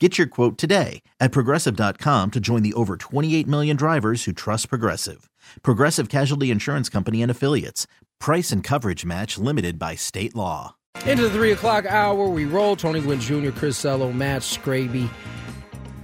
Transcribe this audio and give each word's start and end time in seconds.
Get 0.00 0.18
your 0.18 0.26
quote 0.26 0.58
today 0.58 1.02
at 1.20 1.30
progressive.com 1.30 2.32
to 2.32 2.40
join 2.40 2.62
the 2.64 2.72
over 2.74 2.96
28 2.96 3.46
million 3.46 3.76
drivers 3.76 4.24
who 4.24 4.32
trust 4.32 4.68
Progressive. 4.68 5.30
Progressive 5.62 6.08
Casualty 6.08 6.50
Insurance 6.50 6.88
Company 6.88 7.22
and 7.22 7.30
Affiliates. 7.30 7.86
Price 8.18 8.50
and 8.50 8.64
coverage 8.64 9.04
match 9.04 9.38
limited 9.38 9.78
by 9.78 9.94
state 9.94 10.34
law. 10.34 10.74
Into 11.06 11.22
the 11.22 11.30
three 11.30 11.52
o'clock 11.52 11.86
hour, 11.86 12.26
we 12.26 12.44
roll. 12.44 12.74
Tony 12.74 13.00
Gwynn 13.00 13.20
Jr., 13.20 13.50
Chris 13.50 13.84
Ello, 13.84 14.10
Matt 14.12 14.42
Scraby. 14.42 15.08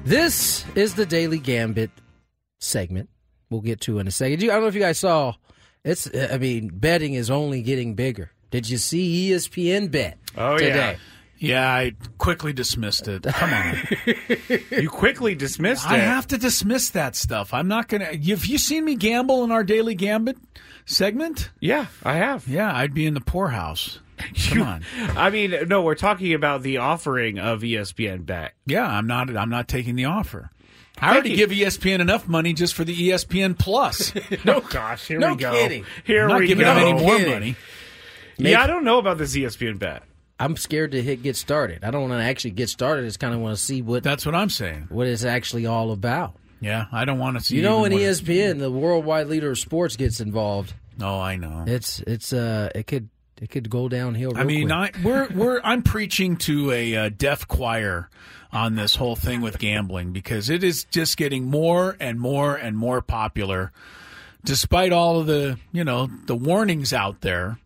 This 0.05 0.65
is 0.77 0.95
the 0.95 1.07
Daily 1.07 1.41
Gambit 1.41 1.91
segment. 2.61 3.09
We'll 3.51 3.61
get 3.61 3.81
to 3.83 3.99
in 3.99 4.07
a 4.07 4.13
second. 4.13 4.41
I 4.45 4.47
don't 4.47 4.61
know 4.63 4.69
if 4.69 4.75
you 4.75 4.81
guys 4.81 5.01
saw. 5.01 5.35
It's. 5.85 6.09
I 6.15 6.39
mean, 6.39 6.71
betting 6.73 7.15
is 7.15 7.29
only 7.31 7.63
getting 7.63 7.95
bigger. 7.95 8.31
Did 8.53 8.69
you 8.69 8.79
see 8.79 9.31
ESPN 9.31 9.91
bet 9.91 10.19
Oh, 10.37 10.57
today? 10.59 10.93
yeah. 10.93 10.97
Yeah, 11.43 11.67
I 11.67 11.95
quickly 12.19 12.53
dismissed 12.53 13.09
it. 13.09 13.23
Come 13.25 13.53
on. 13.53 13.79
You 14.71 14.89
quickly 14.91 15.35
dismissed 15.35 15.87
it. 15.87 15.93
I 15.93 15.99
have 15.99 16.27
to 16.29 16.39
dismiss 16.39 16.91
that 16.91 17.17
stuff. 17.17 17.53
I'm 17.55 17.67
not 17.67 17.89
going 17.89 18.01
to. 18.03 18.07
Have 18.07 18.47
you 18.47 18.59
seen 18.59 18.85
me 18.85 18.95
gamble 18.95 19.43
in 19.45 19.51
our 19.51 19.65
daily 19.65 19.95
gambit 19.95 20.37
segment? 20.87 21.51
Yeah, 21.61 21.87
I 22.05 22.15
have. 22.17 22.47
Yeah, 22.47 22.75
I'd 22.75 22.95
be 22.95 23.07
in 23.07 23.15
the 23.15 23.21
poorhouse. 23.21 24.01
Come 24.51 24.63
on. 24.63 24.85
I 25.17 25.31
mean, 25.31 25.55
no, 25.67 25.81
we're 25.83 25.95
talking 25.95 26.35
about 26.35 26.63
the 26.63 26.77
offering 26.77 27.39
of 27.39 27.63
ESPN 27.63 28.27
Bet. 28.27 28.53
Yeah, 28.67 28.87
I'm 28.87 29.07
not. 29.07 29.35
I'm 29.35 29.49
not 29.51 29.67
taking 29.67 29.97
the 29.97 30.05
offer. 30.05 30.51
I 30.99 31.13
already 31.13 31.31
you. 31.31 31.37
give 31.37 31.51
ESPN 31.51 32.01
enough 32.01 32.29
money 32.29 32.53
just 32.53 32.75
for 32.75 32.85
the 32.85 32.95
ESPN 33.09 33.59
Plus. 33.59 34.13
No, 34.45 34.61
gosh, 34.61 35.09
here 35.09 35.19
No 35.19 35.31
we 35.31 35.37
go. 35.37 35.53
kidding. 35.53 35.87
Here 36.05 36.25
I'm 36.25 36.29
not 36.29 36.41
we 36.41 36.47
giving 36.49 36.65
go. 36.67 36.75
them 36.75 36.83
any 36.85 36.93
more 36.93 37.17
kidding. 37.17 37.33
money. 37.33 37.57
Yeah, 38.37 38.63
I 38.63 38.67
don't 38.67 38.85
know 38.85 38.99
about 38.99 39.17
this 39.17 39.35
ESPN 39.35 39.79
Bet. 39.79 40.03
I'm 40.41 40.57
scared 40.57 40.93
to 40.93 41.03
hit 41.03 41.23
get 41.23 41.37
started. 41.37 41.85
I 41.85 41.91
don't 41.91 42.09
want 42.09 42.21
to 42.21 42.25
actually 42.25 42.53
get 42.53 42.69
started. 42.71 43.03
I 43.03 43.07
just 43.07 43.21
kind 43.21 43.35
of 43.35 43.41
want 43.41 43.57
to 43.57 43.63
see 43.63 43.83
what 43.83 44.03
That's 44.03 44.25
what 44.27 44.35
I'm 44.35 44.51
saying. 44.51 44.87
what 44.89 45.07
it's 45.07 45.23
actually 45.25 45.67
all 45.67 45.93
about. 45.93 46.35
Yeah, 46.61 46.87
I 46.91 47.05
don't 47.05 47.19
want 47.19 47.39
to 47.39 47.45
see. 47.45 47.57
You 47.57 47.63
know, 47.63 47.83
when 47.83 47.93
ESPN, 47.93 48.59
the 48.59 48.71
worldwide 48.71 49.29
leader 49.29 49.51
of 49.53 49.59
sports, 49.59 49.97
gets 49.97 50.21
involved, 50.21 50.75
Oh, 51.01 51.19
I 51.21 51.37
know. 51.37 51.65
it's 51.67 52.01
it's 52.01 52.33
uh 52.33 52.71
it 52.75 52.87
could 52.87 53.09
it 53.41 53.49
could 53.51 53.71
go 53.71 53.89
downhill. 53.89 54.33
I 54.37 54.45
mean. 54.45 54.71
I, 54.73 54.91
we're 55.03 55.29
we're 55.29 55.61
I'm 55.65 55.83
preaching 55.83 56.37
to 56.39 56.71
a 56.73 56.97
uh, 56.97 57.11
deaf 57.17 57.47
choir 57.49 58.11
on 58.53 58.75
this 58.75 58.97
whole 58.97 59.17
thing 59.17 59.41
with 59.41 59.59
gambling 59.59 60.13
because 60.13 60.51
it 60.51 60.63
is 60.65 60.85
just 60.85 61.17
getting 61.17 61.45
more 61.45 61.97
and 62.01 62.21
more 62.21 62.57
and 62.57 62.77
more 62.77 63.01
popular, 63.01 63.73
despite 64.45 64.93
all 64.93 65.21
of 65.21 65.27
the 65.27 65.59
you 65.73 65.85
know 65.85 66.09
the 66.27 66.35
warnings 66.37 66.93
out 66.93 67.21
there. 67.23 67.59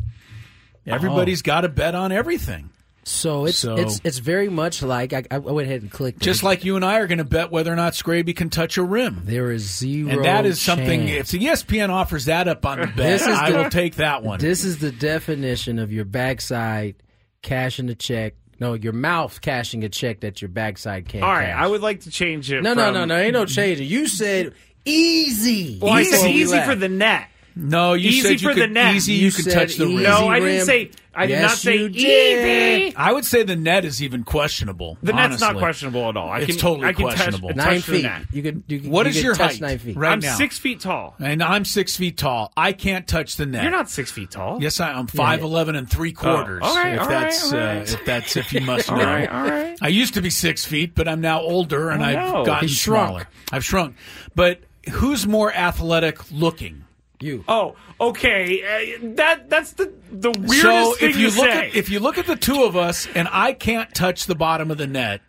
Everybody's 0.87 1.43
got 1.43 1.63
to 1.63 1.69
bet 1.69 1.95
on 1.95 2.13
everything, 2.13 2.71
So 3.05 3.45
it's 3.47 3.59
So- 3.59 3.77
it's 3.77 4.01
it's 4.05 4.19
very 4.19 4.49
much 4.49 4.83
like 4.83 5.13
I, 5.13 5.25
I 5.31 5.39
went 5.39 5.67
ahead 5.69 5.83
and 5.83 5.91
clicked. 5.91 6.21
just 6.21 6.43
it. 6.43 6.47
like 6.47 6.65
you 6.65 6.77
and 6.77 6.85
I 6.85 6.99
are 7.01 7.07
going 7.07 7.19
to 7.19 7.25
bet 7.25 7.51
whether 7.51 7.73
or 7.73 7.77
not 7.77 7.93
Scraby 7.95 8.35
can 8.35 8.49
touch 8.51 8.77
a 8.79 8.83
rim. 8.83 9.23
there 9.25 9.51
is 9.51 9.63
zero. 9.79 10.11
And 10.11 10.25
that 10.25 10.47
is 10.47 10.61
something. 10.63 11.07
chance. 11.09 11.33
If 11.35 11.41
the 11.41 11.47
ESPN 11.47 11.91
offers 11.91 12.25
that 12.27 12.49
up 12.49 12.65
on 12.65 12.81
the 12.81 12.87
bet, 12.89 12.97
This 12.97 13.23
is 13.23 13.29
I 13.39 13.51
the- 13.53 13.59
will 13.59 13.71
take 13.71 13.97
that 13.97 14.23
one. 14.23 14.41
This 14.41 14.65
is 14.65 14.79
the 14.79 14.91
definition 14.93 15.79
of 15.79 15.93
your 15.93 16.05
backside 16.07 16.97
cashing 17.43 17.89
a 17.91 17.95
check. 17.95 18.35
No, 18.61 18.75
your 18.75 18.93
mouth 18.93 19.41
cashing 19.41 19.85
a 19.85 19.89
check 19.89 20.21
that 20.21 20.41
your 20.41 20.49
backside 20.49 21.09
can't. 21.09 21.25
All 21.25 21.31
right, 21.33 21.47
cash. 21.47 21.57
I 21.63 21.67
would 21.67 21.83
like 21.83 22.01
to 22.03 22.11
change 22.11 22.51
it. 22.53 22.63
No, 22.63 22.73
no, 22.73 22.85
from- 22.87 22.95
no, 22.95 23.05
no. 23.05 23.17
Ain't 23.19 23.33
no 23.35 23.45
changing. 23.47 23.87
You 23.89 24.07
said 24.07 24.55
easy. 24.85 25.79
Well, 25.83 25.93
I 25.93 26.05
said 26.05 26.31
easy 26.31 26.61
for 26.63 26.75
the 26.75 26.89
net. 26.89 27.29
No, 27.57 27.93
you 27.95 28.09
Easy 28.11 28.21
said 28.23 28.41
you 28.43 28.49
for 28.49 28.55
could 28.55 28.63
the 28.63 28.67
net. 28.75 28.95
easy. 28.95 29.13
You 29.15 29.27
You, 29.27 29.33
could 29.33 29.51
touch 29.51 29.77
the 29.77 29.85
easy. 29.85 29.95
rim. 29.95 30.03
No, 30.03 30.29
I 30.29 30.41
didn't 30.41 30.67
say. 30.67 30.91
I 31.17 31.27
did 31.27 31.35
Yes, 31.35 31.43
not 31.43 31.59
say 31.59 31.77
easy. 31.77 32.97
I 32.97 33.13
would 33.13 33.25
say 33.25 33.45
the 33.45 33.55
net 33.55 33.85
is 33.85 34.03
even 34.03 34.25
questionable. 34.25 34.99
The 35.03 35.13
net's 35.13 35.41
not 35.41 35.57
questionable 35.59 36.09
at 36.09 36.17
all. 36.17 36.29
I 36.29 36.39
It's 36.41 36.47
can, 36.49 36.57
totally 36.57 36.89
I 36.89 36.93
can 36.93 37.05
questionable. 37.07 37.49
Touch, 37.51 37.57
nine 37.57 37.67
touch 37.77 37.87
the 37.87 37.93
feet. 37.93 38.03
net. 38.03 38.23
You 38.33 38.43
could. 38.43 38.63
You, 38.67 38.81
could- 38.81 38.91
What 38.91 39.07
you 39.07 39.11
is 39.11 39.17
could 39.17 39.25
your 39.25 39.35
touch 39.37 39.53
height? 39.53 39.61
Nine 39.61 39.79
feet. 39.79 39.97
Right 39.97 40.13
I'm 40.13 40.19
now. 40.19 40.35
six 40.35 40.59
feet 40.59 40.81
tall. 40.81 41.15
and 41.21 41.41
I'm 41.43 41.65
six 41.65 41.97
feet 41.97 42.19
tall. 42.19 42.53
I 42.57 42.73
can't 42.73 43.07
touch 43.07 43.37
the 43.37 43.47
net. 43.47 43.63
You're 43.63 43.71
not 43.71 43.89
six 43.89 44.11
feet 44.11 44.33
tall. 44.33 44.61
Yes, 44.61 44.81
I, 44.81 44.93
I'm 44.93 45.07
five 45.07 45.43
eleven 45.43 45.77
and 45.77 45.89
three 45.89 46.13
quarters. 46.13 46.63
all 46.65 46.75
right, 46.75 46.95
if 46.95 47.01
all 47.03 47.07
right, 47.07 47.21
that's 47.21 47.53
all 47.53 47.59
uh, 47.61 47.65
right. 47.65 47.95
if 47.95 48.05
that's 48.05 48.37
if 48.37 48.53
you 48.53 48.61
must 48.63 48.91
know. 48.91 48.97
right, 48.97 49.29
all 49.31 49.43
right. 49.45 49.79
I 49.81 49.89
used 49.89 50.15
to 50.15 50.21
be 50.23 50.31
six 50.31 50.65
feet, 50.65 50.97
but 50.97 51.07
I'm 51.07 51.21
now 51.21 51.41
older 51.41 51.91
and 51.91 52.03
I 52.05 52.11
I've 52.27 52.33
know. 52.35 52.45
gotten 52.45 52.69
smaller. 52.69 53.29
I've 53.53 53.65
shrunk. 53.65 53.95
But 54.35 54.61
who's 54.91 55.27
more 55.29 55.53
athletic 55.55 56.33
looking? 56.33 56.84
You. 57.25 57.45
Oh, 57.49 57.75
okay. 58.01 58.63
Uh, 58.63 59.09
that 59.17 59.49
that's 59.49 59.73
the 59.73 59.93
the 60.11 60.31
weirdest 60.31 60.61
so 60.63 60.95
thing 60.95 61.11
if 61.11 61.17
you 61.17 61.31
to 61.31 61.37
look 61.37 61.51
say. 61.51 61.69
at 61.71 61.75
if 61.75 61.89
you 61.91 62.01
look 62.01 62.19
at 62.19 62.27
the 62.27 62.37
two 62.37 62.63
of 62.65 62.77
us 62.77 63.09
and 63.15 63.29
I 63.33 63.53
can't 63.55 63.93
touch 63.95 64.27
the 64.27 64.35
bottom 64.35 64.71
of 64.71 64.79
the 64.79 64.87
net, 64.87 65.21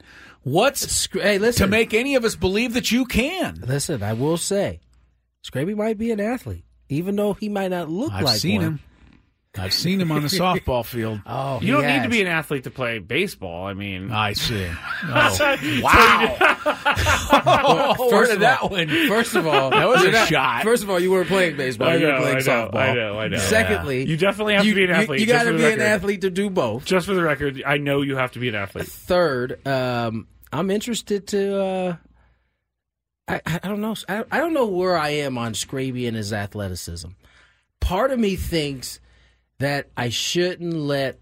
what's 0.44 0.82
Sc- 0.92 1.20
Hey, 1.20 1.38
listen. 1.38 1.66
to 1.66 1.72
make 1.72 1.94
any 1.94 2.16
of 2.16 2.26
us 2.26 2.36
believe 2.36 2.74
that 2.74 2.92
you 2.92 3.06
can? 3.06 3.56
Listen, 3.66 4.04
I 4.04 4.14
will 4.14 4.38
say, 4.38 4.82
Scraby 5.50 5.76
might 5.76 5.98
be 5.98 6.12
an 6.12 6.20
athlete, 6.20 6.66
even 6.90 7.16
though 7.16 7.34
he 7.34 7.48
might 7.50 7.70
not 7.70 7.90
look 7.90 8.12
I've 8.12 8.24
like 8.26 8.38
seen 8.40 8.58
one. 8.62 8.66
him. 8.66 8.80
I've 9.58 9.74
seen 9.74 10.00
him 10.02 10.12
on 10.12 10.22
the 10.22 10.28
softball 10.28 10.86
field. 10.86 11.22
Oh, 11.28 11.60
you 11.62 11.74
don't 11.74 11.86
need 11.88 12.04
to 12.04 12.10
be 12.10 12.22
an 12.22 12.28
athlete 12.28 12.64
to 12.66 12.72
play 12.72 13.00
baseball. 13.00 13.66
I 13.68 13.74
mean, 13.74 14.12
I 14.12 14.34
see. 14.34 14.68
Oh, 17.48 17.96
Well, 17.98 18.10
first 18.10 18.32
of 18.34 18.40
that 18.42 18.60
all- 18.62 18.70
one? 18.70 18.88
First 19.08 19.36
of 19.36 19.48
all, 19.48 19.70
That 19.72 19.88
was 19.88 20.04
a 20.04 20.12
not- 20.12 20.28
shot. 20.28 20.64
First 20.64 20.84
of 20.84 20.90
all, 20.90 21.00
you 21.00 21.12
weren't 21.12 21.28
playing 21.28 21.58
baseball. 21.58 21.90
I 21.90 21.96
you 21.96 22.06
were 22.06 22.12
know, 22.14 22.20
playing 22.22 22.38
I 22.38 22.40
know, 22.40 22.46
softball. 22.70 22.76
I 22.76 22.94
know, 22.94 23.20
I 23.20 23.28
know. 23.28 23.38
Secondly, 23.38 24.06
you 24.08 24.18
definitely 24.18 24.54
have 24.56 24.66
you, 24.66 24.74
to 24.74 24.76
be 24.76 24.84
an 24.86 24.92
athlete. 24.92 25.20
You, 25.22 25.26
just 25.26 25.38
got 25.38 25.44
to 25.52 25.52
for 25.58 25.62
the 25.62 25.68
be 25.68 25.74
an 25.74 25.82
athlete 25.82 26.22
to 26.22 26.30
do 26.30 26.50
both. 26.50 26.86
Just 26.86 27.06
for 27.08 27.14
the 27.14 27.24
record, 27.24 27.62
I 27.66 27.78
know 27.78 28.02
you 28.02 28.18
have 28.18 28.32
to 28.34 28.40
be 28.40 28.50
an 28.50 28.56
athlete. 28.56 28.88
Third, 28.88 29.66
um, 29.68 30.28
I'm 30.52 30.72
interested 30.72 31.28
to. 31.28 31.62
Uh, 31.62 31.96
I, 33.28 33.42
I 33.46 33.68
don't 33.68 33.82
know. 33.82 33.96
I, 34.08 34.24
I 34.32 34.38
don't 34.40 34.54
know 34.54 34.68
where 34.68 34.98
I 34.98 35.10
am 35.10 35.38
on 35.38 35.54
Scraby 35.54 36.08
and 36.08 36.16
his 36.16 36.32
athleticism. 36.32 37.10
Part 37.80 38.12
of 38.12 38.20
me 38.20 38.36
thinks 38.36 39.00
that 39.60 39.90
I 39.96 40.10
shouldn't 40.10 40.74
let 40.76 41.20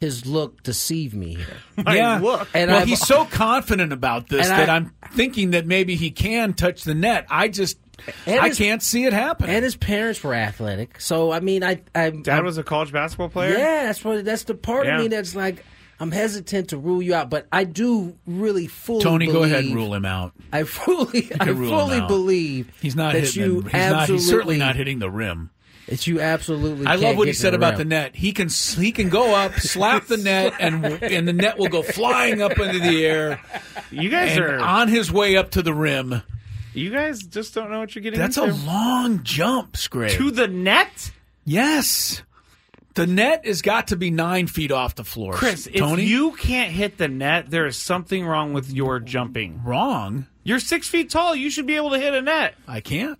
his 0.00 0.24
look 0.24 0.62
deceive 0.62 1.14
me 1.14 1.34
here. 1.34 1.46
yeah. 1.94 2.18
look. 2.18 2.48
And 2.54 2.70
well, 2.70 2.80
I've- 2.80 2.90
he's 2.90 3.06
so 3.06 3.24
confident 3.26 3.92
about 3.92 4.28
this 4.28 4.48
that 4.48 4.68
I- 4.68 4.72
I, 4.72 4.76
am 4.76 4.92
thinking 5.12 5.50
that 5.50 5.66
maybe 5.66 5.94
he 5.94 6.10
can 6.10 6.54
touch 6.54 6.84
the 6.84 6.94
net. 6.94 7.26
I 7.28 7.48
just, 7.48 7.78
And 8.26 8.40
I 8.40 8.48
his- 8.48 8.58
can't 8.58 8.82
see 8.82 9.04
it 9.04 9.12
happen. 9.12 9.50
And 9.50 9.62
his 9.62 9.76
parents 9.76 10.22
were 10.24 10.34
athletic, 10.34 11.00
so 11.00 11.30
I 11.32 11.40
mean, 11.40 11.62
I, 11.62 11.82
I 11.94 12.10
Dad 12.10 12.44
was 12.44 12.56
a 12.56 12.62
college 12.62 12.92
basketball 12.92 13.28
player. 13.28 13.58
Yeah, 13.58 13.84
that's 13.84 14.02
what. 14.02 14.24
That's 14.24 14.44
the 14.44 14.54
part 14.54 14.86
Yeah. 14.86 14.96
of 14.96 15.02
me 15.02 15.08
that's 15.08 15.34
like. 15.34 15.64
I'm 16.02 16.10
hesitant 16.10 16.70
to 16.70 16.78
rule 16.78 17.02
you 17.02 17.14
out, 17.14 17.28
but 17.28 17.46
I 17.52 17.64
do 17.64 18.16
really 18.26 18.68
fully. 18.68 19.02
Tony, 19.02 19.26
go 19.26 19.42
ahead 19.42 19.64
and 19.66 19.74
rule 19.74 19.92
him 19.92 20.06
out. 20.06 20.32
I 20.50 20.62
fully, 20.64 21.30
I 21.38 21.44
can 21.44 21.58
rule 21.58 21.68
him 21.90 21.98
fully 21.98 22.00
believe 22.06 22.72
He's 22.80 22.96
not 22.96 23.12
that 23.12 23.20
hitting. 23.24 23.42
you 23.42 23.56
him. 23.58 23.64
He's, 23.64 23.72
not, 23.74 23.82
absolutely. 23.82 24.14
he's 24.14 24.30
certainly 24.30 24.56
not 24.56 24.76
hitting 24.76 24.98
the 24.98 25.10
rim. 25.10 25.50
That 25.88 26.06
you 26.06 26.20
absolutely. 26.20 26.86
I 26.86 26.92
love 26.92 27.00
can't 27.00 27.18
what 27.18 27.26
he 27.26 27.32
get 27.32 27.36
to 27.36 27.40
said 27.42 27.54
about 27.54 27.76
the 27.76 27.84
net. 27.84 28.14
He 28.14 28.32
can 28.32 28.48
he 28.48 28.92
can 28.92 29.08
go 29.08 29.34
up, 29.34 29.54
slap 29.58 30.06
the 30.06 30.16
net, 30.18 30.54
and 30.60 30.84
and 31.02 31.26
the 31.26 31.32
net 31.32 31.58
will 31.58 31.68
go 31.68 31.82
flying 31.82 32.40
up 32.42 32.58
into 32.58 32.78
the 32.78 33.04
air. 33.04 33.40
You 33.90 34.08
guys 34.08 34.36
And 34.36 34.44
are. 34.44 34.60
on 34.60 34.88
his 34.88 35.10
way 35.10 35.36
up 35.36 35.50
to 35.52 35.62
the 35.62 35.74
rim. 35.74 36.22
you 36.74 36.90
guys 36.90 37.22
just 37.24 37.54
don't 37.54 37.70
know 37.70 37.80
what 37.80 37.94
you're 37.94 38.02
getting 38.02 38.20
That's 38.20 38.36
a 38.36 38.46
long 38.46 39.22
jump, 39.24 39.76
Scrape. 39.76 40.12
to 40.12 40.30
the 40.30 40.46
net. 40.46 41.10
Yes. 41.44 42.22
The 42.94 43.06
net 43.06 43.46
has 43.46 43.62
got 43.62 43.88
to 43.88 43.96
be 43.96 44.10
nine 44.10 44.46
feet 44.48 44.70
off 44.72 44.94
the 44.96 45.04
floor. 45.04 45.32
Chris, 45.32 45.68
Tony, 45.76 46.02
if 46.02 46.08
you 46.08 46.32
can't 46.32 46.72
hit 46.72 46.98
the 46.98 47.08
net, 47.08 47.48
there 47.50 47.66
is 47.66 47.76
something 47.76 48.26
wrong 48.26 48.52
with 48.52 48.70
your 48.72 48.98
jumping. 49.00 49.62
wrong. 49.64 50.26
You're 50.42 50.58
six 50.60 50.88
feet 50.88 51.08
tall. 51.10 51.34
You 51.34 51.50
should 51.50 51.66
be 51.66 51.76
able 51.76 51.90
to 51.90 51.98
hit 51.98 52.14
a 52.14 52.20
net. 52.22 52.54
I 52.68 52.80
can't. 52.80 53.18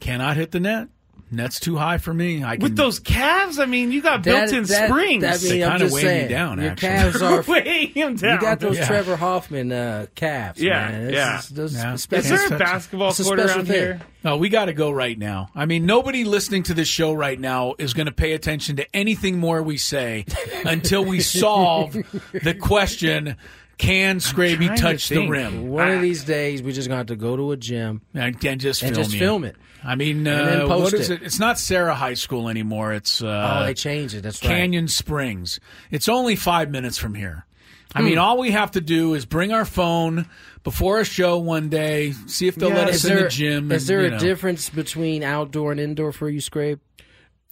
Cannot 0.00 0.36
hit 0.36 0.50
the 0.50 0.60
net. 0.60 0.88
Net's 1.32 1.58
too 1.58 1.76
high 1.76 1.96
for 1.98 2.12
me. 2.12 2.44
I 2.44 2.56
can, 2.56 2.62
With 2.62 2.76
those 2.76 2.98
calves, 3.00 3.58
I 3.58 3.64
mean, 3.66 3.90
you 3.90 4.02
got 4.02 4.22
That- 4.24 4.50
built-in 4.50 4.64
that- 4.64 4.88
springs. 4.88 5.22
That, 5.22 5.40
They 5.40 5.52
mean, 5.54 5.62
I'm 5.64 5.70
kinda 5.70 5.84
just 5.86 5.94
weigh 5.94 6.02
me 6.02 6.08
saying, 6.08 6.28
down, 6.30 6.60
Your 6.60 6.70
actually. 6.72 6.88
calves 6.88 7.22
are. 7.22 7.42
weighing 7.42 7.88
him 7.94 8.16
down. 8.16 8.34
You 8.34 8.40
got 8.40 8.60
those 8.60 8.76
Yeah. 8.76 8.86
Trevor 8.86 9.16
Hoffman 9.16 9.72
uh, 9.72 10.06
calves. 10.14 10.60
Yeah, 10.62 10.90
man. 10.90 11.00
It's- 11.08 11.14
yeah. 11.14 11.28
it's- 11.28 11.48
those 11.48 11.74
Yeah. 11.74 11.96
special- 11.96 12.32
Is 12.34 12.48
there 12.48 12.56
a 12.56 12.58
basketball 12.58 13.08
it's 13.08 13.20
a 13.20 13.24
court 13.24 13.38
special 13.40 13.56
around 13.56 13.66
thing. 13.66 13.76
here? 13.76 14.00
No, 14.24 14.36
we 14.36 14.50
got 14.50 14.66
to 14.66 14.72
go 14.74 14.90
right 14.90 15.18
now. 15.18 15.48
I 15.54 15.64
mean, 15.66 15.86
nobody 15.86 16.24
listening 16.24 16.64
to 16.64 16.74
this 16.74 16.86
show 16.86 17.12
right 17.12 17.40
now 17.40 17.74
is 17.78 17.94
going 17.94 18.06
to 18.06 18.12
pay 18.12 18.32
attention 18.34 18.76
to 18.76 18.96
anything 18.96 19.38
more 19.38 19.62
we 19.62 19.78
say 19.78 20.26
until 20.66 21.04
we 21.04 21.20
solve 21.20 21.96
the 22.32 22.54
question: 22.54 23.36
Can 23.78 24.18
Scraby 24.18 24.66
trying 24.66 24.76
to 24.76 24.82
touch 24.82 25.08
the 25.08 25.14
think. 25.16 25.30
rim? 25.30 25.68
One 25.68 25.88
I- 25.88 25.92
of 25.94 26.02
these 26.02 26.22
days, 26.24 26.62
we're 26.62 26.72
just 26.72 26.88
going 26.88 26.96
to 26.96 26.98
have 26.98 27.06
to 27.06 27.16
go 27.16 27.36
to 27.36 27.50
a 27.52 27.56
gym 27.56 28.02
And, 28.14 28.36
and 28.44 28.60
just 28.60 28.82
and 28.82 28.94
film 28.94 29.02
just 29.04 29.14
you. 29.14 29.18
film 29.18 29.44
it. 29.44 29.56
I 29.84 29.94
mean, 29.96 30.26
uh, 30.28 30.66
post 30.68 30.92
what 30.92 30.94
is 31.00 31.10
it. 31.10 31.22
it? 31.22 31.26
It's 31.26 31.38
not 31.38 31.58
Sarah 31.58 31.94
High 31.94 32.14
School 32.14 32.48
anymore. 32.48 32.92
It's 32.92 33.22
uh, 33.22 33.58
oh, 33.62 33.66
they 33.66 33.74
changed 33.74 34.14
it. 34.14 34.22
That's 34.22 34.42
right. 34.42 34.48
Canyon 34.50 34.88
Springs. 34.88 35.58
It's 35.90 36.08
only 36.08 36.36
five 36.36 36.70
minutes 36.70 36.98
from 36.98 37.14
here. 37.14 37.46
I 37.94 38.00
Hmm. 38.00 38.06
mean, 38.06 38.18
all 38.18 38.38
we 38.38 38.52
have 38.52 38.70
to 38.72 38.80
do 38.80 39.14
is 39.14 39.26
bring 39.26 39.52
our 39.52 39.64
phone 39.64 40.26
before 40.64 41.00
a 41.00 41.04
show 41.04 41.38
one 41.38 41.68
day, 41.68 42.12
see 42.26 42.46
if 42.46 42.54
they'll 42.54 42.68
Yeah. 42.70 42.76
let 42.76 42.88
us 42.88 42.94
Is 42.96 43.04
in 43.06 43.16
the 43.16 43.28
gym. 43.28 43.72
is 43.72 43.82
and, 43.82 43.88
there 43.88 44.00
you 44.02 44.06
a 44.08 44.10
know. 44.12 44.18
difference 44.18 44.68
between 44.70 45.22
outdoor 45.22 45.72
and 45.72 45.80
indoor 45.80 46.12
for 46.12 46.28
you, 46.30 46.40
Scrape? 46.40 46.78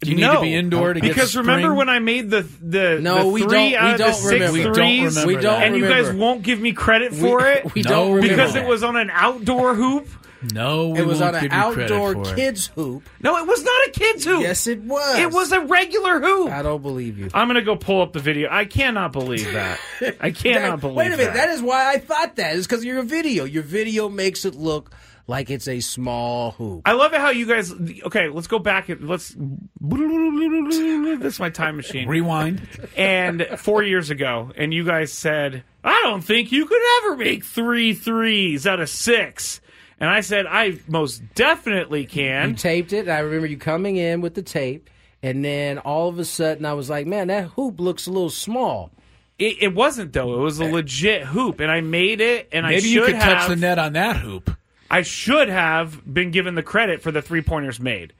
Do 0.02 0.08
you 0.08 0.16
need 0.16 0.22
no, 0.22 0.36
to 0.36 0.40
be 0.40 0.54
indoor 0.54 0.94
to 0.94 1.00
because 1.00 1.34
the 1.34 1.40
remember 1.40 1.74
when 1.74 1.90
I 1.90 1.98
made 1.98 2.30
the 2.30 2.40
the 2.62 2.98
No, 3.02 3.18
the 3.18 3.26
we 3.26 3.42
three 3.42 3.72
don't- 3.72 3.74
out 3.74 3.84
we 3.84 3.90
of 3.92 3.98
the 3.98 4.04
don't 4.04 4.14
six 4.14 4.32
remember. 4.32 4.52
We 4.52 4.62
don't 4.64 4.74
threes, 4.74 5.02
remember 5.16 5.26
We 5.26 5.36
don't 5.42 5.62
and 5.62 5.76
you 5.76 5.86
guys 5.88 6.10
won't 6.14 6.42
give 6.42 6.58
me 6.58 6.72
credit 6.72 7.12
for 7.12 7.46
it 7.46 7.64
We 7.74 7.82
No, 7.82 7.90
don't 7.90 8.08
we 8.12 8.14
remember 8.22 8.36
because 8.36 8.54
it 8.54 8.66
was 8.66 8.82
on 8.82 8.96
an 8.96 9.10
outdoor 9.12 9.74
hoop. 9.74 10.08
No, 10.54 10.88
we 10.88 11.00
It 11.00 11.06
was 11.06 11.20
won't 11.20 11.34
on 11.36 11.42
an 11.44 11.50
give 11.50 11.52
you 11.52 11.72
credit 11.72 11.92
outdoor 11.94 12.24
kids 12.34 12.66
hoop. 12.68 13.02
No, 13.22 13.36
it 13.36 13.46
was 13.46 13.62
not 13.62 13.88
a 13.88 13.90
kids 13.90 14.24
hoop. 14.24 14.40
Yes, 14.42 14.66
it 14.66 14.80
was. 14.80 15.18
It 15.18 15.30
was 15.30 15.52
a 15.52 15.60
regular 15.60 16.18
hoop. 16.20 16.50
I 16.50 16.62
don't 16.62 16.80
believe 16.82 17.18
you. 17.18 17.28
I'm 17.34 17.46
gonna 17.48 17.62
go 17.62 17.76
pull 17.76 18.00
up 18.02 18.12
the 18.14 18.20
video. 18.20 18.48
I 18.50 18.64
cannot 18.64 19.12
believe 19.12 19.52
that. 19.52 19.78
I 20.20 20.30
cannot 20.30 20.32
believe 20.32 20.40
That- 20.70 20.80
believe. 20.80 20.96
Wait 20.96 21.06
a 21.06 21.10
minute. 21.16 21.24
That. 21.34 21.46
That 21.46 21.48
is 21.50 21.62
why 21.62 21.92
I 21.92 21.98
thought 21.98 22.36
that. 22.36 22.54
Is 22.56 22.66
because 22.66 22.84
your 22.84 23.02
video. 23.02 23.44
Your 23.44 23.62
video 23.62 24.08
makes 24.08 24.44
it 24.44 24.54
look 24.54 24.92
like 25.26 25.50
it's 25.50 25.68
a 25.68 25.80
small 25.80 26.52
hoop. 26.52 26.82
I 26.86 26.92
love 26.92 27.12
it 27.12 27.20
how 27.20 27.30
you 27.30 27.46
guys. 27.46 27.72
Okay, 28.04 28.28
let's 28.30 28.46
go 28.46 28.58
back. 28.58 28.88
and 28.88 29.08
Let's. 29.08 29.36
This 29.38 31.34
is 31.34 31.40
my 31.40 31.50
time 31.50 31.76
machine. 31.76 32.08
Rewind. 32.08 32.66
and 32.96 33.46
four 33.58 33.82
years 33.82 34.10
ago, 34.10 34.50
and 34.56 34.72
you 34.72 34.84
guys 34.84 35.12
said, 35.12 35.64
I 35.84 36.00
don't 36.04 36.22
think 36.22 36.50
you 36.52 36.66
could 36.66 36.82
ever 36.98 37.16
make 37.16 37.44
three 37.44 37.94
threes 37.94 38.66
out 38.66 38.80
of 38.80 38.88
six. 38.88 39.60
And 40.00 40.08
I 40.08 40.22
said, 40.22 40.46
I 40.46 40.78
most 40.88 41.22
definitely 41.34 42.06
can. 42.06 42.48
You 42.48 42.54
can. 42.54 42.56
taped 42.56 42.92
it. 42.94 43.00
And 43.00 43.10
I 43.10 43.18
remember 43.18 43.46
you 43.46 43.58
coming 43.58 43.96
in 43.96 44.22
with 44.22 44.34
the 44.34 44.42
tape, 44.42 44.88
and 45.22 45.44
then 45.44 45.78
all 45.78 46.08
of 46.08 46.18
a 46.18 46.24
sudden 46.24 46.64
I 46.64 46.72
was 46.72 46.88
like, 46.88 47.06
"Man, 47.06 47.28
that 47.28 47.48
hoop 47.48 47.78
looks 47.78 48.06
a 48.06 48.10
little 48.10 48.30
small." 48.30 48.90
It, 49.38 49.62
it 49.62 49.74
wasn't 49.74 50.14
though; 50.14 50.34
it 50.34 50.42
was 50.42 50.58
a 50.60 50.64
eh. 50.64 50.72
legit 50.72 51.22
hoop, 51.24 51.60
and 51.60 51.70
I 51.70 51.82
made 51.82 52.22
it. 52.22 52.48
And 52.50 52.66
I 52.66 52.70
Maybe 52.70 52.82
should 52.82 52.90
you 52.90 53.04
could 53.04 53.14
have, 53.16 53.38
touch 53.40 53.48
the 53.48 53.56
net 53.56 53.78
on 53.78 53.92
that 53.92 54.16
hoop. 54.16 54.50
I 54.90 55.02
should 55.02 55.48
have 55.48 56.02
been 56.12 56.30
given 56.30 56.54
the 56.54 56.62
credit 56.62 57.02
for 57.02 57.12
the 57.12 57.22
three 57.22 57.42
pointers 57.42 57.78
made. 57.78 58.14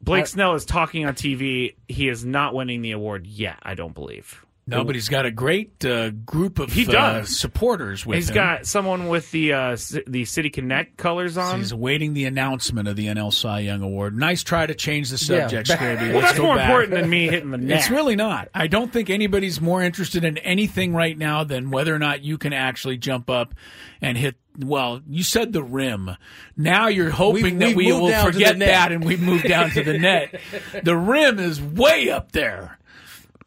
Blake 0.00 0.22
I- 0.22 0.26
Snell 0.26 0.54
is 0.54 0.64
talking 0.64 1.04
on 1.04 1.14
TV. 1.14 1.74
He 1.88 2.08
is 2.08 2.24
not 2.24 2.54
winning 2.54 2.80
the 2.80 2.92
award 2.92 3.26
yet. 3.26 3.58
I 3.62 3.74
don't 3.74 3.94
believe. 3.94 4.44
No, 4.70 4.84
but 4.84 4.94
he's 4.94 5.08
got 5.08 5.26
a 5.26 5.30
great 5.30 5.84
uh, 5.84 6.10
group 6.10 6.58
of 6.58 6.72
He 6.72 6.86
uh, 6.94 7.24
supporters 7.24 8.06
with 8.06 8.16
He's 8.16 8.28
him. 8.28 8.34
got 8.36 8.66
someone 8.66 9.08
with 9.08 9.30
the 9.32 9.52
uh, 9.52 9.76
C- 9.76 10.02
the 10.06 10.24
City 10.24 10.48
Connect 10.50 10.96
colors 10.96 11.36
on. 11.36 11.58
He's 11.58 11.72
awaiting 11.72 12.14
the 12.14 12.24
announcement 12.24 12.88
of 12.88 12.96
the 12.96 13.06
NL 13.08 13.32
Cy 13.32 13.60
Young 13.60 13.82
Award. 13.82 14.16
Nice 14.16 14.42
try 14.42 14.66
to 14.66 14.74
change 14.74 15.10
the 15.10 15.18
subject, 15.18 15.68
Yeah. 15.70 15.76
Scraby. 15.76 16.12
well, 16.12 16.22
that's 16.22 16.36
go 16.38 16.44
more 16.44 16.56
back. 16.56 16.66
important 16.70 16.92
than 16.94 17.10
me 17.10 17.26
hitting 17.28 17.50
the 17.50 17.58
net. 17.58 17.78
It's 17.80 17.90
really 17.90 18.16
not. 18.16 18.48
I 18.54 18.66
don't 18.66 18.92
think 18.92 19.10
anybody's 19.10 19.60
more 19.60 19.82
interested 19.82 20.24
in 20.24 20.38
anything 20.38 20.94
right 20.94 21.16
now 21.18 21.44
than 21.44 21.70
whether 21.70 21.94
or 21.94 21.98
not 21.98 22.22
you 22.22 22.38
can 22.38 22.52
actually 22.52 22.96
jump 22.96 23.28
up 23.28 23.54
and 24.00 24.16
hit. 24.16 24.36
Well, 24.58 25.00
you 25.08 25.22
said 25.22 25.52
the 25.52 25.62
rim. 25.62 26.16
Now 26.56 26.88
you're 26.88 27.10
hoping 27.10 27.42
We- 27.44 27.50
that 27.52 27.76
we 27.76 27.86
we 27.86 27.92
will 27.92 28.08
down 28.08 28.26
to 28.26 28.32
the 28.32 28.44
forget 28.44 28.58
that 28.58 28.92
and 28.92 29.04
we 29.04 29.16
move 29.16 29.42
down 29.44 29.70
to 29.70 29.82
the 29.82 29.96
net. 29.98 30.40
The 30.82 30.96
rim 30.96 31.38
is 31.38 31.60
way 31.62 32.10
up 32.10 32.32
there. 32.32 32.78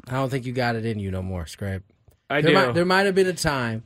I 0.07 0.13
don't 0.13 0.29
think 0.29 0.45
you 0.45 0.53
got 0.53 0.75
it 0.75 0.85
in 0.85 0.99
you 0.99 1.11
no 1.11 1.21
more, 1.21 1.45
Scrape. 1.45 1.83
I 2.29 2.41
There 2.41 2.51
do. 2.51 2.53
might, 2.55 2.73
there 2.73 2.85
might 2.85 3.05
have 3.05 3.15
been 3.15 3.27
a 3.27 3.33
time 3.33 3.83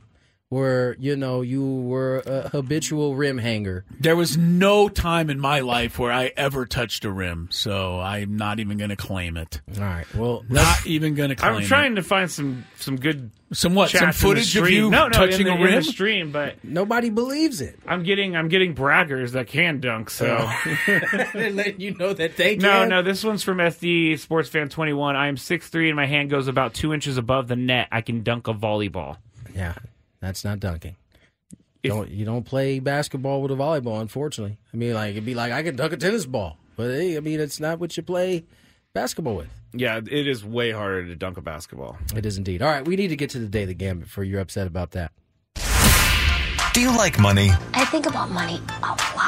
where 0.50 0.96
you 0.98 1.14
know 1.16 1.42
you 1.42 1.64
were 1.64 2.22
a 2.24 2.48
habitual 2.48 3.14
rim 3.14 3.38
hanger. 3.38 3.84
There 4.00 4.16
was 4.16 4.36
no 4.36 4.88
time 4.88 5.28
in 5.30 5.38
my 5.38 5.60
life 5.60 5.98
where 5.98 6.12
I 6.12 6.32
ever 6.36 6.64
touched 6.64 7.04
a 7.04 7.10
rim, 7.10 7.48
so 7.50 8.00
I'm 8.00 8.36
not 8.36 8.58
even 8.58 8.78
going 8.78 8.90
to 8.90 8.96
claim 8.96 9.36
it. 9.36 9.60
All 9.76 9.82
right. 9.82 10.14
Well, 10.14 10.44
Not 10.48 10.86
even 10.86 11.14
going 11.14 11.30
to 11.30 11.36
claim 11.36 11.54
it. 11.54 11.56
I'm 11.58 11.64
trying 11.64 11.96
to 11.96 12.02
find 12.02 12.30
some 12.30 12.64
some 12.76 12.96
good. 12.96 13.30
Some 13.52 13.74
what? 13.74 13.90
Some 13.90 14.00
chats 14.00 14.22
in 14.22 14.28
the 14.28 14.34
footage 14.34 14.56
of 14.56 14.68
you 14.70 14.90
no, 14.90 15.08
no, 15.08 15.10
touching 15.10 15.46
in 15.46 15.46
the, 15.46 15.52
a 15.52 15.64
rim? 15.64 15.68
in 15.68 15.74
the 15.76 15.82
stream, 15.82 16.32
but 16.32 16.62
nobody 16.62 17.08
believes 17.08 17.62
it. 17.62 17.78
I'm 17.86 18.02
getting 18.02 18.36
I'm 18.36 18.48
getting 18.48 18.74
braggers 18.74 19.32
that 19.32 19.46
can 19.46 19.80
dunk. 19.80 20.10
So 20.10 20.36
oh. 20.38 20.80
They're 21.32 21.50
letting 21.50 21.80
you 21.80 21.94
know 21.94 22.12
that 22.12 22.36
they 22.36 22.56
no, 22.56 22.80
can. 22.80 22.88
no, 22.88 22.96
no, 22.96 23.02
this 23.02 23.24
one's 23.24 23.42
from 23.42 23.58
SD 23.58 24.18
Sports 24.18 24.50
Fan 24.50 24.68
21. 24.68 25.16
I 25.16 25.28
am 25.28 25.36
6'3", 25.36 25.86
and 25.88 25.96
my 25.96 26.06
hand 26.06 26.28
goes 26.28 26.46
about 26.46 26.74
two 26.74 26.92
inches 26.92 27.16
above 27.16 27.48
the 27.48 27.56
net. 27.56 27.88
I 27.90 28.02
can 28.02 28.22
dunk 28.22 28.48
a 28.48 28.54
volleyball. 28.54 29.16
Yeah, 29.54 29.74
that's 30.20 30.44
not 30.44 30.60
dunking. 30.60 30.96
If- 31.82 31.92
don't 31.92 32.10
you 32.10 32.24
don't 32.24 32.44
play 32.44 32.80
basketball 32.80 33.40
with 33.42 33.52
a 33.52 33.54
volleyball? 33.54 34.00
Unfortunately, 34.00 34.58
I 34.72 34.76
mean, 34.76 34.94
like 34.94 35.12
it'd 35.12 35.24
be 35.24 35.34
like 35.34 35.52
I 35.52 35.62
can 35.62 35.76
dunk 35.76 35.92
a 35.92 35.96
tennis 35.96 36.26
ball, 36.26 36.58
but 36.76 36.90
hey, 36.90 37.16
I 37.16 37.20
mean, 37.20 37.38
it's 37.40 37.60
not 37.60 37.78
what 37.78 37.96
you 37.96 38.02
play 38.02 38.44
basketball 38.92 39.36
with. 39.36 39.48
Yeah, 39.72 39.98
it 39.98 40.26
is 40.26 40.44
way 40.44 40.70
harder 40.72 41.06
to 41.06 41.14
dunk 41.14 41.36
a 41.36 41.42
basketball. 41.42 41.98
It 42.16 42.24
is 42.26 42.36
indeed. 42.38 42.62
All 42.62 42.70
right, 42.70 42.84
we 42.86 42.96
need 42.96 43.08
to 43.08 43.16
get 43.16 43.30
to 43.30 43.38
the 43.38 43.46
day 43.48 43.62
of 43.62 43.68
the 43.68 43.74
gambit 43.74 44.08
for 44.08 44.24
you're 44.24 44.40
upset 44.40 44.66
about 44.66 44.92
that. 44.92 45.12
Do 46.72 46.80
you 46.80 46.96
like 46.96 47.18
money? 47.18 47.50
I 47.74 47.84
think 47.86 48.06
about 48.06 48.30
money 48.30 48.60
a 48.82 48.86
lot. 49.16 49.27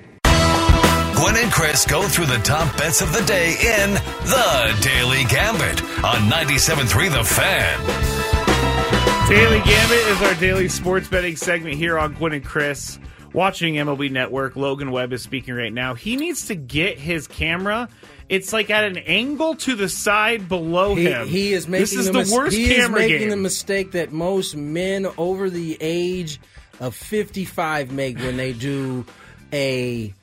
Gwynn 1.21 1.35
and 1.37 1.51
Chris 1.51 1.85
go 1.85 2.07
through 2.07 2.25
the 2.25 2.39
top 2.39 2.75
bets 2.77 3.01
of 3.01 3.13
the 3.13 3.21
day 3.21 3.51
in 3.51 3.93
The 3.93 4.77
Daily 4.81 5.23
Gambit 5.25 5.79
on 6.03 6.27
97.3 6.29 7.11
The 7.11 7.23
Fan. 7.23 7.79
Daily 9.29 9.59
Gambit 9.61 10.07
is 10.07 10.21
our 10.23 10.33
daily 10.35 10.67
sports 10.67 11.07
betting 11.07 11.35
segment 11.35 11.75
here 11.75 11.99
on 11.99 12.13
Gwynn 12.15 12.33
and 12.33 12.43
Chris. 12.43 12.97
Watching 13.33 13.75
MLB 13.75 14.11
Network, 14.11 14.55
Logan 14.55 14.89
Webb 14.91 15.13
is 15.13 15.21
speaking 15.21 15.53
right 15.53 15.71
now. 15.71 15.93
He 15.93 16.15
needs 16.17 16.47
to 16.47 16.55
get 16.55 16.97
his 16.97 17.27
camera. 17.27 17.87
It's 18.27 18.51
like 18.51 18.71
at 18.71 18.83
an 18.83 18.97
angle 18.97 19.55
to 19.57 19.75
the 19.75 19.89
side 19.89 20.49
below 20.49 20.95
He, 20.95 21.05
him. 21.05 21.27
he 21.27 21.53
is 21.53 21.67
making 21.67 21.81
this 21.83 21.93
is 21.93 22.07
the, 22.07 22.13
the 22.13 22.19
mis- 22.19 22.31
worst 22.33 22.57
he 22.57 22.67
camera 22.73 22.99
is 23.01 23.05
making 23.09 23.19
game. 23.19 23.29
the 23.29 23.37
mistake 23.37 23.91
that 23.91 24.11
most 24.11 24.55
men 24.55 25.05
over 25.19 25.49
the 25.51 25.77
age 25.79 26.41
of 26.79 26.95
55 26.95 27.91
make 27.91 28.17
when 28.17 28.37
they 28.37 28.53
do 28.53 29.05
a 29.53 30.13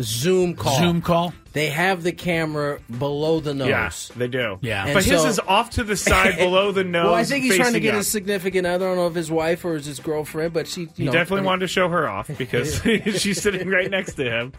Zoom 0.00 0.54
call. 0.54 0.78
Zoom 0.78 1.00
call. 1.00 1.32
They 1.52 1.68
have 1.68 2.02
the 2.02 2.12
camera 2.12 2.80
below 2.98 3.40
the 3.40 3.54
nose. 3.54 3.68
yeah, 3.68 4.18
they 4.18 4.28
do. 4.28 4.58
Yeah. 4.60 4.84
And 4.84 4.94
but 4.94 5.04
his 5.04 5.24
is 5.24 5.38
off 5.40 5.70
to 5.70 5.84
the 5.84 5.96
side 5.96 6.36
below 6.38 6.70
the 6.70 6.84
nose. 6.84 7.04
Well, 7.06 7.14
I 7.14 7.24
think 7.24 7.44
he's 7.44 7.56
trying 7.56 7.72
to 7.72 7.80
get 7.80 7.94
up. 7.94 7.98
his 7.98 8.08
significant 8.08 8.66
other. 8.66 8.84
I 8.84 8.88
don't 8.90 8.96
know 8.98 9.06
if 9.06 9.14
his 9.14 9.30
wife 9.30 9.64
or 9.64 9.74
his 9.74 9.98
girlfriend, 10.00 10.52
but 10.52 10.68
she. 10.68 10.82
You 10.82 10.88
He 10.96 11.04
know, 11.06 11.12
definitely 11.12 11.38
I 11.38 11.40
mean, 11.40 11.46
wanted 11.46 11.60
to 11.60 11.68
show 11.68 11.88
her 11.88 12.06
off 12.08 12.28
because 12.38 12.82
she's 13.16 13.40
sitting 13.40 13.68
right 13.70 13.90
next 13.90 14.14
to 14.14 14.24
him. 14.30 14.52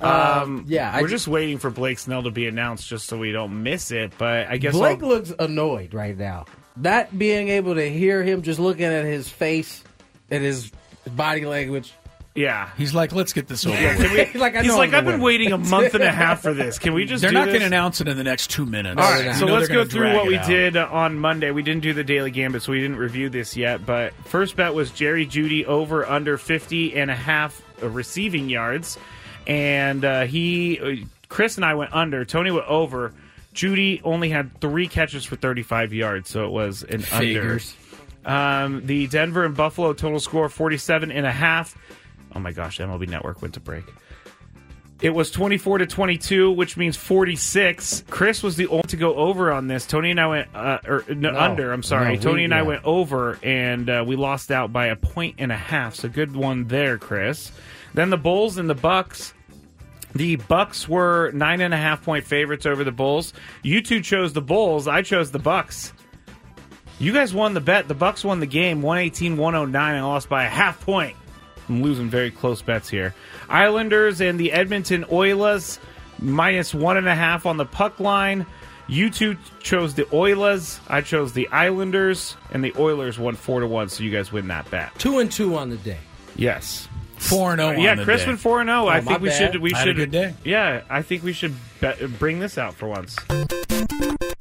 Um, 0.00 0.64
yeah, 0.66 1.00
we're 1.00 1.06
ju- 1.06 1.14
just 1.14 1.28
waiting 1.28 1.58
for 1.58 1.70
Blake 1.70 2.00
Snell 2.00 2.24
to 2.24 2.32
be 2.32 2.48
announced 2.48 2.88
just 2.88 3.06
so 3.06 3.16
we 3.18 3.30
don't 3.30 3.62
miss 3.62 3.92
it. 3.92 4.12
But 4.18 4.48
I 4.48 4.56
guess 4.56 4.72
Blake 4.72 5.00
I'll- 5.02 5.08
looks 5.10 5.32
annoyed 5.38 5.94
right 5.94 6.16
now. 6.18 6.46
Not 6.76 7.16
being 7.16 7.48
able 7.50 7.74
to 7.76 7.88
hear 7.88 8.22
him, 8.24 8.42
just 8.42 8.58
looking 8.58 8.86
at 8.86 9.04
his 9.04 9.28
face 9.28 9.84
and 10.30 10.42
his 10.42 10.72
body 11.14 11.44
language. 11.44 11.92
Yeah. 12.34 12.70
He's 12.78 12.94
like, 12.94 13.12
let's 13.12 13.32
get 13.34 13.46
this 13.46 13.66
over 13.66 13.74
Yeah, 13.78 13.96
with. 13.98 14.06
can 14.06 14.12
we- 14.16 14.24
He's 14.24 14.40
like, 14.40 14.56
I 14.56 14.62
he's 14.62 14.74
like, 14.74 14.94
I've 14.94 15.04
been 15.04 15.14
winner." 15.14 15.24
waiting 15.24 15.52
a 15.52 15.58
month 15.58 15.94
and 15.94 16.02
a 16.02 16.10
half 16.12 16.40
for 16.40 16.54
this. 16.54 16.78
Can 16.78 16.94
we 16.94 17.04
just 17.04 17.20
They're 17.20 17.30
not 17.30 17.48
going 17.48 17.60
to 17.60 17.66
announce 17.66 18.00
it 18.00 18.08
in 18.08 18.16
the 18.16 18.24
next 18.24 18.50
two 18.50 18.64
minutes. 18.64 19.00
All 19.00 19.10
right, 19.10 19.34
so 19.36 19.44
let's 19.46 19.68
go 19.68 19.84
through 19.84 20.14
what 20.14 20.26
we 20.26 20.36
out. 20.38 20.46
did 20.46 20.76
on 20.78 21.18
Monday. 21.18 21.50
We 21.50 21.62
didn't 21.62 21.82
do 21.82 21.92
the 21.92 22.04
daily 22.04 22.30
gambit, 22.30 22.62
so 22.62 22.72
we 22.72 22.80
didn't 22.80 22.96
review 22.96 23.28
this 23.28 23.54
yet. 23.56 23.84
But 23.84 24.14
first 24.24 24.56
bet 24.56 24.72
was 24.72 24.90
Jerry 24.90 25.26
Jeudy 25.26 25.64
over 25.66 26.06
under 26.08 26.38
50 26.38 26.96
and 26.96 27.10
a 27.10 27.14
half 27.14 27.60
receiving 27.82 28.48
yards. 28.48 28.96
And 29.46 30.02
uh, 30.04 30.22
he, 30.24 30.80
uh, 30.80 31.04
Chris 31.28 31.56
and 31.56 31.64
I 31.66 31.74
went 31.74 31.92
under. 31.92 32.24
Tony 32.24 32.50
went 32.50 32.66
over. 32.66 33.12
Jeudy 33.54 34.00
only 34.04 34.30
had 34.30 34.58
three 34.60 34.88
catches 34.88 35.26
for 35.26 35.36
35 35.36 35.92
yards, 35.92 36.30
so 36.30 36.46
it 36.46 36.50
was 36.50 36.82
an 36.84 37.00
Figures. 37.02 37.74
under. 37.74 37.82
Um, 38.24 38.86
the 38.86 39.08
Denver 39.08 39.44
and 39.44 39.54
Buffalo 39.56 39.92
total 39.92 40.20
score 40.20 40.48
47 40.48 41.10
and 41.10 41.26
a 41.26 41.32
half. 41.32 41.76
Oh 42.34 42.40
my 42.40 42.52
gosh, 42.52 42.78
MLB 42.78 43.08
Network 43.08 43.42
went 43.42 43.54
to 43.54 43.60
break. 43.60 43.84
It 45.00 45.10
was 45.10 45.32
24 45.32 45.78
to 45.78 45.86
22, 45.86 46.52
which 46.52 46.76
means 46.76 46.96
46. 46.96 48.04
Chris 48.08 48.40
was 48.40 48.54
the 48.54 48.68
only 48.68 48.84
to 48.84 48.96
go 48.96 49.16
over 49.16 49.50
on 49.50 49.66
this. 49.66 49.84
Tony 49.84 50.12
and 50.12 50.20
I 50.20 50.26
went 50.28 50.54
uh, 50.54 50.78
or 50.86 51.04
no, 51.08 51.32
No. 51.32 51.40
under. 51.40 51.72
I'm 51.72 51.82
sorry. 51.82 52.14
No, 52.14 52.20
Tony 52.22 52.36
we- 52.38 52.44
and 52.44 52.54
I 52.54 52.62
went 52.62 52.84
over, 52.84 53.36
and 53.42 53.90
uh, 53.90 54.04
we 54.06 54.14
lost 54.14 54.52
out 54.52 54.72
by 54.72 54.86
a 54.86 54.96
point 54.96 55.36
and 55.38 55.50
a 55.50 55.56
half. 55.56 55.96
So 55.96 56.08
good 56.08 56.36
one 56.36 56.68
there, 56.68 56.98
Chris. 56.98 57.50
Then 57.94 58.10
the 58.10 58.16
Bulls 58.16 58.58
and 58.58 58.70
the 58.70 58.76
Bucks. 58.76 59.34
The 60.14 60.36
Bucks 60.36 60.88
were 60.88 61.32
nine 61.32 61.60
and 61.60 61.74
a 61.74 61.78
half 61.78 62.04
point 62.04 62.24
favorites 62.24 62.64
over 62.64 62.84
the 62.84 62.92
Bulls. 62.92 63.32
You 63.64 63.82
two 63.82 64.02
chose 64.02 64.32
the 64.34 64.42
Bulls. 64.42 64.86
I 64.86 65.02
chose 65.02 65.32
the 65.32 65.38
Bucks. 65.40 65.92
You 67.00 67.12
guys 67.12 67.34
won 67.34 67.54
the 67.54 67.60
bet. 67.60 67.88
The 67.88 67.94
Bucks 67.94 68.22
won 68.22 68.38
the 68.38 68.46
game 68.46 68.82
118-109 68.82 69.74
and 69.74 70.06
lost 70.06 70.28
by 70.28 70.44
a 70.44 70.48
half 70.48 70.80
point. 70.82 71.16
I'm 71.68 71.82
losing 71.82 72.08
very 72.10 72.30
close 72.30 72.62
bets 72.62 72.88
here. 72.88 73.14
Islanders 73.48 74.20
and 74.20 74.38
the 74.38 74.52
Edmonton 74.52 75.04
Oilers 75.10 75.78
minus 76.18 76.74
one 76.74 76.96
and 76.96 77.08
a 77.08 77.14
half 77.14 77.46
on 77.46 77.56
the 77.56 77.64
puck 77.66 77.98
line. 78.00 78.46
You 78.88 79.10
two 79.10 79.36
chose 79.60 79.94
the 79.94 80.06
Oilers. 80.12 80.80
I 80.88 81.00
chose 81.00 81.32
the 81.32 81.48
Islanders, 81.48 82.36
and 82.50 82.62
the 82.64 82.74
Oilers 82.78 83.18
won 83.18 83.36
four 83.36 83.60
to 83.60 83.66
one. 83.66 83.88
So 83.88 84.02
you 84.02 84.10
guys 84.10 84.32
win 84.32 84.48
that 84.48 84.70
bet. 84.70 84.92
Two 84.98 85.18
and 85.20 85.30
two 85.30 85.56
on 85.56 85.70
the 85.70 85.76
day. 85.76 85.98
Yes. 86.36 86.88
Four 87.16 87.52
and 87.52 87.60
oh 87.60 87.70
zero. 87.70 87.80
yeah, 87.80 88.02
Chris 88.04 88.22
day. 88.22 88.26
went 88.28 88.40
four 88.40 88.60
and 88.60 88.68
zero. 88.68 88.86
I 88.86 88.98
Oh, 88.98 89.02
think 89.02 89.20
we 89.20 89.28
bad. 89.28 89.52
should. 89.52 89.62
We 89.62 89.72
I 89.72 89.78
had 89.78 89.88
a 89.88 89.90
should. 89.90 89.96
good 89.96 90.10
day. 90.10 90.34
Yeah, 90.44 90.82
I 90.90 91.02
think 91.02 91.22
we 91.22 91.32
should 91.32 91.54
bet, 91.80 92.18
bring 92.18 92.40
this 92.40 92.58
out 92.58 92.74
for 92.74 92.88
once. 92.88 93.14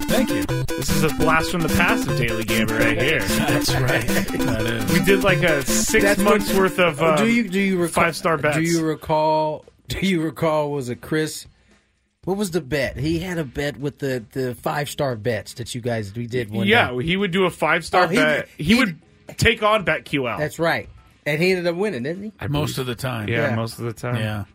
Thank 0.10 0.32
you. 0.32 0.44
This 0.82 0.90
is 0.90 1.04
a 1.04 1.10
blast 1.18 1.52
from 1.52 1.62
the 1.62 1.68
past 1.68 2.08
of 2.08 2.18
Daily 2.18 2.44
Gamer 2.44 2.76
right 2.80 3.00
here. 3.00 3.20
That's 3.28 3.72
right. 3.76 4.02
That 4.08 4.62
is. 4.66 4.92
We 4.92 5.06
did 5.06 5.24
like 5.24 5.44
a 5.44 5.62
six 5.64 6.04
That's 6.04 6.20
months 6.20 6.50
what- 6.50 6.58
worth 6.58 6.80
of 6.80 7.00
uh, 7.00 7.18
do 7.18 7.28
you 7.28 7.48
do 7.48 7.60
you 7.60 7.78
recall, 7.78 8.06
five 8.06 8.16
star 8.16 8.36
bets. 8.36 8.58
Do 8.58 8.64
you 8.64 8.84
recall? 8.84 9.64
Do 9.90 10.00
you 10.00 10.22
recall? 10.24 10.72
Was 10.72 10.90
it 10.90 11.00
Chris? 11.00 11.46
What 12.24 12.36
was 12.36 12.50
the 12.50 12.62
bet? 12.62 12.98
He 12.98 13.20
had 13.20 13.38
a 13.38 13.44
bet 13.44 13.78
with 13.78 14.00
the, 14.00 14.26
the 14.32 14.56
five 14.56 14.90
star 14.90 15.16
bets 15.16 15.54
that 15.56 15.76
you 15.76 15.82
guys 15.82 16.16
we 16.16 16.26
did 16.26 16.50
one. 16.50 16.66
yeah, 16.66 16.90
day. 16.92 17.04
he 17.04 17.16
would 17.16 17.30
do 17.30 17.46
a 17.46 17.52
five 17.52 17.86
star 17.86 18.06
Oh, 18.06 18.08
he- 18.08 18.16
bet. 18.16 18.50
He, 18.58 18.64
he- 18.64 18.76
would 18.76 19.00
take 19.38 19.62
on 19.62 19.86
BetQL. 19.86 20.40
that's 20.40 20.58
right. 20.58 20.90
And 21.28 21.40
he 21.40 21.52
ended 21.52 21.68
up 21.68 21.76
winning, 21.76 22.02
didn't 22.02 22.24
he? 22.40 22.48
Most 22.48 22.80
of 22.80 22.88
the 22.88 22.96
time. 22.96 23.28
yeah, 23.30 23.50
yeah. 23.50 23.56
most 23.56 23.78
of 23.78 23.86
the 23.86 23.94
time. 23.94 24.16
Yeah. 24.16 24.46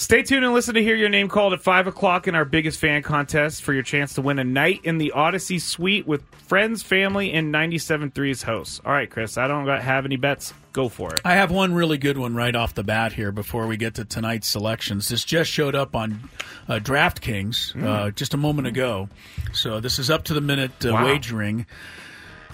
Stay 0.00 0.22
tuned 0.22 0.46
and 0.46 0.54
listen 0.54 0.74
to 0.76 0.82
hear 0.82 0.96
your 0.96 1.10
name 1.10 1.28
called 1.28 1.52
at 1.52 1.60
5 1.60 1.86
o'clock 1.86 2.26
in 2.26 2.34
our 2.34 2.46
biggest 2.46 2.80
fan 2.80 3.02
contest 3.02 3.62
for 3.62 3.74
your 3.74 3.82
chance 3.82 4.14
to 4.14 4.22
win 4.22 4.38
a 4.38 4.44
night 4.44 4.80
in 4.82 4.96
the 4.96 5.12
Audacy 5.14 5.60
Suite 5.60 6.06
with 6.06 6.24
friends, 6.48 6.82
family, 6.82 7.30
and 7.32 7.52
97.3's 7.54 8.42
hosts. 8.44 8.80
All 8.86 8.92
right, 8.92 9.10
Chris, 9.10 9.36
I 9.36 9.46
don't 9.46 9.68
have 9.68 10.06
any 10.06 10.16
bets. 10.16 10.54
Go 10.72 10.88
for 10.88 11.12
it. 11.12 11.20
I 11.22 11.34
have 11.34 11.50
one 11.50 11.74
really 11.74 11.98
good 11.98 12.16
one 12.16 12.34
right 12.34 12.56
off 12.56 12.72
the 12.74 12.82
bat 12.82 13.12
here 13.12 13.30
before 13.30 13.66
we 13.66 13.76
get 13.76 13.96
to 13.96 14.06
tonight's 14.06 14.48
selections. 14.48 15.10
This 15.10 15.22
just 15.22 15.50
showed 15.50 15.74
up 15.74 15.94
on 15.94 16.30
uh, 16.66 16.78
DraftKings 16.78 17.84
uh, 17.84 18.10
just 18.12 18.32
a 18.32 18.38
moment 18.38 18.68
ago. 18.68 19.10
So 19.52 19.80
this 19.80 19.98
is 19.98 20.08
up 20.08 20.24
to 20.24 20.34
the 20.34 20.40
minute 20.40 20.82
uh, 20.82 20.92
Wow. 20.94 21.04
wagering. 21.04 21.66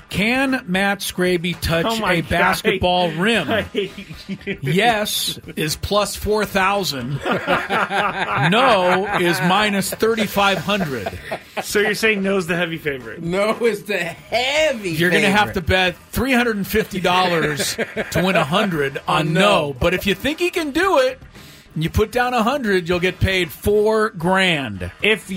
Can 0.08 0.64
Matt 0.66 1.00
Scraby 1.00 1.60
touch 1.60 1.84
Oh 1.86 2.06
a 2.06 2.20
God. 2.22 2.30
basketball 2.30 3.10
rim? 3.12 3.48
Yes 4.62 5.38
is 5.56 5.76
plus 5.76 6.16
4,000. 6.16 7.20
no 8.50 9.06
is 9.20 9.38
minus 9.42 9.92
3,500. 9.94 11.18
So 11.62 11.80
you're 11.80 11.94
saying 11.94 12.22
no's 12.22 12.46
the 12.46 12.56
heavy 12.56 12.78
favorite? 12.78 13.22
No, 13.22 13.54
is 13.64 13.84
the 13.84 13.98
heavy. 13.98 14.90
You're 14.90 15.10
going 15.10 15.22
to 15.22 15.30
have 15.30 15.52
to 15.54 15.60
bet 15.60 15.96
$350 16.12 18.10
to 18.10 18.22
win 18.22 18.36
100 18.36 19.00
on 19.08 19.32
no. 19.32 19.40
no. 19.40 19.72
But 19.78 19.94
if 19.94 20.06
you 20.06 20.14
think 20.14 20.38
he 20.38 20.50
can 20.50 20.70
do 20.70 20.98
it, 20.98 21.20
you 21.74 21.90
put 21.90 22.10
down 22.12 22.32
100, 22.32 22.88
you'll 22.88 23.00
get 23.00 23.20
paid 23.20 23.50
4 23.52 24.10
grand. 24.10 24.90
If 25.02 25.30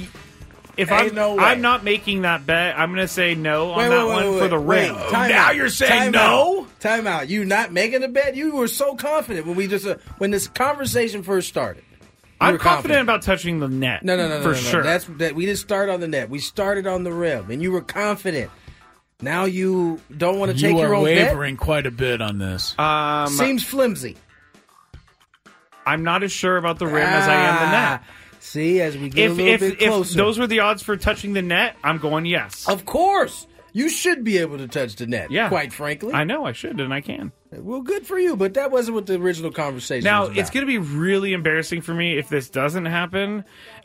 if 0.80 0.92
Ain't 0.92 1.10
I'm 1.10 1.16
no 1.16 1.36
way. 1.36 1.44
I'm 1.44 1.62
not 1.62 1.84
making 1.84 2.22
that 2.24 2.46
bet, 2.46 2.78
I'm 2.80 2.90
going 2.94 3.06
to 3.06 3.08
say 3.08 3.36
no 3.36 3.72
on 3.72 3.78
Wait, 3.78 3.90
that 3.90 4.08
wait, 4.08 4.14
one 4.14 4.32
wait, 4.32 4.40
for 4.40 4.48
the 4.48 4.60
wait, 4.60 4.88
rim. 4.90 4.96
wait. 4.96 5.10
Time 5.10 5.30
now 5.30 5.48
out. 5.48 5.56
you're 5.56 5.70
saying 5.70 5.92
Time 5.92 6.12
no? 6.14 6.62
out. 6.62 6.80
Time 6.80 7.08
out. 7.08 7.30
You 7.30 7.46
not 7.46 7.72
making 7.72 8.04
a 8.04 8.08
bet? 8.08 8.36
You 8.36 8.56
were 8.56 8.68
so 8.68 8.96
confident 8.96 9.46
when 9.46 9.56
we 9.56 9.68
just 9.68 9.86
uh, 9.86 9.98
when 10.18 10.32
this 10.32 10.48
conversation 10.48 11.24
first 11.24 11.48
started. 11.50 11.84
You 11.92 12.48
I'm 12.48 12.54
were 12.54 12.60
confident 12.60 13.02
about 13.02 13.22
touching 13.22 13.60
the 13.60 13.68
net. 13.68 14.04
No, 14.04 14.16
no, 14.16 14.30
no, 14.30 14.38
no, 14.38 14.42
for 14.44 14.50
no, 14.50 14.54
no. 14.54 14.60
sure. 14.60 14.84
That's 14.84 15.06
that. 15.18 15.36
We 15.36 15.46
didn't 15.46 15.60
start 15.60 15.90
on 15.90 16.00
the 16.00 16.08
net. 16.08 16.30
We 16.30 16.40
started 16.40 16.88
on 16.88 17.04
the 17.04 17.12
rim, 17.12 17.52
and 17.52 17.62
you 17.62 17.72
were 17.72 17.82
confident. 17.82 18.50
Now 19.22 19.44
you 19.44 20.00
don't 20.18 20.40
want 20.40 20.54
to 20.54 20.58
take 20.58 20.78
your 20.78 20.96
own 20.96 21.04
bet. 21.04 21.12
you 21.14 21.18
your 21.18 21.26
are 21.26 21.26
own 21.26 21.34
wavering 21.34 21.58
quite 21.58 21.86
a 21.86 21.92
bit 21.92 22.22
on 22.22 22.38
this. 22.38 22.74
um. 22.80 23.28
Seems 23.28 23.64
flimsy. 23.66 24.16
I'm 25.86 26.04
not 26.04 26.24
as 26.24 26.32
sure 26.32 26.58
about 26.58 26.78
the 26.80 26.86
rim 26.88 26.98
as 27.08 27.28
I 27.28 27.34
am 27.34 27.56
the 27.56 27.72
net. 27.72 28.02
Ah, 28.04 28.04
See, 28.40 28.82
as 28.82 28.98
we 28.98 29.10
get 29.10 29.30
a 29.30 29.32
If 29.32 29.38
little 29.38 29.54
if 29.54 29.60
bit 29.60 29.82
if 29.82 29.90
closer, 29.90 30.18
those 30.18 30.40
were 30.40 30.48
the 30.48 30.60
odds 30.60 30.82
for 30.82 30.98
touching 30.98 31.34
the 31.34 31.42
net, 31.42 31.76
I'm 31.84 31.98
going 31.98 32.26
yes. 32.26 32.68
of 32.68 32.86
course, 32.86 33.48
you 33.74 33.90
should 33.90 34.24
be 34.24 34.38
able 34.38 34.58
to 34.58 34.68
touch 34.68 34.96
the 34.96 35.08
net. 35.08 35.32
Yeah. 35.32 35.50
quite 35.50 35.74
frankly. 35.74 36.14
I 36.14 36.24
know 36.24 36.46
I 36.46 36.54
should 36.54 36.80
and 36.80 36.94
I 36.94 37.02
can. 37.02 37.32
well, 37.52 37.82
good 37.82 38.06
for 38.06 38.18
you, 38.18 38.36
but 38.36 38.54
that 38.56 38.72
wasn't 38.72 38.96
what 38.96 39.06
the 39.06 39.16
original 39.16 39.52
conversation. 39.52 40.06
Now 40.06 40.26
it's 40.26 40.50
going 40.50 40.66
to 40.66 40.68
be 40.72 40.78
really 40.78 41.34
embarrassing 41.34 41.82
for 41.82 41.94
me 41.94 42.18
if 42.18 42.30
this 42.30 42.50
doesn't 42.50 42.86
happen, 42.86 43.44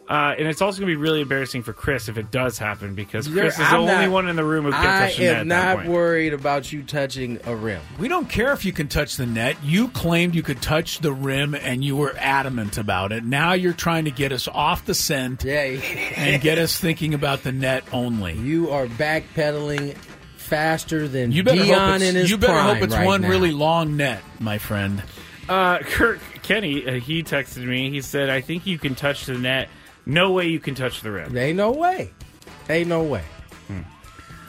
uh, 0.09 0.35
and 0.39 0.47
it's 0.47 0.61
also 0.61 0.81
going 0.81 0.91
to 0.93 0.97
be 0.97 1.01
really 1.01 1.23
embarrassing 1.23 1.63
for 1.63 1.73
Chris 1.73 2.09
if 2.09 2.19
it 2.19 2.31
does 2.31 2.59
happen 2.59 2.95
because 2.95 3.27
You're- 3.27 3.41
Chris 3.43 3.55
is 3.55 3.61
I'm 3.61 3.71
the 3.87 3.93
only 3.93 4.05
not- 4.07 4.11
one 4.13 4.29
in 4.29 4.37
the 4.37 4.45
room 4.45 4.65
who 4.67 4.73
can 4.73 4.81
I 4.87 5.07
touch 5.09 5.17
the 5.17 5.23
net. 5.25 5.35
am 5.37 5.41
at 5.41 5.49
that 5.49 5.67
not 5.67 5.77
point. 5.79 5.89
worried 5.89 6.33
about 6.35 6.73
you 6.73 6.83
touching 6.83 7.41
a 7.45 7.57
rim. 7.57 7.81
We 7.99 8.09
don't 8.09 8.29
care 8.29 8.53
if 8.53 8.65
you 8.65 8.73
can 8.73 8.89
touch 8.89 9.17
the 9.17 9.25
net. 9.27 9.57
You 9.65 9.89
claimed 9.89 10.35
you 10.35 10.43
could 10.43 10.61
touch 10.61 10.99
the 10.99 11.13
rim 11.13 11.55
and 11.55 11.83
you 11.83 11.97
were 11.97 12.15
adamant 12.19 12.77
about 12.77 13.13
it. 13.13 13.25
Now 13.25 13.55
you're 13.55 13.73
trying 13.73 14.05
to 14.05 14.11
get 14.11 14.31
us 14.33 14.47
off 14.49 14.85
the 14.85 14.95
scent 14.95 15.43
Yeah, 15.45 15.63
and 16.17 16.43
get 16.43 16.59
us 16.59 16.79
thinking 16.79 17.15
about 17.15 17.43
the 17.43 17.53
net 17.53 17.85
only. 17.93 18.35
you 18.35 18.71
are 18.71 18.87
backpedaling 18.87 19.97
faster 20.37 21.09
than 21.09 21.33
You 21.33 21.43
better 21.43 21.63
Deion 21.63 21.75
hope 21.93 21.97
in 21.97 22.03
it's, 22.03 22.13
his 22.15 22.31
you 22.31 22.37
better 22.37 22.53
prime 22.53 22.75
hope 22.77 22.85
it's 22.85 22.95
right 22.95 23.07
one 23.07 23.23
now. 23.23 23.29
really 23.29 23.53
long 23.53 23.97
net, 23.97 24.23
my 24.39 24.59
friend. 24.59 25.03
Uh, 25.49 25.79
Kirk 25.79 26.21
Kenney, 26.43 26.87
uh, 26.87 26.93
he 27.01 27.23
texted 27.23 27.65
me. 27.65 27.91
He 27.91 28.01
said, 28.01 28.31
"I 28.31 28.41
think 28.41 28.67
you 28.67 28.79
can 28.79 28.95
touch 28.95 29.27
the 29.27 29.35
net. 29.39 29.69
No 30.07 30.33
way 30.33 30.49
you 30.49 30.61
can 30.61 30.75
touch 30.75 31.01
the 31.01 31.11
rim." 31.11 31.37
Ain't 31.37 31.57
no 31.57 31.71
way. 31.73 32.11
Ain't 32.69 32.89
no 32.89 33.03
way. 33.03 33.23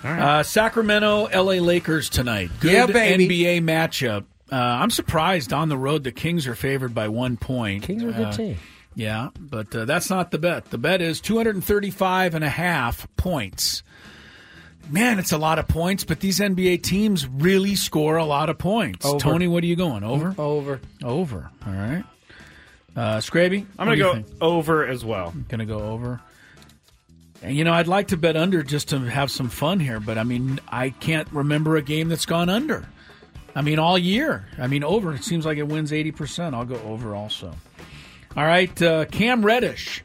Uh, 0.03 0.43
Sacramento, 0.43 1.27
LA 1.33 1.53
Lakers 1.53 2.09
tonight. 2.09 2.51
Good 2.59 2.73
Yeah, 2.73 2.85
baby. 2.85 3.27
NBA 3.27 3.61
matchup. 3.61 4.25
Uh, 4.51 4.55
I'm 4.55 4.91
surprised 4.91 5.51
on 5.51 5.67
the 5.69 5.77
road 5.77 6.03
the 6.03 6.11
Kings 6.11 6.45
are 6.45 6.53
favored 6.53 6.93
by 6.93 7.07
one 7.07 7.37
point. 7.37 7.81
Kings 7.83 8.03
are 8.03 8.09
a 8.09 8.13
good 8.13 8.27
Uh, 8.27 8.31
team. 8.31 8.57
Yeah, 8.93 9.29
but 9.39 9.75
uh, 9.75 9.85
that's 9.85 10.11
not 10.11 10.29
the 10.29 10.37
bet. 10.37 10.69
The 10.69 10.77
bet 10.77 11.01
is 11.01 11.19
235 11.21 12.35
and 12.35 12.43
a 12.45 12.49
half 12.49 13.07
points. 13.17 13.81
Man, 14.91 15.17
it's 15.17 15.31
a 15.31 15.39
lot 15.39 15.57
of 15.57 15.67
points, 15.67 16.03
but 16.03 16.19
these 16.19 16.39
NBA 16.39 16.83
teams 16.83 17.25
really 17.27 17.73
score 17.75 18.17
a 18.17 18.25
lot 18.25 18.51
of 18.51 18.59
points. 18.59 19.03
Over. 19.07 19.17
Tony, 19.19 19.47
what 19.47 19.63
are 19.63 19.67
you 19.67 19.75
going? 19.75 20.03
Over? 20.03 20.35
Over. 20.37 20.79
Over. 21.03 21.49
All 21.65 21.73
right. 21.73 22.03
Uh, 22.95 23.17
Scraby? 23.17 23.65
I'm 23.77 23.87
going 23.87 23.97
to 23.97 24.03
go 24.03 24.13
think? 24.13 24.27
over 24.41 24.85
as 24.87 25.03
well. 25.03 25.33
Going 25.49 25.59
to 25.59 25.65
go 25.65 25.79
over. 25.79 26.21
And, 27.41 27.55
you 27.55 27.63
know, 27.63 27.73
I'd 27.73 27.87
like 27.87 28.07
to 28.09 28.17
bet 28.17 28.37
under 28.37 28.63
just 28.63 28.89
to 28.89 28.99
have 28.99 29.29
some 29.29 29.49
fun 29.49 29.79
here, 29.79 29.99
but 29.99 30.17
I 30.17 30.23
mean, 30.23 30.59
I 30.69 30.89
can't 30.91 31.27
remember 31.31 31.75
a 31.75 31.81
game 31.81 32.07
that's 32.07 32.25
gone 32.25 32.49
under. 32.49 32.87
I 33.53 33.61
mean, 33.61 33.79
all 33.79 33.97
year. 33.97 34.47
I 34.57 34.67
mean, 34.67 34.83
over. 34.83 35.13
It 35.13 35.23
seems 35.23 35.45
like 35.45 35.57
it 35.57 35.67
wins 35.67 35.91
80%. 35.91 36.53
I'll 36.53 36.65
go 36.65 36.79
over 36.81 37.13
also. 37.15 37.53
All 38.35 38.43
right, 38.43 38.81
uh, 38.81 39.05
Cam 39.05 39.45
Reddish, 39.45 40.03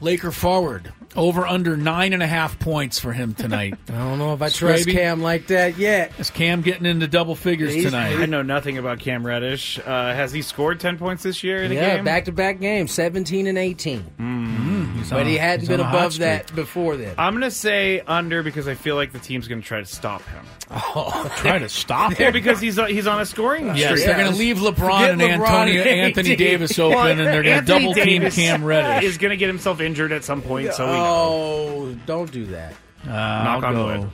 Laker 0.00 0.30
forward. 0.30 0.92
Over 1.16 1.44
under 1.44 1.76
nine 1.76 2.12
and 2.12 2.22
a 2.22 2.26
half 2.26 2.58
points 2.60 3.00
for 3.00 3.12
him 3.12 3.34
tonight. 3.34 3.74
I 3.88 3.92
don't 3.98 4.18
know 4.18 4.32
if 4.32 4.40
I 4.42 4.48
trust 4.48 4.86
Scraby? 4.86 4.92
Cam 4.92 5.20
like 5.20 5.48
that 5.48 5.76
yet. 5.76 6.12
Is 6.20 6.30
Cam 6.30 6.62
getting 6.62 6.86
into 6.86 7.08
double 7.08 7.34
figures 7.34 7.74
He's- 7.74 7.86
tonight? 7.86 8.16
I 8.16 8.26
know 8.26 8.42
nothing 8.42 8.78
about 8.78 9.00
Cam 9.00 9.26
Reddish. 9.26 9.78
Uh, 9.80 9.82
has 10.14 10.30
he 10.32 10.40
scored 10.42 10.78
10 10.78 10.98
points 10.98 11.24
this 11.24 11.42
year 11.42 11.64
in 11.64 11.72
Yeah, 11.72 12.00
back 12.02 12.26
to 12.26 12.32
back 12.32 12.60
games, 12.60 12.92
17 12.92 13.48
and 13.48 13.58
18. 13.58 14.04
Mm, 14.20 14.59
He's 15.00 15.10
but 15.10 15.20
on- 15.20 15.26
he 15.26 15.36
hadn't 15.36 15.66
been 15.66 15.80
on 15.80 15.86
a 15.86 15.88
hot 15.88 15.98
above 15.98 16.18
that 16.18 16.54
before 16.54 16.96
then. 16.96 17.14
I'm 17.18 17.32
gonna 17.34 17.50
say 17.50 18.00
under 18.06 18.42
because 18.42 18.68
I 18.68 18.74
feel 18.74 18.94
like 18.96 19.12
the 19.12 19.18
team's 19.18 19.48
gonna 19.48 19.62
try 19.62 19.80
to 19.80 19.86
stop 19.86 20.22
him. 20.22 20.44
Oh, 20.70 21.28
Try 21.38 21.58
to 21.58 21.68
stop 21.68 22.16
Yeah, 22.18 22.26
him. 22.28 22.32
because 22.32 22.60
he's 22.60 22.76
he's 22.86 23.06
on 23.08 23.20
a 23.20 23.26
scoring 23.26 23.66
Yes, 23.74 23.86
streak. 23.90 24.04
they're 24.06 24.16
going 24.16 24.30
to 24.32 24.38
leave 24.38 24.58
LeBron 24.58 24.74
Forget 24.76 25.10
and 25.10 25.20
LeBron 25.20 25.32
Antonio, 25.48 25.82
and 25.82 26.00
Anthony 26.02 26.36
Davis 26.36 26.78
open, 26.78 26.96
Well, 26.96 27.06
and 27.08 27.18
they're 27.18 27.42
going 27.42 27.44
to 27.44 27.50
Anthony 27.54 27.80
double 27.80 27.94
team 27.94 28.20
Davis 28.20 28.36
Cam 28.36 28.62
Reddish. 28.64 29.02
Is 29.10 29.18
going 29.18 29.30
to 29.30 29.36
get 29.36 29.48
himself 29.48 29.80
injured 29.80 30.12
at 30.12 30.22
some 30.22 30.42
point, 30.42 30.72
so 30.72 30.86
we 30.86 30.92
know. 30.92 31.04
oh, 31.04 31.94
don't 32.06 32.30
do 32.30 32.46
that. 32.46 32.74
Uh, 33.04 33.08
Knock 33.08 33.64
I'll 33.64 33.66
on 33.66 33.74
go. 33.74 34.00
wood. 34.02 34.10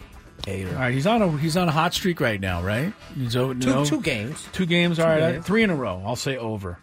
Hater. 0.46 0.70
All 0.70 0.74
right, 0.76 0.94
he's 0.94 1.06
on 1.06 1.20
a 1.20 1.36
he's 1.36 1.58
on 1.58 1.68
a 1.68 1.72
hot 1.72 1.92
streak 1.92 2.20
right 2.20 2.40
now, 2.40 2.62
right? 2.62 2.90
He's 3.14 3.36
over, 3.36 3.52
Two, 3.52 3.66
no, 3.68 3.84
two 3.84 4.00
games. 4.00 4.48
two 4.52 4.64
games. 4.64 4.98
All 4.98 5.06
right, 5.08 5.32
games. 5.32 5.44
three 5.46 5.62
in 5.62 5.68
a 5.68 5.74
row. 5.76 6.02
I'll 6.06 6.16
say 6.16 6.38
over. 6.38 6.78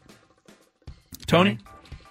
Tony, 1.25 1.57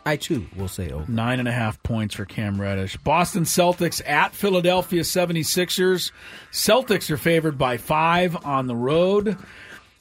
I 0.04 0.16
too 0.16 0.46
will 0.56 0.68
say 0.68 0.90
over. 0.90 1.10
nine 1.10 1.38
and 1.38 1.46
a 1.48 1.52
half 1.52 1.82
points 1.82 2.14
for 2.16 2.24
Cam 2.24 2.60
Reddish. 2.60 2.96
Boston 2.98 3.44
Celtics 3.44 4.02
at 4.08 4.34
Philadelphia 4.34 5.02
76ers. 5.02 6.10
Celtics 6.52 7.10
are 7.10 7.16
favored 7.16 7.56
by 7.58 7.76
five 7.76 8.36
on 8.44 8.66
the 8.66 8.74
road. 8.76 9.36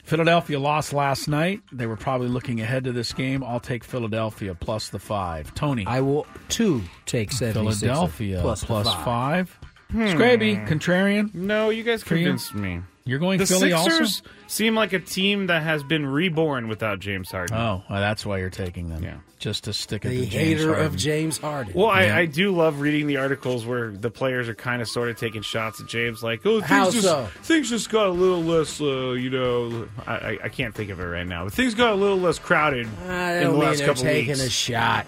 Philadelphia 0.03 0.59
lost 0.59 0.93
last 0.93 1.27
night. 1.27 1.61
They 1.71 1.85
were 1.85 1.95
probably 1.95 2.27
looking 2.27 2.59
ahead 2.59 2.83
to 2.85 2.91
this 2.91 3.13
game. 3.13 3.43
I'll 3.43 3.59
take 3.59 3.83
Philadelphia 3.83 4.55
plus 4.55 4.89
the 4.89 4.99
five. 4.99 5.53
Tony, 5.53 5.85
I 5.85 6.01
will 6.01 6.25
too 6.49 6.81
take 7.05 7.31
76 7.31 7.79
Philadelphia 7.81 8.39
plus, 8.41 8.63
plus, 8.63 8.85
the 8.87 8.91
five. 8.93 9.05
five. 9.49 9.59
Hmm. 9.91 10.01
Scraby, 10.07 10.67
contrarian. 10.67 11.33
No, 11.35 11.69
you 11.69 11.83
guys 11.83 12.01
For 12.03 12.15
you? 12.15 12.23
convinced 12.25 12.55
me. 12.55 12.81
You're 13.03 13.17
going 13.19 13.39
The 13.39 13.47
Philly 13.47 13.71
Sixers 13.71 14.21
seem 14.45 14.75
like 14.75 14.93
a 14.93 14.99
team 14.99 15.47
that 15.47 15.63
has 15.63 15.83
been 15.83 16.05
reborn 16.05 16.67
without 16.67 16.99
James 16.99 17.31
Harden. 17.31 17.57
Oh, 17.57 17.81
well, 17.89 17.99
that's 17.99 18.25
why 18.27 18.37
you're 18.37 18.51
taking 18.51 18.89
them. 18.89 19.03
Yeah. 19.03 19.15
Just 19.39 19.63
to 19.63 19.73
stick 19.73 20.05
it 20.05 20.09
The 20.09 20.25
to 20.25 20.25
James 20.27 20.33
hater 20.59 20.67
Harden. 20.67 20.85
of 20.85 20.95
James 20.97 21.37
Harden. 21.39 21.73
Well, 21.75 21.87
Yeah. 21.87 22.15
I, 22.15 22.19
I 22.19 22.25
do 22.27 22.51
love 22.51 22.79
reading 22.79 23.07
the 23.07 23.17
articles 23.17 23.65
where 23.65 23.89
the 23.89 24.11
players 24.11 24.47
are 24.47 24.53
kind 24.53 24.83
of 24.83 24.87
sort 24.87 25.09
of 25.09 25.17
taking 25.17 25.41
shots 25.41 25.81
at 25.81 25.87
James, 25.87 26.21
like, 26.21 26.41
"Oh, 26.45 26.59
things 26.59 26.65
How 26.69 26.91
just 26.91 27.03
so? 27.07 27.27
things 27.41 27.69
just 27.71 27.89
got 27.89 28.05
a 28.05 28.11
little 28.11 28.43
less, 28.43 28.79
uh, 28.79 29.11
you 29.13 29.31
know." 29.31 29.87
I, 30.05 30.13
I, 30.13 30.37
I 30.43 30.49
can't 30.49 30.75
think 30.75 30.91
of 30.91 30.99
it 30.99 31.05
right 31.05 31.25
now, 31.25 31.45
but 31.45 31.53
things 31.53 31.73
got 31.73 31.93
a 31.93 31.95
little 31.95 32.19
less 32.19 32.37
crowded 32.37 32.87
I 33.07 33.37
in 33.37 33.43
don't 33.45 33.53
the 33.53 33.59
mean 33.59 33.67
last 33.67 33.77
they're 33.79 33.87
couple 33.87 34.03
taking 34.03 34.27
weeks. 34.33 34.45
a 34.45 34.49
shot. 34.51 35.07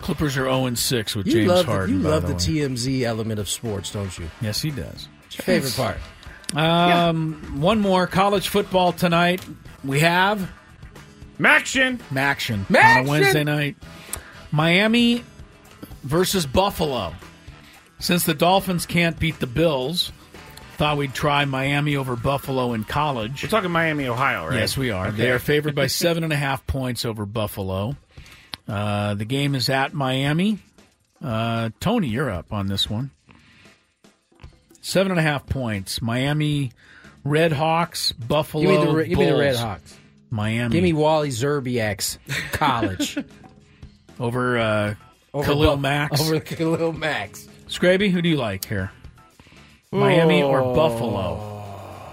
Clippers 0.00 0.36
are 0.36 0.44
0 0.44 0.74
6 0.74 1.14
with 1.16 1.26
You 1.28 1.32
James 1.32 1.48
love 1.48 1.64
Harden. 1.66 1.94
the, 1.94 1.96
you 1.98 2.04
by 2.04 2.10
love 2.10 2.22
the 2.22 2.28
the 2.28 2.34
way. 2.34 2.68
TMZ 2.68 3.02
element 3.04 3.38
of 3.40 3.48
sports, 3.48 3.92
don't 3.92 4.18
you? 4.18 4.28
Yes, 4.40 4.60
he 4.60 4.70
does. 4.70 5.08
It's 5.26 5.38
your 5.38 5.44
favorite 5.44 5.74
part. 5.76 5.96
Um, 6.54 7.60
One 7.60 7.80
more 7.80 8.06
college 8.06 8.48
football 8.48 8.92
tonight. 8.92 9.44
We 9.84 10.00
have 10.00 10.50
MACtion. 11.38 11.98
MACtion, 12.10 12.66
on 12.70 13.06
a 13.06 13.08
Wednesday 13.08 13.44
night. 13.44 13.76
Miami 14.50 15.24
versus 16.02 16.46
Buffalo. 16.46 17.14
Since 17.98 18.24
the 18.24 18.34
Dolphins 18.34 18.84
can't 18.84 19.18
beat 19.18 19.38
the 19.38 19.46
Bills, 19.46 20.12
thought 20.76 20.96
we'd 20.96 21.14
try 21.14 21.44
Miami 21.44 21.96
over 21.96 22.16
Buffalo 22.16 22.72
in 22.72 22.84
college. 22.84 23.42
We're 23.42 23.48
talking 23.48 23.70
Miami, 23.70 24.08
Ohio, 24.08 24.46
right? 24.48 24.58
Yes, 24.58 24.76
we 24.76 24.90
are. 24.90 25.10
They 25.12 25.30
are 25.30 25.38
favored 25.38 25.74
by 25.74 25.86
seven 25.88 26.24
and 26.24 26.32
a 26.32 26.36
half 26.36 26.66
points 26.66 27.04
over 27.04 27.24
Buffalo. 27.24 27.96
Uh, 28.66 29.14
the 29.14 29.24
game 29.24 29.54
is 29.54 29.68
at 29.68 29.94
Miami. 29.94 30.58
Uh, 31.22 31.70
Tony, 31.78 32.08
you're 32.08 32.30
up 32.30 32.52
on 32.52 32.66
this 32.66 32.90
one. 32.90 33.10
Seven 34.82 35.12
and 35.12 35.18
a 35.18 35.22
half 35.22 35.46
points. 35.46 36.02
Miami 36.02 36.72
Red 37.24 37.52
Hawks, 37.52 38.12
Buffalo. 38.12 38.62
Give 38.62 38.70
me 38.70 38.84
the, 39.02 39.08
give 39.08 39.18
me 39.18 39.26
the 39.26 39.36
Red 39.36 39.56
Hawks. 39.56 39.96
Miami. 40.28 40.72
Give 40.72 40.82
me 40.82 40.92
Wally 40.92 41.30
Szczerbiak's 41.30 42.18
college. 42.52 43.16
over 44.20 44.58
uh, 44.58 44.94
Over 45.32 45.46
Khalil 45.46 45.76
Bu- 45.76 45.82
Mack's. 45.82 46.20
Over 46.20 46.40
Khalil 46.40 46.92
Mack's. 46.92 47.48
Scraby, 47.68 48.10
who 48.10 48.20
do 48.20 48.28
you 48.28 48.36
like 48.36 48.64
here? 48.66 48.90
Miami 49.90 50.42
or 50.42 50.74
Buffalo? 50.74 51.60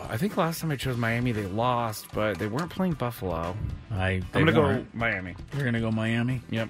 I 0.09 0.17
think 0.17 0.37
last 0.37 0.61
time 0.61 0.71
I 0.71 0.75
chose 0.75 0.97
Miami, 0.97 1.31
they 1.33 1.45
lost, 1.45 2.07
but 2.13 2.39
they 2.39 2.47
weren't 2.47 2.71
playing 2.71 2.93
Buffalo. 2.93 3.55
I, 3.91 4.21
I'm 4.33 4.45
gonna 4.45 4.51
go 4.51 4.85
Miami. 4.93 5.35
You're 5.53 5.65
gonna 5.65 5.79
go 5.79 5.91
Miami. 5.91 6.41
Yep. 6.49 6.69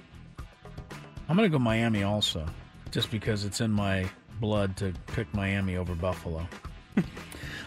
I'm 1.29 1.35
going 1.35 1.49
to 1.49 1.55
go 1.55 1.59
Miami 1.63 2.01
also, 2.01 2.43
just 2.89 3.11
because 3.11 3.45
it's 3.45 3.61
in 3.61 3.69
my 3.69 4.09
blood 4.39 4.77
to 4.77 4.93
pick 5.07 5.33
Miami 5.33 5.75
over 5.77 5.95
Buffalo. 5.95 6.47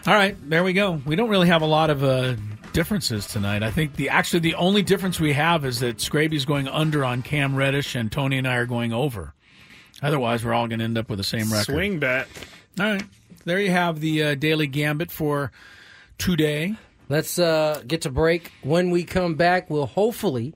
All 0.05 0.13
right, 0.13 0.35
there 0.49 0.63
we 0.63 0.73
go. 0.73 1.01
We 1.05 1.15
don't 1.15 1.29
really 1.29 1.47
have 1.47 1.61
a 1.61 1.67
lot 1.67 1.89
of 1.89 2.03
uh, 2.03 2.35
differences 2.73 3.25
tonight. 3.25 3.63
I 3.63 3.71
think 3.71 3.95
the 3.95 4.09
actually 4.09 4.39
the 4.39 4.55
only 4.55 4.81
difference 4.81 5.19
we 5.19 5.33
have 5.33 5.63
is 5.63 5.79
that 5.79 6.01
Scraby's 6.01 6.45
going 6.45 6.67
under 6.67 7.05
on 7.05 7.21
Cam 7.21 7.55
Reddish, 7.55 7.95
and 7.95 8.11
Tony 8.11 8.37
and 8.37 8.47
I 8.47 8.55
are 8.55 8.65
going 8.65 8.91
over. 8.91 9.33
Otherwise, 10.01 10.43
we're 10.43 10.53
all 10.53 10.67
going 10.67 10.79
to 10.79 10.85
end 10.85 10.97
up 10.97 11.09
with 11.09 11.17
the 11.17 11.23
same 11.23 11.49
record. 11.51 11.73
Swing 11.73 11.99
bet. 11.99 12.27
All 12.79 12.85
right, 12.85 13.03
there 13.45 13.59
you 13.59 13.71
have 13.71 14.01
the 14.01 14.23
uh, 14.23 14.35
daily 14.35 14.67
gambit 14.67 15.09
for 15.09 15.51
today. 16.17 16.75
Let's 17.07 17.39
uh, 17.39 17.81
get 17.87 18.01
to 18.01 18.09
break. 18.09 18.51
When 18.61 18.89
we 18.89 19.03
come 19.03 19.35
back, 19.35 19.69
we'll 19.69 19.85
hopefully 19.85 20.53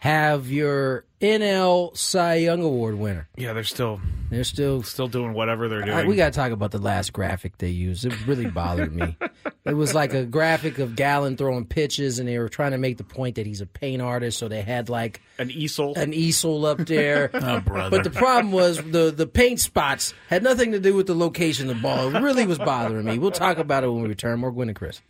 have 0.00 0.50
your 0.50 1.04
NL 1.24 1.96
Cy 1.96 2.34
Young 2.34 2.62
Award 2.62 2.96
winner. 2.96 3.28
Yeah, 3.36 3.54
they're 3.54 3.64
still 3.64 3.98
They're 4.28 4.44
still. 4.44 4.82
still 4.82 5.08
doing 5.08 5.32
whatever 5.32 5.68
they're 5.68 5.82
doing. 5.82 5.96
I, 5.96 6.04
we 6.04 6.16
got 6.16 6.32
to 6.34 6.38
talk 6.38 6.52
about 6.52 6.70
the 6.70 6.78
last 6.78 7.14
graphic 7.14 7.56
they 7.56 7.70
used. 7.70 8.04
It 8.04 8.26
really 8.26 8.46
bothered 8.46 8.94
me. 8.94 9.16
It 9.66 9.72
was 9.78 9.94
like 9.94 10.12
a 10.12 10.26
graphic 10.26 10.78
of 10.78 10.94
Gallen 10.94 11.38
throwing 11.38 11.64
pitches, 11.64 12.18
and 12.18 12.28
they 12.28 12.38
were 12.38 12.50
trying 12.50 12.72
to 12.72 12.76
make 12.78 12.98
the 12.98 13.04
point 13.04 13.36
that 13.36 13.46
he's 13.46 13.62
a 13.62 13.66
paint 13.66 14.02
artist. 14.02 14.36
So 14.38 14.46
they 14.46 14.60
had 14.60 14.90
like 14.90 15.22
an 15.38 15.50
easel. 15.50 15.94
an 15.94 16.12
easel 16.12 16.66
up 16.66 16.76
there. 16.80 17.30
Oh, 17.34 17.60
brother. 17.60 17.88
But 17.96 18.04
the 18.04 18.10
problem 18.10 18.52
was 18.52 18.76
the 18.76 19.10
the 19.10 19.26
paint 19.26 19.60
spots 19.60 20.12
had 20.28 20.42
nothing 20.42 20.72
to 20.72 20.80
do 20.80 20.94
with 20.94 21.06
the 21.06 21.14
location 21.14 21.70
of 21.70 21.76
the 21.76 21.82
ball. 21.82 22.14
It 22.14 22.20
really 22.20 22.46
was 22.46 22.58
bothering 22.58 23.06
me. 23.06 23.18
We'll 23.18 23.30
talk 23.30 23.56
about 23.56 23.84
it 23.84 23.88
when 23.90 24.02
we 24.02 24.08
return. 24.10 24.38
More 24.40 24.52
Gwynn 24.52 24.68
and 24.68 24.76
Chris. 24.76 25.00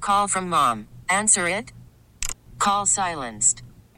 Call 0.00 0.28
from 0.28 0.48
mom. 0.48 0.88
Answer 1.10 1.46
it. 1.46 1.72
Call 2.58 2.86
silenced. 2.86 3.62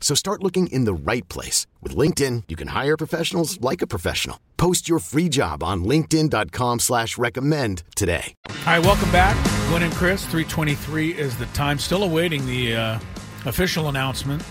So 0.00 0.14
start 0.14 0.42
looking 0.42 0.68
in 0.68 0.84
the 0.84 0.94
right 0.94 1.28
place. 1.28 1.66
With 1.82 1.94
LinkedIn, 1.94 2.44
you 2.48 2.56
can 2.56 2.68
hire 2.68 2.96
professionals 2.96 3.60
like 3.60 3.82
a 3.82 3.86
professional. 3.86 4.40
Post 4.56 4.88
your 4.88 4.98
free 5.00 5.28
job 5.28 5.62
on 5.62 5.84
linkedin.com 5.84 6.78
slash 6.78 7.18
recommend 7.18 7.82
today. 7.94 8.34
All 8.48 8.54
right, 8.66 8.84
welcome 8.84 9.10
back. 9.12 9.36
Gwynn 9.68 9.82
and 9.82 9.92
Chris, 9.92 10.22
323 10.22 11.12
is 11.12 11.36
the 11.36 11.46
time. 11.46 11.78
Still 11.78 12.04
awaiting 12.04 12.46
the 12.46 12.74
uh, 12.74 12.98
official 13.44 13.88
announcement 13.88 14.42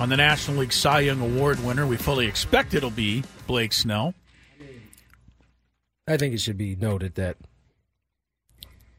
on 0.00 0.08
the 0.08 0.16
National 0.16 0.58
League 0.58 0.72
Cy 0.72 1.00
Young 1.00 1.20
Award 1.20 1.62
winner. 1.64 1.86
We 1.86 1.96
fully 1.96 2.26
expect 2.26 2.74
it'll 2.74 2.90
be 2.90 3.22
Blake 3.46 3.72
Snell. 3.72 4.14
I 6.06 6.16
think 6.16 6.34
it 6.34 6.40
should 6.40 6.58
be 6.58 6.76
noted 6.76 7.14
that 7.14 7.38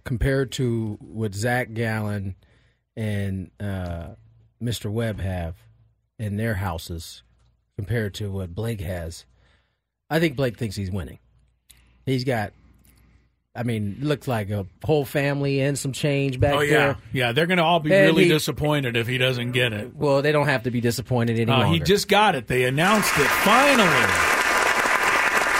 compared 0.06 0.52
to 0.54 0.98
what 1.02 1.36
Zach 1.36 1.74
Gallen 1.74 2.36
and 2.96 3.52
uh, 3.60 4.16
Mr. 4.66 4.92
Webb 4.92 5.20
have 5.20 5.56
in 6.20 6.38
their 6.38 6.56
houses 6.56 7.22
compared 7.78 8.14
to 8.16 8.32
what 8.32 8.56
Blake 8.56 8.82
has, 8.82 9.26
I 10.10 10.20
think 10.20 10.36
Blake 10.36 10.58
thinks 10.58 10.76
he's 10.76 10.90
winning. 10.92 11.20
He's 12.06 12.24
got, 12.24 12.54
I 13.56 13.64
mean, 13.64 13.98
looks 14.02 14.28
like 14.28 14.50
a 14.50 14.66
whole 14.84 15.06
family 15.06 15.62
and 15.62 15.78
some 15.78 15.92
change 15.92 16.40
back 16.40 16.56
oh 16.56 16.62
yeah, 16.62 16.72
there. 16.78 16.98
yeah. 17.14 17.32
They're 17.32 17.48
going 17.48 17.58
to 17.58 17.64
all 17.64 17.80
be 17.80 17.94
And 17.94 18.06
really 18.08 18.24
he- 18.24 18.30
disappointed 18.30 18.96
if 18.96 19.08
he 19.08 19.18
doesn't 19.18 19.52
get 19.52 19.74
it. 19.74 19.96
Well, 19.96 20.22
they 20.22 20.32
don't 20.32 20.48
have 20.48 20.64
to 20.64 20.72
be 20.72 20.82
disappointed 20.82 21.40
any 21.40 21.52
Uh, 21.52 21.66
he 21.72 21.80
just 21.80 22.08
got 22.08 22.36
it. 22.36 22.48
They 22.48 22.64
announced 22.66 23.14
it 23.18 23.28
finally. 23.28 24.34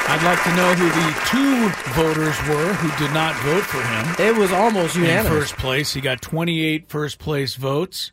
I'd 0.08 0.22
like 0.24 0.44
to 0.44 0.56
know 0.56 0.74
who 0.76 0.88
the 0.88 1.20
two 1.32 1.70
voters 1.94 2.38
were 2.48 2.74
who 2.76 3.04
did 3.06 3.12
not 3.14 3.36
vote 3.38 3.64
for 3.64 3.82
him. 3.82 4.28
It 4.28 4.38
was 4.38 4.52
almost 4.52 4.96
in 4.96 5.02
unanimous. 5.02 5.32
first 5.50 5.58
place. 5.58 5.94
He 5.94 6.00
got 6.02 6.22
28 6.22 6.90
first 6.90 7.18
place 7.18 7.56
votes. 7.56 8.12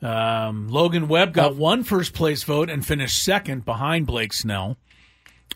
Um, 0.00 0.68
Logan 0.68 1.08
Webb 1.08 1.32
got 1.32 1.56
one 1.56 1.82
first 1.82 2.14
place 2.14 2.44
vote 2.44 2.70
and 2.70 2.86
finished 2.86 3.22
second 3.22 3.64
behind 3.64 4.06
Blake 4.06 4.32
Snell. 4.32 4.76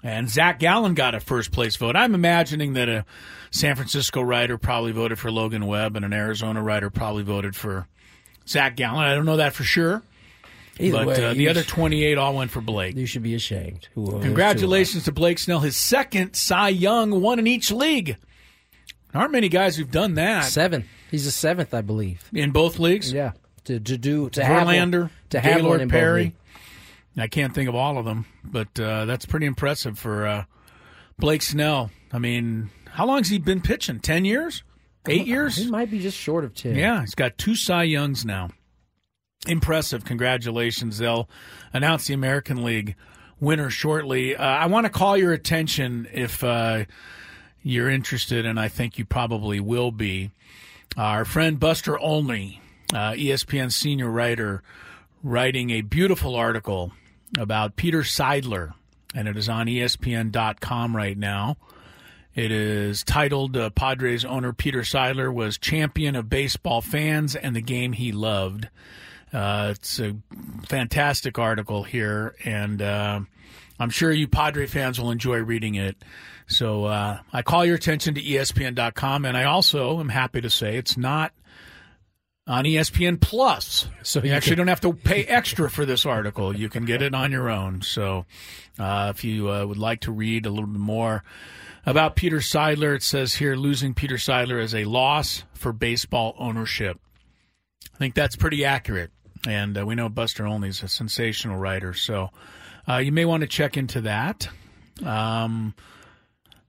And 0.02 0.28
Zach 0.28 0.58
Gallen 0.58 0.94
got 0.94 1.14
a 1.14 1.20
first 1.20 1.52
place 1.52 1.76
vote. 1.76 1.94
I'm 1.94 2.14
imagining 2.14 2.72
that 2.72 2.88
a 2.88 3.04
San 3.52 3.76
Francisco 3.76 4.20
writer 4.20 4.58
probably 4.58 4.90
voted 4.90 5.18
for 5.18 5.30
Logan 5.30 5.66
Webb 5.66 5.94
and 5.94 6.04
an 6.04 6.12
Arizona 6.12 6.60
writer 6.60 6.90
probably 6.90 7.22
voted 7.22 7.54
for 7.54 7.86
Zach 8.48 8.74
Gallen. 8.74 9.04
I 9.04 9.14
don't 9.14 9.26
know 9.26 9.36
that 9.36 9.52
for 9.52 9.62
sure. 9.62 10.02
Either 10.80 11.04
but 11.04 11.06
way, 11.06 11.24
uh, 11.24 11.34
the 11.34 11.48
other 11.48 11.62
28 11.62 12.18
all 12.18 12.34
went 12.34 12.50
for 12.50 12.60
Blake. 12.60 12.96
You 12.96 13.06
should 13.06 13.22
be 13.22 13.34
ashamed. 13.34 13.88
Congratulations 13.94 15.04
to 15.04 15.12
Blake 15.12 15.38
Snell, 15.38 15.60
his 15.60 15.76
second 15.76 16.34
Cy 16.34 16.70
Young, 16.70 17.20
one 17.20 17.38
in 17.38 17.46
each 17.46 17.70
league. 17.70 18.16
There 19.12 19.20
aren't 19.20 19.32
many 19.32 19.50
guys 19.50 19.76
who've 19.76 19.90
done 19.90 20.14
that. 20.14 20.44
Seven. 20.44 20.88
He's 21.10 21.26
the 21.26 21.30
seventh, 21.30 21.74
I 21.74 21.82
believe. 21.82 22.28
In 22.32 22.50
both 22.50 22.78
leagues? 22.78 23.12
Yeah. 23.12 23.32
To, 23.66 23.78
to 23.78 23.96
do 23.96 24.28
to 24.30 24.44
have 24.44 24.66
Verlander, 24.66 25.02
one, 25.02 25.10
to 25.30 25.40
have 25.40 25.64
one 25.64 25.80
in 25.80 25.88
Perry. 25.88 26.34
I 27.16 27.28
can't 27.28 27.54
think 27.54 27.68
of 27.68 27.74
all 27.74 27.98
of 27.98 28.04
them, 28.04 28.26
but 28.42 28.78
uh, 28.80 29.04
that's 29.04 29.26
pretty 29.26 29.46
impressive 29.46 29.98
for 29.98 30.26
uh, 30.26 30.44
Blake 31.18 31.42
Snell. 31.42 31.90
I 32.12 32.18
mean, 32.18 32.70
how 32.90 33.06
long 33.06 33.18
has 33.18 33.28
he 33.28 33.38
been 33.38 33.60
pitching? 33.60 34.00
Ten 34.00 34.24
years? 34.24 34.62
Eight 35.08 35.26
years? 35.26 35.56
He 35.56 35.70
might 35.70 35.90
be 35.90 36.00
just 36.00 36.16
short 36.16 36.44
of 36.44 36.54
ten. 36.54 36.74
Yeah, 36.74 37.00
he's 37.00 37.14
got 37.14 37.38
two 37.38 37.54
Cy 37.54 37.84
Youngs 37.84 38.24
now. 38.24 38.50
Impressive. 39.46 40.04
Congratulations. 40.04 40.98
They'll 40.98 41.28
announce 41.72 42.06
the 42.06 42.14
American 42.14 42.62
League 42.64 42.94
winner 43.40 43.70
shortly. 43.70 44.36
Uh, 44.36 44.44
I 44.44 44.66
want 44.66 44.86
to 44.86 44.90
call 44.90 45.16
your 45.16 45.32
attention 45.32 46.08
if 46.12 46.42
uh, 46.44 46.84
you're 47.62 47.90
interested, 47.90 48.46
and 48.46 48.58
I 48.58 48.68
think 48.68 48.98
you 48.98 49.04
probably 49.04 49.60
will 49.60 49.90
be. 49.90 50.30
Our 50.96 51.24
friend 51.24 51.58
Buster 51.58 51.98
Olney, 51.98 52.61
uh, 52.92 53.12
ESPN 53.12 53.72
senior 53.72 54.10
writer, 54.10 54.62
writing 55.22 55.70
a 55.70 55.80
beautiful 55.80 56.34
article 56.34 56.92
about 57.38 57.76
Peter 57.76 58.00
Seidler, 58.00 58.74
and 59.14 59.28
it 59.28 59.36
is 59.36 59.48
on 59.48 59.66
ESPN.com 59.66 60.96
right 60.96 61.16
now. 61.16 61.56
It 62.34 62.50
is 62.50 63.02
titled 63.02 63.56
uh, 63.56 63.70
Padres 63.70 64.24
owner 64.24 64.52
Peter 64.52 64.80
Seidler 64.80 65.32
was 65.32 65.58
champion 65.58 66.16
of 66.16 66.30
baseball 66.30 66.80
fans 66.80 67.36
and 67.36 67.54
the 67.54 67.60
game 67.60 67.92
he 67.92 68.12
loved. 68.12 68.68
Uh, 69.32 69.68
it's 69.72 69.98
a 69.98 70.16
fantastic 70.66 71.38
article 71.38 71.82
here, 71.82 72.34
and 72.44 72.80
uh, 72.80 73.20
I'm 73.78 73.90
sure 73.90 74.12
you 74.12 74.28
Padre 74.28 74.66
fans 74.66 75.00
will 75.00 75.10
enjoy 75.10 75.38
reading 75.38 75.74
it. 75.74 75.96
So 76.46 76.84
uh, 76.84 77.18
I 77.32 77.42
call 77.42 77.64
your 77.64 77.76
attention 77.76 78.14
to 78.14 78.22
ESPN.com, 78.22 79.24
and 79.24 79.36
I 79.36 79.44
also 79.44 80.00
am 80.00 80.10
happy 80.10 80.40
to 80.42 80.50
say 80.50 80.76
it's 80.76 80.98
not 80.98 81.32
on 82.46 82.64
ESPN 82.64 83.20
Plus. 83.20 83.88
So 84.02 84.20
you 84.20 84.30
you 84.30 84.34
actually 84.34 84.50
can- 84.52 84.58
don't 84.58 84.68
have 84.68 84.80
to 84.82 84.92
pay 84.92 85.24
extra 85.24 85.70
for 85.70 85.86
this 85.86 86.04
article. 86.04 86.56
You 86.56 86.68
can 86.68 86.84
get 86.84 87.02
it 87.02 87.14
on 87.14 87.30
your 87.30 87.48
own. 87.48 87.82
So 87.82 88.26
uh, 88.78 89.12
if 89.14 89.24
you 89.24 89.50
uh, 89.50 89.64
would 89.66 89.78
like 89.78 90.00
to 90.02 90.12
read 90.12 90.46
a 90.46 90.50
little 90.50 90.66
bit 90.66 90.80
more 90.80 91.22
about 91.86 92.16
Peter 92.16 92.38
Seidler, 92.38 92.96
it 92.96 93.02
says 93.02 93.34
here 93.34 93.54
losing 93.54 93.94
Peter 93.94 94.16
Seidler 94.16 94.60
is 94.60 94.74
a 94.74 94.84
loss 94.84 95.44
for 95.54 95.72
baseball 95.72 96.34
ownership. 96.38 96.98
I 97.94 97.98
think 97.98 98.14
that's 98.14 98.36
pretty 98.36 98.64
accurate. 98.64 99.10
And 99.46 99.76
uh, 99.78 99.84
we 99.86 99.94
know 99.94 100.08
Buster 100.08 100.46
Olney 100.46 100.68
is 100.68 100.82
a 100.82 100.88
sensational 100.88 101.56
writer. 101.58 101.94
So 101.94 102.30
uh, 102.88 102.96
you 102.98 103.12
may 103.12 103.24
want 103.24 103.42
to 103.42 103.46
check 103.48 103.76
into 103.76 104.00
that. 104.02 104.48
Um, 105.04 105.74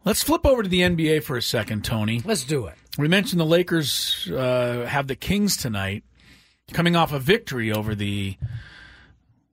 let's 0.05 0.23
flip 0.23 0.45
over 0.45 0.63
to 0.63 0.69
the 0.69 0.81
NBA 0.81 1.23
for 1.23 1.37
a 1.37 1.41
second, 1.41 1.83
Tony. 1.83 2.21
Let's 2.25 2.43
do 2.43 2.65
it. 2.67 2.75
We 2.97 3.07
mentioned 3.07 3.39
the 3.39 3.45
Lakers 3.45 4.29
uh, 4.31 4.85
have 4.87 5.07
the 5.07 5.15
Kings 5.15 5.57
tonight, 5.57 6.03
coming 6.73 6.95
off 6.95 7.11
a 7.11 7.19
victory 7.19 7.71
over 7.71 7.95
the 7.95 8.37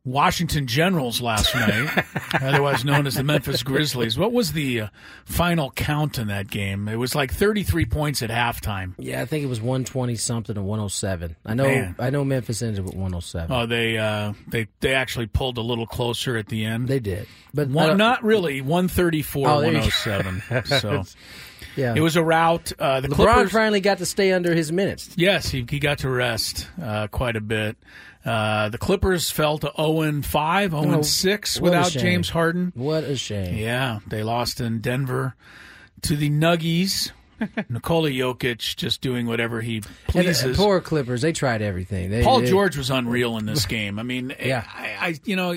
Washington 0.05 0.67
Generals 0.67 1.21
last 1.21 1.55
night, 1.55 2.05
otherwise 2.41 2.85
known 2.87 3.07
as 3.07 3.15
the 3.15 3.23
Memphis 3.23 3.63
Grizzlies. 3.63 4.19
What 4.19 4.33
was 4.33 4.53
the 4.53 4.81
uh, 4.83 4.89
final 5.27 5.71
count 5.71 6.19
in 6.19 6.29
that 6.29 6.49
game? 6.49 6.89
It 6.89 6.97
was 6.97 7.15
like 7.15 7.33
33 7.33 7.85
points 7.85 8.23
at 8.23 8.31
halftime. 8.31 8.95
Yeah, 8.99 9.21
I 9.21 9.27
think 9.27 9.45
it 9.45 9.49
was 9.49 9.61
one 9.61 9.85
twenty 9.85 10.17
something 10.17 10.55
to 10.55 10.63
one 10.63 10.81
oh 10.81 10.89
seven. 10.89 11.37
I 11.45 11.53
know. 11.55 11.65
Man. 11.65 11.97
I 11.99 12.09
know 12.11 12.25
Memphis 12.25 12.63
ended 12.63 12.85
with 12.85 12.95
one 12.95 13.15
oh 13.15 13.21
seven. 13.21 13.55
Oh, 13.55 13.67
they 13.67 13.99
uh, 13.99 14.33
they 14.49 14.69
they 14.81 14.95
actually 14.95 15.27
pulled 15.27 15.59
a 15.59 15.63
little 15.63 15.87
closer 15.87 16.37
at 16.37 16.49
the 16.49 16.65
end. 16.65 16.89
They 16.89 17.01
did, 17.01 17.27
but 17.53 17.69
One, 17.69 17.99
don't- 17.99 18.23
really. 18.23 18.63
134, 18.63 19.49
Oh, 19.49 19.61
there 19.61 19.73
you 19.73 19.81
go. 19.81 19.87
107. 20.11 20.65
so 20.81 21.05
Yeah, 21.77 21.95
it 21.97 22.01
was 22.01 22.17
a 22.17 22.23
rout. 22.23 22.73
Uh, 22.79 23.01
the 23.01 23.09
LeBron 23.09 23.15
Clippers. 23.15 23.53
finally 23.53 23.81
got 23.81 23.99
to 23.99 24.07
stay 24.07 24.33
under 24.33 24.55
his 24.55 24.73
minutes. 24.73 25.11
Yes, 25.17 25.49
he, 25.51 25.65
he 25.69 25.79
got 25.79 25.99
to 25.99 26.11
rest 26.11 26.69
uh, 26.83 27.07
quite 27.09 27.37
a 27.37 27.41
bit. 27.41 27.77
Uh, 28.25 28.69
the 28.69 28.79
Clippers 28.79 29.31
fell 29.31 29.57
to 29.59 29.73
0 29.77 30.23
5, 30.23 30.71
0 30.73 30.83
Oh, 30.99 31.03
6 31.03 31.61
without. 31.61 31.91
James 31.91 32.29
Harden. 32.31 32.73
What 32.75 33.05
a 33.05 33.17
shame. 33.17 33.57
Yeah, 33.57 34.01
they 34.07 34.23
lost 34.23 34.61
in 34.61 34.81
Denver 34.81 35.35
to 36.03 36.17
the 36.17 36.29
Nuggies. 36.29 37.13
Nikola 37.71 38.11
Jokic 38.11 38.77
just 38.77 39.01
doing 39.01 39.27
whatever 39.27 39.63
he 39.63 39.77
And, 39.77 39.87
pleases. 40.09 40.59
uh, 40.59 40.63
poor 40.63 40.81
Clippers. 40.83 41.23
They 41.23 41.33
tried 41.33 41.63
everything. 41.63 42.11
They, 42.11 42.23
Paul 42.23 42.41
they- 42.41 42.51
George 42.51 42.77
was 42.77 42.91
unreal 42.91 43.39
in 43.39 43.47
this 43.47 43.65
game. 43.65 43.99
I 43.99 44.03
mean, 44.03 44.35
Yeah. 44.45 44.65
I, 44.75 44.97
I 45.01 45.15
you 45.25 45.37
know, 45.37 45.55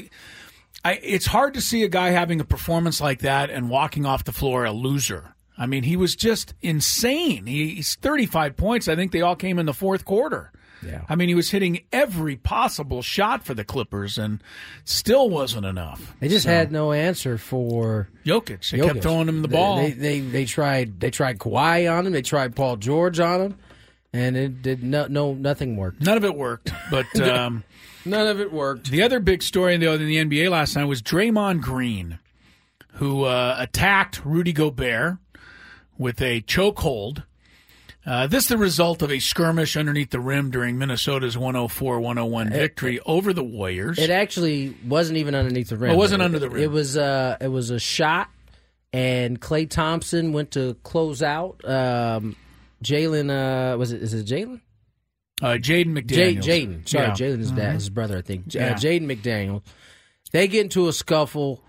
I 0.85 0.93
it's 1.03 1.25
hard 1.25 1.55
to 1.55 1.61
see 1.61 1.83
a 1.83 1.89
guy 1.89 2.11
having 2.11 2.39
a 2.39 2.45
performance 2.45 3.01
like 3.01 3.19
that 3.19 3.49
and 3.49 3.69
walking 3.69 4.05
off 4.05 4.23
the 4.23 4.31
floor 4.31 4.63
a 4.63 4.71
loser. 4.71 5.32
I 5.57 5.65
mean, 5.67 5.83
he 5.83 5.95
was 5.97 6.15
just 6.15 6.53
insane. 6.61 7.45
He, 7.45 7.75
he's 7.75 7.95
35 7.95 8.57
points. 8.57 8.87
I 8.87 8.95
think 8.95 9.11
they 9.11 9.21
all 9.21 9.35
came 9.35 9.59
in 9.59 9.65
the 9.65 9.73
fourth 9.73 10.03
quarter. 10.05 10.51
Yeah. 10.85 11.03
I 11.07 11.15
mean, 11.15 11.29
he 11.29 11.35
was 11.35 11.49
hitting 11.51 11.81
every 11.93 12.35
possible 12.35 13.01
shot 13.01 13.45
for 13.45 13.53
the 13.53 13.63
Clippers 13.63 14.17
and 14.17 14.43
still 14.83 15.29
wasn't 15.29 15.65
enough. 15.65 16.13
They 16.19 16.27
just 16.27 16.43
So, 16.43 16.49
had 16.49 16.71
no 16.73 16.91
answer 16.91 17.37
for 17.37 18.09
Jokic. 18.25 18.69
They 18.69 18.79
Jokic. 18.79 18.85
kept 18.87 19.01
throwing 19.03 19.29
him 19.29 19.41
the 19.43 19.47
They- 19.47 19.55
ball. 19.55 19.77
They, 19.77 19.91
they 19.91 20.19
they 20.19 20.43
tried 20.45 20.99
they 20.99 21.09
tried 21.09 21.39
Kawhi 21.39 21.89
on 21.89 22.05
him. 22.07 22.11
They 22.11 22.21
tried 22.21 22.53
Paul 22.53 22.75
George 22.75 23.21
on 23.21 23.39
him, 23.39 23.57
and 24.11 24.35
it 24.35 24.61
did 24.61 24.83
no, 24.83 25.07
no 25.07 25.33
nothing 25.33 25.77
worked. 25.77 26.01
None 26.01 26.17
of 26.17 26.25
it 26.25 26.35
worked. 26.35 26.73
But 26.91 27.17
um, 27.21 27.63
None 28.03 28.27
of 28.27 28.41
it 28.41 28.51
worked. 28.51 28.91
The 28.91 29.03
other 29.03 29.21
big 29.21 29.41
story 29.41 29.75
in 29.75 29.79
the, 29.79 29.89
in 29.93 30.05
the 30.05 30.17
NBA 30.17 30.49
last 30.49 30.75
night 30.75 30.83
was 30.83 31.01
Draymond 31.01 31.61
Green, 31.61 32.19
who 32.95 33.23
uh, 33.23 33.55
attacked 33.57 34.25
Rudy 34.25 34.51
Gobert 34.51 35.17
with 35.97 36.21
a 36.21 36.41
chokehold. 36.41 37.23
Uh, 38.05 38.27
this 38.27 38.43
is 38.43 38.49
the 38.49 38.57
result 38.57 39.01
of 39.01 39.09
a 39.11 39.19
skirmish 39.19 39.77
underneath 39.77 40.09
the 40.09 40.19
rim 40.19 40.51
during 40.51 40.77
Minnesota's 40.77 41.37
104-101 41.37 42.51
victory 42.51 42.99
over 43.05 43.31
the 43.31 43.43
Warriors. 43.43 43.97
It 43.97 44.09
actually 44.09 44.75
wasn't 44.85 45.19
even 45.19 45.35
underneath 45.35 45.69
the 45.69 45.77
rim. 45.77 45.91
It 45.91 45.97
wasn't 45.97 46.21
under 46.21 46.37
the 46.37 46.49
rim. 46.49 46.63
It 46.63 46.71
was 46.71 46.97
uh 46.97 47.37
it 47.39 47.47
was 47.47 47.69
a 47.69 47.79
shot, 47.79 48.29
and 48.91 49.39
Klay 49.39 49.69
Thompson 49.69 50.33
went 50.33 50.51
to 50.51 50.75
close 50.83 51.23
out. 51.23 51.61
Um, 51.63 52.35
Jalen 52.83 53.29
uh 53.73 53.77
was 53.77 53.93
it 53.93 54.01
is 54.03 54.13
it 54.13 54.25
Jalen? 54.27 54.59
uh, 55.41 55.57
Jaden 55.57 55.61
Jay, 55.61 56.35
McDaniels. 56.35 56.43
Jaden. 56.43 56.89
Sorry, 56.89 57.07
Yeah. 57.07 57.13
Jalen 57.13 57.39
is 57.39 57.51
dad, 57.51 57.71
Mhm. 57.71 57.73
his 57.75 57.89
brother, 57.89 58.17
I 58.17 58.21
think. 58.21 58.47
J- 58.47 58.59
Yeah. 58.59 58.71
Uh, 58.71 58.75
Jaden 58.75 59.05
McDaniel. 59.05 59.61
They 60.31 60.47
get 60.49 60.61
into 60.61 60.87
a 60.89 60.93
scuffle, 60.93 61.63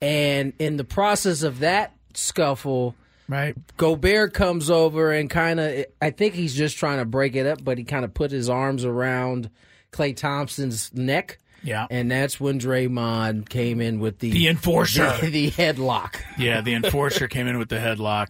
and 0.00 0.52
in 0.58 0.76
the 0.78 0.84
process 0.84 1.42
of 1.42 1.58
that 1.60 1.94
scuffle, 2.14 2.94
right, 3.28 3.54
Gobert 3.76 4.34
comes 4.34 4.70
over 4.70 5.12
and 5.12 5.28
kind 5.30 5.60
of. 5.60 5.86
I 6.00 6.10
think 6.10 6.34
he's 6.34 6.54
just 6.54 6.76
trying 6.76 6.98
to 6.98 7.04
break 7.04 7.36
it 7.36 7.46
up, 7.46 7.62
but 7.64 7.78
he 7.78 7.84
kind 7.84 8.04
of 8.04 8.14
put 8.14 8.30
his 8.30 8.48
arms 8.48 8.84
around 8.84 9.50
Klay 9.92 10.16
Thompson's 10.16 10.92
neck. 10.92 11.38
Yeah. 11.62 11.86
And 11.90 12.10
that's 12.10 12.38
when 12.38 12.60
Draymond 12.60 13.48
came 13.48 13.80
in 13.80 13.98
with 13.98 14.18
the 14.18 14.30
The 14.30 14.48
enforcer. 14.48 15.16
the, 15.22 15.30
the 15.30 15.50
headlock. 15.50 16.16
Yeah, 16.38 16.60
the 16.60 16.74
enforcer 16.74 17.26
came 17.26 17.46
in 17.46 17.58
with 17.58 17.70
the 17.70 17.76
headlock. 17.78 18.28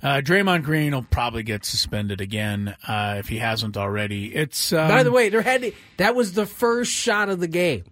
Uh, 0.00 0.20
Draymond 0.20 0.62
Green 0.62 0.94
will 0.94 1.02
probably 1.02 1.42
get 1.42 1.64
suspended 1.64 2.20
again 2.20 2.76
uh, 2.86 3.16
if 3.18 3.28
he 3.28 3.38
hasn't 3.38 3.76
already. 3.76 4.32
It's 4.32 4.72
um, 4.72 4.86
By 4.88 5.02
the 5.02 5.10
way, 5.10 5.28
there 5.28 5.42
had 5.42 5.62
to, 5.62 5.72
that 5.96 6.14
was 6.14 6.34
the 6.34 6.46
first 6.46 6.92
shot 6.92 7.28
of 7.28 7.40
the 7.40 7.48
game. 7.48 7.82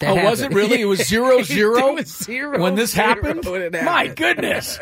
That 0.00 0.16
oh, 0.16 0.24
was 0.30 0.40
it 0.42 0.52
really? 0.52 0.80
It 0.80 0.84
was 0.84 1.06
zero 1.06 1.42
zero 1.42 1.88
It 1.88 1.94
was 1.94 2.16
zero 2.16 2.60
when 2.60 2.74
this 2.76 2.92
zero 2.92 3.06
happened. 3.08 3.44
when 3.46 3.62
it 3.62 3.72
My 3.72 4.06
goodness! 4.06 4.78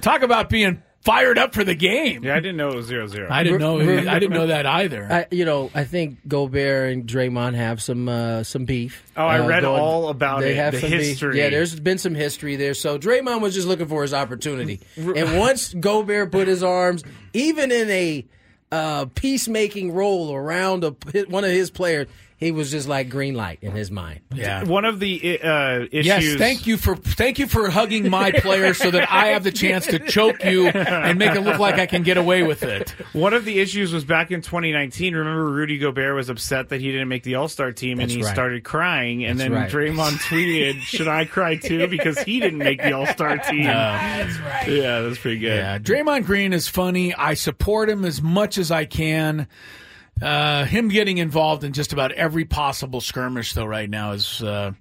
Talk 0.00 0.22
about 0.22 0.48
being 0.48 0.82
fired 1.02 1.38
up 1.38 1.54
for 1.54 1.64
the 1.64 1.74
game. 1.74 2.22
Yeah, 2.24 2.34
I 2.36 2.40
didn't 2.40 2.56
know 2.56 2.70
it 2.70 2.76
was 2.76 2.88
0-0. 2.90 3.30
I 3.30 3.42
didn't 3.42 3.60
know. 3.60 3.78
Re- 3.78 4.06
I 4.06 4.18
didn't 4.18 4.32
know 4.32 4.46
that 4.46 4.64
either. 4.64 5.06
I, 5.12 5.26
you 5.30 5.44
know, 5.44 5.70
I 5.74 5.84
think 5.84 6.26
Gobert 6.26 6.92
and 6.94 7.06
Draymond 7.06 7.56
have 7.56 7.82
some 7.82 8.08
uh, 8.08 8.42
some 8.44 8.64
beef. 8.64 9.02
Oh, 9.16 9.24
I 9.26 9.40
Uh, 9.40 9.46
read 9.48 9.62
going- 9.62 9.80
all 9.80 10.08
about 10.08 10.40
they 10.40 10.52
it, 10.52 10.56
Have 10.56 10.72
the 10.74 10.80
some 10.80 10.90
beef. 10.90 11.00
history. 11.00 11.38
Yeah, 11.38 11.50
there's 11.50 11.78
been 11.78 11.98
some 11.98 12.14
history 12.14 12.56
there. 12.56 12.74
So 12.74 12.96
Draymond 12.98 13.40
was 13.40 13.54
just 13.54 13.66
looking 13.66 13.86
for 13.86 14.02
his 14.02 14.14
opportunity, 14.14 14.80
and 14.96 15.36
once 15.38 15.74
Gobert 15.74 16.30
put 16.32 16.46
his 16.48 16.62
arms, 16.62 17.02
even 17.32 17.72
in 17.72 17.90
a 17.90 18.24
uh, 18.72 19.06
peacemaking 19.14 19.92
role 19.92 20.34
around 20.34 20.84
a, 20.84 20.90
one 21.28 21.44
of 21.44 21.50
his 21.50 21.70
players, 21.70 22.08
he 22.36 22.50
was 22.50 22.70
just 22.70 22.88
like 22.88 23.08
green 23.08 23.34
light 23.34 23.58
in 23.62 23.72
his 23.72 23.90
mind. 23.90 24.20
Yeah. 24.34 24.64
One 24.64 24.84
of 24.84 24.98
the 25.00 25.40
uh, 25.40 25.86
issues. 25.90 26.06
Yes, 26.06 26.34
thank 26.36 26.66
you 26.66 26.76
for 26.76 26.96
thank 26.96 27.38
you 27.38 27.46
for 27.46 27.70
hugging 27.70 28.10
my 28.10 28.32
player 28.32 28.74
so 28.74 28.90
that 28.90 29.10
I 29.10 29.28
have 29.28 29.44
the 29.44 29.52
chance 29.52 29.86
to 29.86 29.98
choke 29.98 30.44
you 30.44 30.66
and 30.68 31.18
make 31.18 31.34
it 31.34 31.40
look 31.42 31.58
like 31.58 31.76
I 31.76 31.86
can 31.86 32.02
get 32.02 32.16
away 32.16 32.42
with 32.42 32.62
it. 32.62 32.90
One 33.12 33.34
of 33.34 33.44
the 33.44 33.60
issues 33.60 33.92
was 33.92 34.04
back 34.04 34.30
in 34.30 34.42
2019. 34.42 35.14
Remember, 35.14 35.44
Rudy 35.48 35.78
Gobert 35.78 36.14
was 36.14 36.28
upset 36.28 36.70
that 36.70 36.80
he 36.80 36.90
didn't 36.90 37.08
make 37.08 37.22
the 37.22 37.36
All 37.36 37.48
Star 37.48 37.72
team, 37.72 38.00
and 38.00 38.08
That's 38.10 38.16
he 38.16 38.22
right. 38.22 38.32
started 38.34 38.64
crying. 38.64 39.24
And 39.24 39.38
That's 39.38 39.50
then 39.50 39.58
right. 39.60 39.70
Draymond 39.70 40.18
tweeted, 40.22 40.80
"Should 40.80 41.08
I 41.08 41.24
cry 41.24 41.56
too?" 41.56 41.86
Because 41.86 42.18
he 42.18 42.40
didn't 42.40 42.58
make 42.58 42.82
the 42.82 42.92
All 42.92 43.06
Star 43.06 43.38
team. 43.38 43.64
that's 43.64 44.38
right. 44.40 44.68
Yeah, 44.68 45.00
that's 45.00 45.18
pretty 45.18 45.38
good. 45.38 45.56
Yeah, 45.56 45.78
Draymond 45.78 46.24
Green 46.26 46.52
is 46.52 46.68
funny. 46.68 47.14
I 47.14 47.34
support 47.34 47.88
him 47.88 48.04
as 48.04 48.20
much 48.20 48.58
as 48.58 48.70
I 48.70 48.84
can. 48.84 49.46
Uh, 50.22 50.64
him 50.64 50.88
getting 50.88 51.18
involved 51.18 51.64
in 51.64 51.72
just 51.72 51.92
about 51.92 52.12
every 52.12 52.44
possible 52.44 53.00
skirmish, 53.00 53.52
though, 53.52 53.66
right 53.66 53.90
now 53.90 54.12
is 54.12 54.42
uh, 54.42 54.72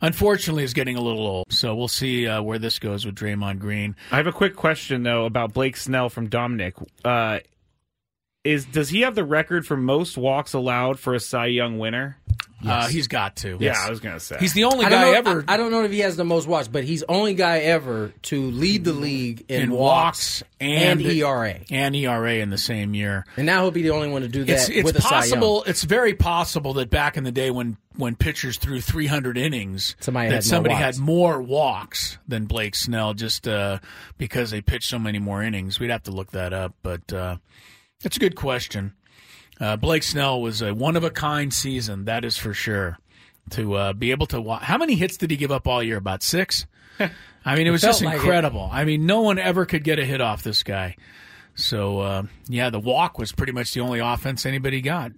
unfortunately 0.00 0.64
is 0.64 0.74
getting 0.74 0.96
a 0.96 1.00
little 1.00 1.26
old. 1.26 1.52
So 1.52 1.74
we'll 1.74 1.88
see 1.88 2.26
uh, 2.26 2.42
where 2.42 2.58
this 2.58 2.78
goes 2.78 3.04
with 3.04 3.14
Draymond 3.14 3.58
Green. 3.58 3.96
I 4.10 4.16
have 4.16 4.26
a 4.26 4.32
quick 4.32 4.56
question 4.56 5.02
though 5.02 5.24
about 5.24 5.52
Blake 5.52 5.76
Snell 5.76 6.08
from 6.08 6.28
Dominic. 6.28 6.74
Uh, 7.04 7.40
is 8.44 8.64
does 8.64 8.88
he 8.88 9.02
have 9.02 9.14
the 9.14 9.24
record 9.24 9.66
for 9.66 9.76
most 9.76 10.16
walks 10.16 10.54
allowed 10.54 10.98
for 10.98 11.14
a 11.14 11.20
Cy 11.20 11.46
Young 11.46 11.78
winner? 11.78 12.16
Uh, 12.66 12.88
he's 12.88 13.08
got 13.08 13.36
to. 13.36 13.56
Yeah, 13.60 13.74
I 13.78 13.88
was 13.90 14.00
gonna 14.00 14.20
say 14.20 14.36
He's 14.40 14.52
the 14.52 14.64
only 14.64 14.84
guy 14.84 14.90
know, 14.90 15.12
ever 15.12 15.44
I, 15.48 15.54
I 15.54 15.56
don't 15.56 15.70
know 15.70 15.82
if 15.84 15.90
he 15.92 16.00
has 16.00 16.16
the 16.16 16.24
most 16.24 16.46
walks, 16.46 16.68
but 16.68 16.84
he's 16.84 17.02
only 17.08 17.34
guy 17.34 17.58
ever 17.60 18.12
to 18.22 18.50
lead 18.50 18.84
the 18.84 18.92
league 18.92 19.44
in, 19.48 19.62
in 19.62 19.70
walks, 19.70 20.42
walks 20.42 20.50
and, 20.60 21.00
and 21.00 21.10
ERA. 21.10 21.60
and 21.70 21.96
ERA 21.96 22.34
in 22.34 22.50
the 22.50 22.58
same 22.58 22.94
year. 22.94 23.24
And 23.36 23.46
now 23.46 23.62
he'll 23.62 23.70
be 23.70 23.82
the 23.82 23.90
only 23.90 24.08
one 24.08 24.22
to 24.22 24.28
do 24.28 24.44
that 24.44 24.52
It's, 24.52 24.68
it's 24.68 24.84
with 24.84 24.96
a 24.96 25.00
Cy 25.02 25.08
Young. 25.10 25.20
possible. 25.22 25.64
It's 25.66 25.84
very 25.84 26.14
possible 26.14 26.74
that 26.74 26.90
back 26.90 27.16
in 27.16 27.24
the 27.24 27.32
day 27.32 27.50
when 27.50 27.76
when 27.96 28.14
pitchers 28.14 28.56
threw 28.56 28.80
300 28.80 29.36
innings, 29.36 29.96
Somebody 30.00 30.28
that 30.28 30.34
had 30.36 30.44
more 30.44 30.48
somebody 30.48 30.74
walks. 30.74 30.84
had 30.84 30.98
more 31.04 31.42
walks 31.42 32.18
than 32.28 32.46
Blake 32.46 32.74
Snell, 32.76 33.14
just 33.14 33.48
uh, 33.48 33.78
because 34.16 34.50
they 34.50 34.60
pitched 34.60 34.88
so 34.88 34.98
many 34.98 35.18
more 35.18 35.42
innings. 35.42 35.80
We'd 35.80 35.90
have 35.90 36.04
to 36.04 36.10
look 36.10 36.30
that 36.30 36.52
up, 36.52 36.74
but 36.82 37.12
uh, 37.12 37.36
it's 38.04 38.16
a 38.16 38.20
good 38.20 38.36
question. 38.36 38.94
Uh, 39.60 39.76
Blake 39.76 40.02
Snell 40.02 40.40
was 40.40 40.62
a 40.62 40.74
one 40.74 40.96
of 40.96 41.04
a 41.04 41.10
kind 41.10 41.52
season, 41.52 42.06
that 42.06 42.24
is 42.24 42.36
for 42.36 42.54
sure. 42.54 42.98
To 43.50 43.74
uh, 43.74 43.92
be 43.92 44.12
able 44.12 44.26
to 44.28 44.40
watch, 44.40 44.62
how 44.62 44.78
many 44.78 44.94
hits 44.94 45.16
did 45.16 45.30
he 45.30 45.36
give 45.36 45.50
up 45.50 45.66
all 45.66 45.82
year? 45.82 45.96
About 45.96 46.22
six. 46.22 46.66
I 47.44 47.56
mean, 47.56 47.66
it 47.66 47.70
was 47.70 47.80
felt 47.80 47.94
just 47.94 48.04
like 48.04 48.14
it. 48.14 48.20
incredible. 48.20 48.68
I 48.70 48.84
mean, 48.84 49.06
no 49.06 49.22
one 49.22 49.38
ever 49.38 49.66
could 49.66 49.82
get 49.82 49.98
a 49.98 50.04
hit 50.04 50.20
off 50.20 50.42
this 50.42 50.62
guy. 50.62 50.96
So 51.56 52.00
uh, 52.00 52.22
yeah, 52.48 52.70
the 52.70 52.78
walk 52.78 53.18
was 53.18 53.32
pretty 53.32 53.52
much 53.52 53.74
the 53.74 53.80
only 53.80 53.98
offense 53.98 54.46
anybody 54.46 54.80
got, 54.80 55.12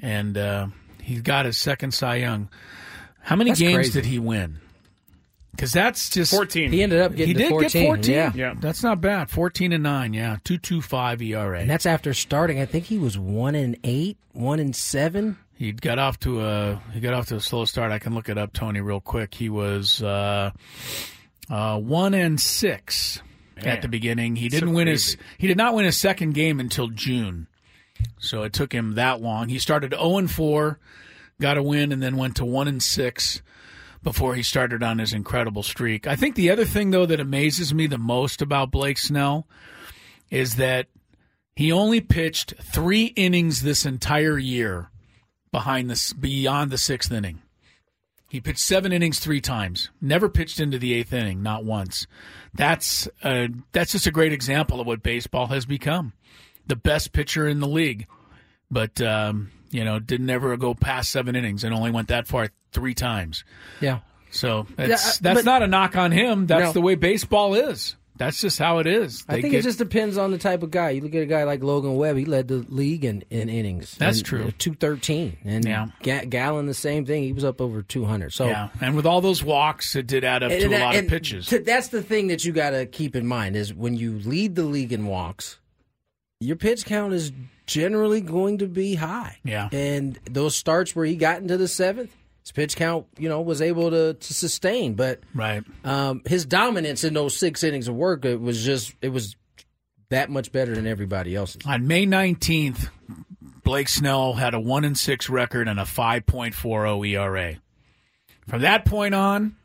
and 0.00 0.36
uh, 0.38 0.68
he 1.02 1.20
got 1.20 1.44
his 1.44 1.58
second 1.58 1.92
Cy 1.92 2.16
Young. 2.16 2.48
How 3.20 3.36
many 3.36 3.50
That's 3.50 3.60
games 3.60 3.76
crazy. 3.76 3.92
did 3.92 4.06
he 4.06 4.18
win? 4.18 4.58
Because 5.52 5.72
that's 5.72 6.08
just 6.10 6.30
14. 6.32 6.72
He 6.72 6.82
ended 6.82 7.00
up 7.00 7.10
He 7.12 7.18
getting 7.18 7.36
did 7.36 7.42
to 7.44 7.48
14. 7.50 7.68
get 7.68 7.86
fourteen. 7.86 8.14
Yeah. 8.14 8.32
Yeah. 8.34 8.54
that's 8.58 8.82
not 8.82 9.00
bad. 9.02 9.30
Fourteen 9.30 9.72
and 9.72 9.82
nine. 9.82 10.14
Yeah, 10.14 10.38
two 10.44 10.56
two 10.58 10.80
five 10.80 11.20
ERA. 11.20 11.60
And 11.60 11.68
that's 11.70 11.84
after 11.86 12.14
starting. 12.14 12.58
I 12.58 12.64
think 12.64 12.86
he 12.86 12.98
was 12.98 13.18
one 13.18 13.54
and 13.54 13.76
eight, 13.84 14.16
one 14.32 14.58
and 14.60 14.74
seven. 14.74 15.36
He 15.54 15.72
got 15.72 15.98
off 15.98 16.18
to 16.20 16.40
a 16.42 16.82
he 16.94 17.00
got 17.00 17.12
off 17.14 17.26
to 17.26 17.36
a 17.36 17.40
slow 17.40 17.66
start. 17.66 17.92
I 17.92 17.98
can 17.98 18.14
look 18.14 18.28
it 18.30 18.38
up, 18.38 18.52
Tony, 18.54 18.80
real 18.80 19.00
quick. 19.00 19.34
He 19.34 19.48
was 19.50 20.02
uh, 20.02 20.52
uh, 21.50 21.78
one 21.78 22.14
and 22.14 22.40
six 22.40 23.20
at 23.58 23.82
the 23.82 23.88
beginning. 23.88 24.36
He 24.36 24.48
didn't 24.48 24.70
So 24.70 24.74
win 24.74 24.86
crazy. 24.86 25.16
his 25.18 25.24
he 25.38 25.46
did 25.48 25.58
not 25.58 25.74
win 25.74 25.84
his 25.84 25.98
second 25.98 26.32
game 26.32 26.60
until 26.60 26.88
June, 26.88 27.46
so 28.18 28.42
it 28.42 28.52
took 28.54 28.72
him 28.72 28.94
that 28.94 29.20
long. 29.20 29.50
He 29.50 29.58
started 29.58 29.92
zero 29.92 30.16
and 30.16 30.30
four, 30.30 30.78
got 31.40 31.58
a 31.58 31.62
win, 31.62 31.92
and 31.92 32.02
then 32.02 32.16
went 32.16 32.36
to 32.36 32.44
one 32.46 32.66
and 32.68 32.82
six 32.82 33.42
before 34.02 34.34
he 34.34 34.42
started 34.42 34.82
on 34.82 34.98
his 34.98 35.12
incredible 35.12 35.62
streak. 35.62 36.06
I 36.06 36.16
think 36.16 36.34
the 36.34 36.50
other 36.50 36.64
thing 36.64 36.90
though 36.90 37.06
that 37.06 37.20
amazes 37.20 37.72
me 37.72 37.86
the 37.86 37.98
most 37.98 38.42
about 38.42 38.70
Blake 38.70 38.98
Snell 38.98 39.46
is 40.30 40.56
that 40.56 40.88
he 41.54 41.70
only 41.70 42.00
pitched 42.00 42.54
three 42.62 43.06
innings 43.06 43.62
this 43.62 43.84
entire 43.84 44.38
year 44.38 44.90
behind 45.50 45.90
this 45.90 46.12
beyond 46.12 46.70
the 46.70 46.78
sixth 46.78 47.12
inning. 47.12 47.42
He 48.28 48.40
pitched 48.40 48.60
seven 48.60 48.92
innings 48.92 49.18
three 49.18 49.42
times. 49.42 49.90
Never 50.00 50.30
pitched 50.30 50.58
into 50.58 50.78
the 50.78 50.94
eighth 50.94 51.12
inning, 51.12 51.42
not 51.42 51.64
once. 51.64 52.06
That's 52.54 53.06
that's 53.22 53.92
just 53.92 54.06
a 54.06 54.10
great 54.10 54.32
example 54.32 54.80
of 54.80 54.86
what 54.86 55.02
baseball 55.02 55.48
has 55.48 55.66
become. 55.66 56.14
The 56.66 56.76
best 56.76 57.12
pitcher 57.12 57.46
in 57.46 57.60
the 57.60 57.68
league, 57.68 58.06
but 58.70 59.02
um, 59.02 59.50
you 59.70 59.84
know 59.84 59.98
didn't 59.98 60.30
ever 60.30 60.56
go 60.56 60.72
past 60.72 61.10
seven 61.10 61.36
innings 61.36 61.62
and 61.62 61.74
only 61.74 61.90
went 61.90 62.08
that 62.08 62.26
far 62.26 62.48
three 62.72 62.94
times. 62.94 63.44
Yeah. 63.80 64.00
So 64.30 64.66
Yeah, 64.78 64.86
that's 64.86 65.16
uh, 65.16 65.18
that's 65.20 65.44
not 65.44 65.62
a 65.62 65.66
knock 65.66 65.96
on 65.96 66.10
him. 66.12 66.46
That's 66.46 66.66
No. 66.66 66.72
the 66.72 66.80
way 66.80 66.94
baseball 66.94 67.54
is. 67.54 67.96
That's 68.18 68.40
just 68.40 68.58
how 68.58 68.78
it 68.78 68.86
is. 68.86 69.24
I 69.28 69.40
think 69.40 69.52
get- 69.52 69.60
it 69.60 69.62
just 69.62 69.78
depends 69.78 70.16
on 70.16 70.30
the 70.30 70.38
type 70.38 70.62
of 70.62 70.70
guy. 70.70 70.90
You 70.90 71.00
look 71.00 71.14
at 71.14 71.22
a 71.22 71.26
guy 71.26 71.44
like 71.44 71.62
Logan 71.62 71.96
Webb; 71.96 72.16
he 72.18 72.24
led 72.24 72.46
the 72.46 72.64
league 72.68 73.04
in, 73.04 73.24
in 73.30 73.48
innings. 73.48 73.96
That's 73.98 74.18
And, 74.18 74.26
true. 74.26 74.44
uh, 74.44 74.50
Two 74.58 74.74
thirteen, 74.74 75.38
and 75.44 75.64
Yeah. 75.64 75.86
Ga- 76.02 76.26
Gallen 76.26 76.66
the 76.66 76.74
same 76.74 77.04
thing. 77.04 77.24
He 77.24 77.32
was 77.32 77.42
up 77.42 77.60
over 77.60 77.82
two 77.82 78.04
hundred. 78.04 78.32
So 78.32 78.46
yeah, 78.46 78.68
and 78.80 78.94
with 78.94 79.06
all 79.06 79.22
those 79.22 79.42
walks, 79.42 79.96
it 79.96 80.06
did 80.06 80.24
add 80.24 80.42
up 80.42 80.50
to 80.50 80.62
And- 80.64 80.74
a 80.74 80.78
lot 80.78 80.94
of 80.94 81.08
pitches. 81.08 81.46
to- 81.48 81.58
that's 81.60 81.88
the 81.88 82.02
thing 82.02 82.28
that 82.28 82.44
you 82.44 82.52
got 82.52 82.70
to 82.70 82.86
keep 82.86 83.16
in 83.16 83.26
mind 83.26 83.56
is 83.56 83.74
when 83.74 83.94
you 83.96 84.18
lead 84.20 84.54
the 84.54 84.64
league 84.64 84.92
in 84.92 85.06
walks, 85.06 85.58
your 86.38 86.56
pitch 86.56 86.84
count 86.84 87.14
is 87.14 87.32
generally 87.66 88.20
going 88.20 88.58
to 88.58 88.66
be 88.66 88.94
high. 88.94 89.38
Yeah. 89.42 89.68
And 89.72 90.18
those 90.30 90.54
starts 90.54 90.94
where 90.94 91.06
he 91.06 91.16
got 91.16 91.40
into 91.40 91.56
the 91.56 91.68
seventh, 91.68 92.10
his 92.42 92.52
pitch 92.52 92.76
count, 92.76 93.06
you 93.18 93.28
know, 93.28 93.40
was 93.40 93.62
able 93.62 93.90
to, 93.90 94.14
to 94.14 94.34
sustain. 94.34 94.94
But 94.94 95.20
right. 95.34 95.64
um, 95.84 96.22
his 96.26 96.44
dominance 96.44 97.04
in 97.04 97.14
those 97.14 97.36
six 97.36 97.62
innings 97.62 97.88
of 97.88 97.94
work, 97.94 98.24
it 98.24 98.40
was 98.40 98.64
just, 98.64 98.94
it 99.00 99.10
was 99.10 99.36
that 100.10 100.30
much 100.30 100.52
better 100.52 100.74
than 100.74 100.86
everybody 100.86 101.34
else's. 101.34 101.62
On 101.64 101.86
May 101.86 102.06
19th, 102.06 102.88
Blake 103.64 103.88
Snell 103.88 104.34
had 104.34 104.54
a 104.54 104.60
1 104.60 104.84
and 104.84 104.98
6 104.98 105.30
record 105.30 105.68
and 105.68 105.78
a 105.78 105.84
5.40 105.84 107.08
ERA. 107.10 107.54
From 108.48 108.62
that 108.62 108.84
point 108.84 109.14
on, 109.14 109.56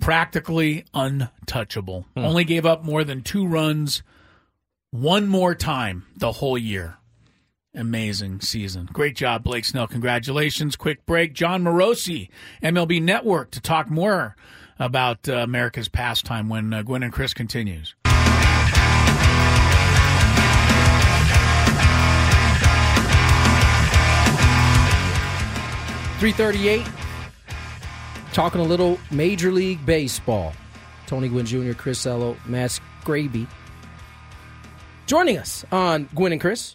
practically 0.00 0.84
untouchable. 0.92 2.06
Only 2.14 2.44
gave 2.44 2.66
up 2.66 2.84
more 2.84 3.04
than 3.04 3.22
2 3.22 3.46
runs 3.46 4.02
one 4.90 5.26
more 5.26 5.54
time 5.54 6.06
the 6.16 6.32
whole 6.32 6.58
year. 6.58 6.96
Amazing 7.78 8.40
season. 8.40 8.88
Great 8.92 9.14
job, 9.14 9.44
Blake 9.44 9.64
Snell. 9.64 9.86
Congratulations. 9.86 10.74
Quick 10.74 11.06
break. 11.06 11.32
Jon 11.32 11.62
Morosi, 11.62 12.28
MLB 12.62 13.00
Network, 13.00 13.52
to 13.52 13.60
talk 13.60 13.88
more 13.88 14.34
about 14.80 15.28
uh, 15.28 15.34
America's 15.34 15.88
pastime 15.88 16.48
when 16.48 16.74
uh, 16.74 16.82
Gwynn 16.82 17.04
and 17.04 17.12
Chris 17.12 17.32
continues. 17.32 17.94
338, 26.18 26.84
talking 28.32 28.60
a 28.60 28.64
little 28.64 28.98
Major 29.12 29.52
League 29.52 29.86
Baseball. 29.86 30.52
Tony 31.06 31.28
Gwynn 31.28 31.46
Jr., 31.46 31.74
Chris 31.74 32.04
Ello, 32.04 32.36
Matt 32.44 32.80
Scraby. 33.04 33.46
Joining 35.06 35.38
us 35.38 35.64
on 35.70 36.08
Gwynn 36.16 36.32
and 36.32 36.40
Chris, 36.40 36.74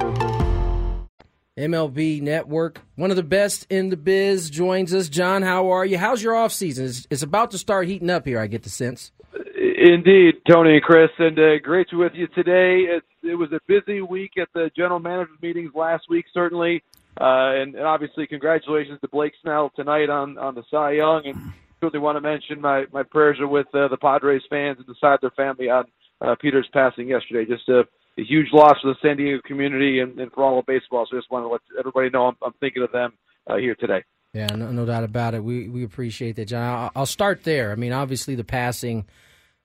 MLB 1.57 2.21
Network, 2.21 2.79
one 2.95 3.09
of 3.09 3.17
the 3.17 3.23
best 3.23 3.67
in 3.69 3.89
the 3.89 3.97
biz, 3.97 4.49
joins 4.49 4.93
us. 4.93 5.09
Jon, 5.09 5.41
how 5.41 5.69
are 5.69 5.85
you? 5.85 5.97
How's 5.97 6.23
your 6.23 6.35
off 6.35 6.53
season? 6.53 6.85
It's, 6.85 7.05
it's 7.09 7.23
about 7.23 7.51
to 7.51 7.57
start 7.57 7.87
heating 7.87 8.09
up 8.09 8.25
here. 8.25 8.39
I 8.39 8.47
get 8.47 8.63
the 8.63 8.69
sense. 8.69 9.11
Indeed, 9.33 10.35
Tony 10.49 10.75
and 10.75 10.81
Chris, 10.81 11.09
and 11.19 11.37
uh, 11.37 11.59
great 11.61 11.89
to 11.89 11.97
be 11.97 12.03
with 12.03 12.13
you 12.15 12.27
today. 12.27 12.85
It, 12.87 13.03
it 13.23 13.35
was 13.35 13.51
a 13.51 13.59
busy 13.67 14.01
week 14.01 14.33
at 14.39 14.47
the 14.53 14.71
general 14.75 14.99
managers 14.99 15.37
meetings 15.41 15.71
last 15.75 16.03
week, 16.09 16.25
certainly, 16.33 16.83
uh, 17.19 17.59
and, 17.59 17.75
and 17.75 17.85
obviously 17.85 18.27
congratulations 18.27 18.99
to 19.01 19.07
Blake 19.09 19.33
Snell 19.41 19.71
tonight 19.75 20.09
on 20.09 20.37
on 20.37 20.55
the 20.55 20.63
Cy 20.71 20.93
Young, 20.93 21.23
and 21.25 21.53
certainly 21.81 22.01
want 22.01 22.15
to 22.15 22.21
mention 22.21 22.61
my 22.61 22.85
my 22.93 23.03
prayers 23.03 23.39
are 23.39 23.47
with 23.47 23.67
uh, 23.73 23.87
the 23.89 23.97
Padres 23.97 24.43
fans 24.49 24.77
and 24.77 24.87
the 24.87 24.95
Seidler 25.03 25.33
family 25.35 25.69
on 25.69 25.85
uh, 26.21 26.35
Peter's 26.39 26.69
passing 26.71 27.09
yesterday. 27.09 27.45
Just 27.45 27.67
a 27.67 27.83
a 28.21 28.25
huge 28.25 28.47
loss 28.53 28.75
for 28.81 28.89
the 28.89 28.95
San 29.01 29.17
Diego 29.17 29.41
community 29.45 29.99
and, 29.99 30.19
and 30.19 30.31
for 30.31 30.43
all 30.43 30.59
of 30.59 30.65
baseball. 30.65 31.07
So 31.09 31.17
I 31.17 31.19
just 31.19 31.31
want 31.31 31.43
to 31.43 31.49
let 31.49 31.61
everybody 31.79 32.09
know 32.09 32.27
I'm, 32.27 32.37
I'm 32.43 32.53
thinking 32.59 32.83
of 32.83 32.91
them 32.91 33.13
uh, 33.49 33.57
here 33.57 33.75
today. 33.75 34.03
Yeah, 34.33 34.47
no, 34.47 34.71
no, 34.71 34.85
doubt 34.85 35.03
about 35.03 35.33
it. 35.33 35.43
We 35.43 35.67
we 35.67 35.83
appreciate 35.83 36.37
that, 36.37 36.45
Jon. 36.45 36.63
I'll, 36.63 36.91
I'll 36.95 37.05
start 37.05 37.43
there. 37.43 37.71
I 37.71 37.75
mean, 37.75 37.91
obviously, 37.91 38.35
the 38.35 38.45
passing 38.45 39.05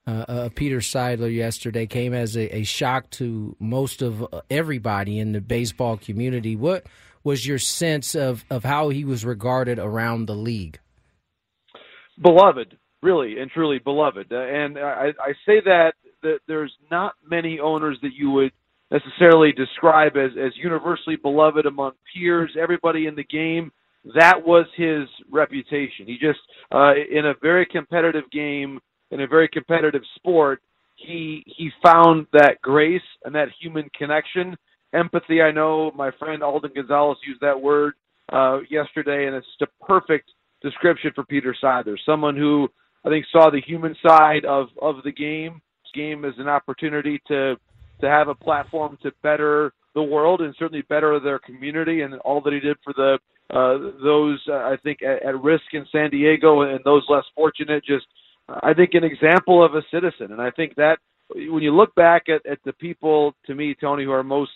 uh, 0.09 0.25
of 0.29 0.55
Peter 0.57 0.79
Seidler 0.79 1.33
yesterday 1.33 1.87
came 1.87 2.13
as 2.13 2.37
a, 2.37 2.57
a, 2.59 2.65
shock 2.65 3.11
to 3.11 3.55
most 3.61 4.03
of 4.03 4.23
uh, 4.23 4.41
everybody 4.51 5.21
in 5.21 5.33
the 5.33 5.41
baseball 5.41 5.97
community. 5.97 6.57
What 6.57 6.87
was 7.23 7.47
your 7.47 7.59
sense 7.59 8.15
of, 8.15 8.45
of 8.51 8.65
how 8.65 8.89
he 8.89 9.05
was 9.05 9.25
regarded 9.25 9.79
around 9.79 10.27
the 10.27 10.35
league? 10.35 10.79
Beloved, 12.21 12.77
really 13.03 13.39
and 13.39 13.51
truly 13.51 13.79
beloved. 13.79 14.33
Uh, 14.33 14.37
and 14.37 14.79
I, 14.79 15.13
I 15.21 15.33
say 15.45 15.61
that 15.65 15.95
that 16.27 16.41
there's 16.49 16.73
not 16.91 17.15
many 17.29 17.61
owners 17.61 17.97
that 18.03 18.15
you 18.15 18.31
would 18.31 18.53
necessarily 18.91 19.53
describe 19.53 20.17
as 20.17 20.31
as 20.33 20.53
universally 20.57 21.17
beloved 21.17 21.67
among 21.67 21.93
peers, 22.13 22.57
everybody 22.61 23.07
in 23.07 23.15
the 23.15 23.25
game. 23.25 23.71
That 24.15 24.37
was 24.45 24.67
his 24.77 25.09
reputation. 25.31 26.07
He 26.07 26.17
just 26.21 26.39
uh, 26.73 26.93
in 26.95 27.27
a 27.27 27.35
very 27.41 27.67
competitive 27.67 28.31
game, 28.33 28.79
in 29.11 29.21
a 29.21 29.27
very 29.27 29.49
competitive 29.49 30.03
sport, 30.17 30.63
he 30.97 31.43
he 31.47 31.71
found 31.83 32.27
that 32.33 32.61
grace 32.63 33.09
and 33.25 33.35
that 33.35 33.49
human 33.61 33.89
connection, 33.97 34.57
empathy. 34.93 35.43
I 35.43 35.51
know 35.51 35.93
my 35.95 36.11
friend 36.19 36.43
Alden 36.43 36.73
Gonzalez 36.75 37.19
used 37.27 37.41
that 37.41 37.61
word 37.61 37.95
uh, 38.33 38.61
yesterday, 38.71 39.27
and 39.27 39.37
it's 39.37 39.47
a 39.63 39.85
perfect 39.85 40.31
description 40.63 41.11
for 41.15 41.25
Peter 41.25 41.55
Seidler, 41.63 41.97
someone 42.05 42.37
who 42.37 42.69
I 43.05 43.09
think 43.09 43.27
saw 43.33 43.51
the 43.51 43.61
human 43.61 43.97
side 44.07 44.45
of 44.45 44.69
of 44.81 44.97
the 45.05 45.13
game 45.13 45.61
game 45.97 46.25
as 46.25 46.35
an 46.39 46.49
opportunity 46.49 47.21
to 47.29 47.57
to 48.01 48.09
have 48.09 48.29
a 48.29 48.35
platform 48.35 48.99
to 49.03 49.11
better 49.23 49.73
the 49.95 50.03
world 50.03 50.43
and 50.43 50.55
certainly 50.59 50.83
better 50.83 51.19
their 51.19 51.39
community 51.39 52.03
and 52.03 52.15
all 52.17 52.43
that 52.43 52.53
he 52.53 52.61
did 52.61 52.77
for 52.85 52.93
the 52.93 53.19
uh, 53.51 53.79
those 54.03 54.41
uh, 54.49 54.55
I 54.55 54.77
think 54.83 55.03
at, 55.03 55.23
at 55.23 55.43
risk 55.43 55.65
in 55.73 55.87
San 55.91 56.11
Diego 56.11 56.63
and 56.63 56.81
those 56.85 57.05
less 57.09 57.25
fortunate. 57.35 57.85
Just 57.85 58.07
I 58.49 58.75
think 58.75 58.91
an 58.95 59.05
example 59.05 59.65
of 59.65 59.75
a 59.75 59.83
citizen, 59.91 60.33
and 60.33 60.41
I 60.41 60.51
think 60.51 60.75
that 60.77 60.99
when 61.29 61.63
you 61.63 61.75
look 61.75 61.95
back 61.95 62.25
at, 62.29 62.45
at 62.47 62.59
the 62.65 62.73
people 62.75 63.35
to 63.47 63.55
me, 63.55 63.75
Tony, 63.81 64.05
who 64.05 64.13
are 64.13 64.23
most 64.23 64.53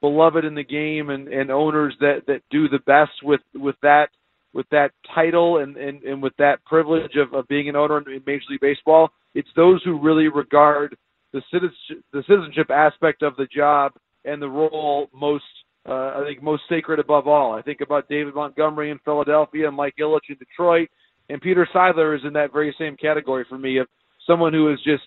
beloved 0.00 0.44
in 0.44 0.54
the 0.54 0.64
game 0.64 1.10
and, 1.10 1.28
and 1.28 1.50
owners 1.50 1.94
that 2.00 2.22
that 2.26 2.42
do 2.50 2.68
the 2.68 2.80
best 2.80 3.12
with 3.22 3.40
with 3.54 3.76
that 3.82 4.08
with 4.52 4.66
that 4.70 4.90
title 5.14 5.58
and, 5.58 5.76
and, 5.76 6.02
and 6.02 6.22
with 6.22 6.32
that 6.38 6.64
privilege 6.64 7.16
of, 7.16 7.32
of 7.34 7.46
being 7.48 7.68
an 7.68 7.76
owner 7.76 7.98
in 7.98 8.22
Major 8.26 8.44
League 8.50 8.60
Baseball, 8.60 9.10
it's 9.34 9.48
those 9.54 9.82
who 9.84 10.00
really 10.00 10.28
regard 10.28 10.96
the 11.32 11.42
citizenship, 11.52 12.04
the 12.12 12.24
citizenship 12.28 12.70
aspect 12.70 13.22
of 13.22 13.36
the 13.36 13.46
job 13.46 13.92
and 14.24 14.42
the 14.42 14.48
role 14.48 15.08
most, 15.14 15.44
uh, 15.88 16.18
I 16.18 16.24
think, 16.26 16.42
most 16.42 16.62
sacred 16.68 16.98
above 16.98 17.28
all. 17.28 17.52
I 17.52 17.62
think 17.62 17.80
about 17.80 18.08
David 18.08 18.34
Montgomery 18.34 18.90
in 18.90 18.98
Philadelphia 19.04 19.68
and 19.68 19.76
Mike 19.76 19.94
Ilitch 20.00 20.28
in 20.28 20.36
Detroit, 20.36 20.88
and 21.28 21.40
Peter 21.40 21.66
Seidler 21.72 22.16
is 22.16 22.22
in 22.24 22.32
that 22.32 22.52
very 22.52 22.74
same 22.78 22.96
category 22.96 23.44
for 23.48 23.58
me 23.58 23.78
of 23.78 23.86
someone 24.26 24.52
who 24.52 24.68
has 24.68 24.78
just 24.82 25.04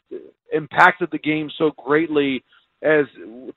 impacted 0.54 1.10
the 1.12 1.20
game 1.20 1.50
so 1.58 1.72
greatly 1.84 2.44
as 2.82 3.06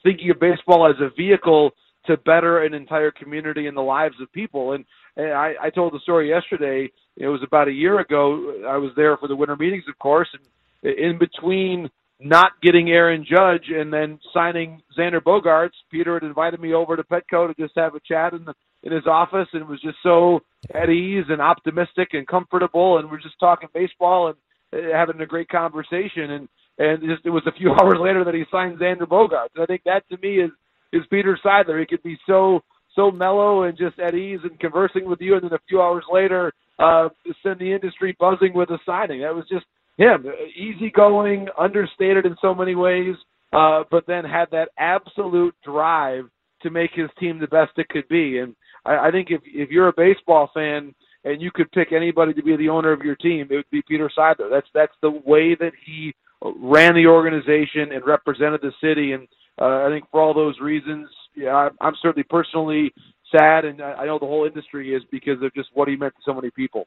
thinking 0.02 0.30
of 0.30 0.40
baseball 0.40 0.88
as 0.88 0.96
a 1.00 1.10
vehicle 1.16 1.70
to 2.06 2.16
better 2.16 2.62
an 2.62 2.74
entire 2.74 3.10
community 3.10 3.66
and 3.66 3.76
the 3.76 3.82
lives 3.82 4.16
of 4.20 4.32
people. 4.32 4.72
And, 4.72 4.84
and 5.16 5.32
I, 5.32 5.54
I 5.62 5.70
told 5.70 5.92
the 5.92 6.00
story 6.00 6.28
yesterday. 6.28 6.90
It 7.16 7.28
was 7.28 7.40
about 7.46 7.68
a 7.68 7.72
year 7.72 8.00
ago. 8.00 8.62
I 8.68 8.76
was 8.76 8.92
there 8.96 9.16
for 9.16 9.28
the 9.28 9.36
winter 9.36 9.56
meetings, 9.56 9.84
of 9.88 9.98
course, 9.98 10.28
and 10.32 10.94
in 10.96 11.18
between 11.18 11.90
not 12.20 12.52
getting 12.62 12.90
Aaron 12.90 13.26
Judge 13.28 13.68
and 13.68 13.92
then 13.92 14.18
signing 14.32 14.82
Xander 14.98 15.20
Bogaerts, 15.20 15.70
Peter 15.90 16.14
had 16.14 16.22
invited 16.22 16.60
me 16.60 16.72
over 16.72 16.96
to 16.96 17.02
Petco 17.02 17.48
to 17.48 17.54
just 17.58 17.74
have 17.76 17.94
a 17.94 18.00
chat 18.00 18.32
in 18.32 18.44
the 18.44 18.54
in 18.82 18.92
his 18.92 19.06
office, 19.06 19.48
and 19.52 19.66
was 19.66 19.80
just 19.80 19.96
so 20.02 20.40
at 20.72 20.88
ease 20.88 21.24
and 21.28 21.40
optimistic 21.40 22.10
and 22.12 22.26
comfortable, 22.26 22.98
and 22.98 23.10
we're 23.10 23.20
just 23.20 23.38
talking 23.40 23.68
baseball 23.74 24.28
and 24.28 24.36
uh, 24.72 24.96
having 24.96 25.20
a 25.20 25.26
great 25.26 25.48
conversation. 25.48 26.30
And 26.30 26.48
and 26.78 27.02
just 27.02 27.26
it 27.26 27.30
was 27.30 27.42
a 27.46 27.58
few 27.58 27.72
hours 27.80 27.98
later 28.00 28.24
that 28.24 28.34
he 28.34 28.44
signed 28.50 28.78
Xander 28.78 29.02
Bogaerts. 29.02 29.54
And 29.54 29.62
I 29.62 29.66
think 29.66 29.82
that 29.84 30.08
to 30.10 30.16
me 30.18 30.36
is 30.36 30.50
is 30.96 31.06
Peter 31.10 31.38
Seidler. 31.44 31.80
He 31.80 31.86
could 31.86 32.02
be 32.02 32.18
so 32.26 32.60
so 32.94 33.10
mellow 33.10 33.64
and 33.64 33.76
just 33.76 33.98
at 33.98 34.14
ease 34.14 34.40
and 34.42 34.58
conversing 34.58 35.04
with 35.04 35.20
you, 35.20 35.34
and 35.34 35.44
then 35.44 35.52
a 35.52 35.58
few 35.68 35.80
hours 35.82 36.04
later, 36.10 36.52
uh, 36.78 37.08
send 37.42 37.58
the 37.60 37.72
industry 37.72 38.16
buzzing 38.18 38.54
with 38.54 38.70
a 38.70 38.78
signing. 38.86 39.20
That 39.20 39.34
was 39.34 39.44
just 39.50 39.66
him, 39.98 40.26
easygoing, 40.56 41.48
understated 41.58 42.26
in 42.26 42.36
so 42.40 42.54
many 42.54 42.74
ways, 42.74 43.14
uh, 43.52 43.84
but 43.90 44.06
then 44.06 44.24
had 44.24 44.46
that 44.50 44.70
absolute 44.78 45.54
drive 45.64 46.24
to 46.62 46.70
make 46.70 46.90
his 46.94 47.08
team 47.18 47.38
the 47.38 47.46
best 47.46 47.72
it 47.76 47.88
could 47.88 48.08
be. 48.08 48.38
And 48.38 48.54
I, 48.84 49.08
I 49.08 49.10
think 49.10 49.28
if 49.30 49.42
if 49.44 49.70
you're 49.70 49.88
a 49.88 49.92
baseball 49.96 50.50
fan 50.52 50.94
and 51.24 51.42
you 51.42 51.50
could 51.50 51.70
pick 51.72 51.92
anybody 51.92 52.32
to 52.34 52.42
be 52.42 52.56
the 52.56 52.68
owner 52.68 52.92
of 52.92 53.02
your 53.02 53.16
team, 53.16 53.48
it 53.50 53.56
would 53.56 53.70
be 53.70 53.82
Peter 53.88 54.10
Seidler. 54.16 54.50
That's 54.50 54.68
that's 54.74 54.94
the 55.02 55.10
way 55.10 55.54
that 55.54 55.72
he 55.84 56.14
ran 56.42 56.94
the 56.94 57.06
organization 57.06 57.92
and 57.92 58.06
represented 58.06 58.60
the 58.60 58.72
city 58.80 59.12
and 59.12 59.26
I 59.58 59.88
think 59.88 60.04
for 60.10 60.20
all 60.20 60.34
those 60.34 60.58
reasons, 60.60 61.08
yeah, 61.34 61.68
I'm, 61.80 61.94
certainly 62.00 62.24
personally 62.28 62.92
sad, 63.34 63.64
and 63.64 63.80
I, 63.80 64.06
know 64.06 64.18
the 64.18 64.26
whole 64.26 64.46
industry 64.46 64.94
is 64.94 65.02
because 65.10 65.42
of 65.42 65.52
just 65.54 65.68
what 65.74 65.88
he 65.88 65.96
meant 65.96 66.14
to 66.14 66.20
so 66.24 66.34
many 66.34 66.50
people. 66.50 66.86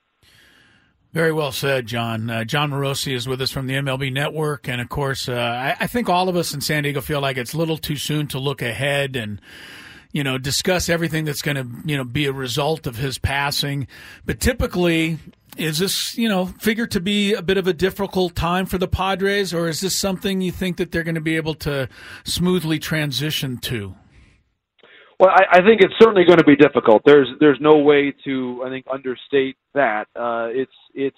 Very 1.12 1.32
well 1.32 1.52
said, 1.52 1.88
Jon. 1.88 2.30
Uh, 2.30 2.44
Jon 2.44 2.70
Morosi 2.70 3.14
is 3.14 3.28
with 3.28 3.42
us 3.42 3.50
from 3.50 3.66
the 3.66 3.74
MLB 3.74 4.14
Network, 4.14 4.68
and 4.70 4.80
of 4.80 4.90
course, 4.90 5.28
uh, 5.28 5.34
I, 5.34 5.84
I, 5.84 5.88
think 5.88 6.08
all 6.08 6.30
of 6.30 6.36
us 6.36 6.54
in 6.54 6.62
San 6.62 6.84
Diego 6.84 7.02
feel 7.02 7.20
like 7.20 7.38
it's 7.38 7.54
a 7.54 7.58
little 7.58 7.78
too 7.78 7.96
soon 7.96 8.28
to 8.28 8.40
look 8.40 8.62
ahead 8.62 9.16
and 9.16 9.42
you 10.12 10.24
know 10.24 10.38
discuss 10.38 10.90
everything 10.90 11.26
that's 11.26 11.42
going 11.42 11.58
to 11.58 11.68
you 11.86 11.98
know 11.98 12.04
be 12.04 12.26
a 12.26 12.34
result 12.34 12.88
of 12.88 12.98
his 12.98 13.18
passing. 13.18 13.88
But 14.26 14.40
typically, 14.40 15.20
is 15.58 15.80
this, 15.80 16.18
you 16.18 16.30
know, 16.30 16.46
figure 16.46 16.88
to 16.88 17.00
be 17.00 17.34
a 17.34 17.42
bit 17.42 17.58
of 17.58 17.68
a 17.68 17.74
difficult 17.74 18.36
time 18.36 18.66
for 18.66 18.78
the 18.78 18.88
Padres, 18.88 19.54
or 19.54 19.68
is 19.68 19.82
this 19.82 19.98
something 19.98 20.42
you 20.42 20.52
think 20.52 20.78
that 20.78 20.92
they're 20.92 21.04
going 21.04 21.16
to 21.16 21.22
be 21.22 21.36
able 21.36 21.56
to 21.56 21.90
smoothly 22.24 22.80
transition 22.80 23.58
to? 23.58 23.96
Well, 25.20 25.30
I, 25.30 25.58
I 25.58 25.62
think 25.62 25.82
it's 25.82 25.94
certainly 26.00 26.24
going 26.24 26.38
to 26.38 26.46
be 26.46 26.56
difficult. 26.56 27.02
There's 27.06 27.28
there's 27.40 27.60
no 27.60 27.78
way 27.78 28.14
to 28.24 28.64
I 28.66 28.70
think 28.70 28.86
understate 28.92 29.58
that. 29.74 30.08
Uh, 30.16 30.48
it's 30.50 30.72
it's 30.94 31.18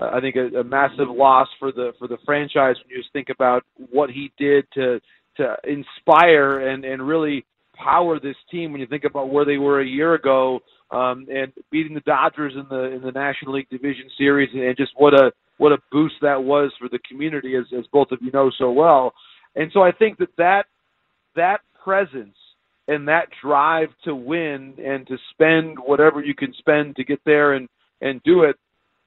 I 0.00 0.20
think 0.20 0.34
a, 0.34 0.60
a 0.60 0.64
massive 0.64 1.08
loss 1.08 1.48
for 1.58 1.70
the 1.70 1.92
for 1.98 2.08
the 2.08 2.18
franchise 2.26 2.74
when 2.82 2.90
you 2.90 2.98
just 2.98 3.12
think 3.12 3.28
about 3.28 3.62
what 3.76 4.10
he 4.10 4.32
did 4.36 4.66
to 4.74 5.00
to 5.36 5.56
inspire 5.64 6.58
and 6.58 6.84
and 6.84 7.06
really 7.06 7.46
power 7.82 8.18
this 8.20 8.36
team. 8.50 8.72
When 8.72 8.80
you 8.80 8.86
think 8.86 9.04
about 9.04 9.30
where 9.30 9.44
they 9.44 9.58
were 9.58 9.80
a 9.80 9.86
year 9.86 10.14
ago, 10.14 10.60
um, 10.90 11.26
and 11.30 11.52
beating 11.70 11.94
the 11.94 12.00
Dodgers 12.00 12.54
in 12.54 12.66
the 12.68 12.92
in 12.92 13.02
the 13.02 13.12
National 13.12 13.54
League 13.54 13.68
Division 13.70 14.08
Series, 14.18 14.50
and 14.52 14.76
just 14.76 14.92
what 14.96 15.14
a 15.14 15.32
what 15.58 15.72
a 15.72 15.78
boost 15.90 16.16
that 16.22 16.42
was 16.42 16.72
for 16.78 16.88
the 16.88 16.98
community, 17.08 17.56
as 17.56 17.64
as 17.76 17.84
both 17.92 18.10
of 18.12 18.18
you 18.20 18.30
know 18.32 18.50
so 18.58 18.70
well. 18.70 19.12
And 19.54 19.70
so 19.72 19.82
I 19.82 19.92
think 19.92 20.18
that 20.18 20.28
that 20.38 20.64
that 21.34 21.60
presence 21.82 22.36
and 22.88 23.08
that 23.08 23.28
drive 23.42 23.88
to 24.04 24.14
win 24.14 24.74
and 24.78 25.06
to 25.06 25.16
spend 25.32 25.78
whatever 25.78 26.22
you 26.22 26.34
can 26.34 26.52
spend 26.58 26.96
to 26.96 27.04
get 27.04 27.20
there 27.24 27.54
and 27.54 27.68
and 28.00 28.22
do 28.24 28.42
it 28.42 28.56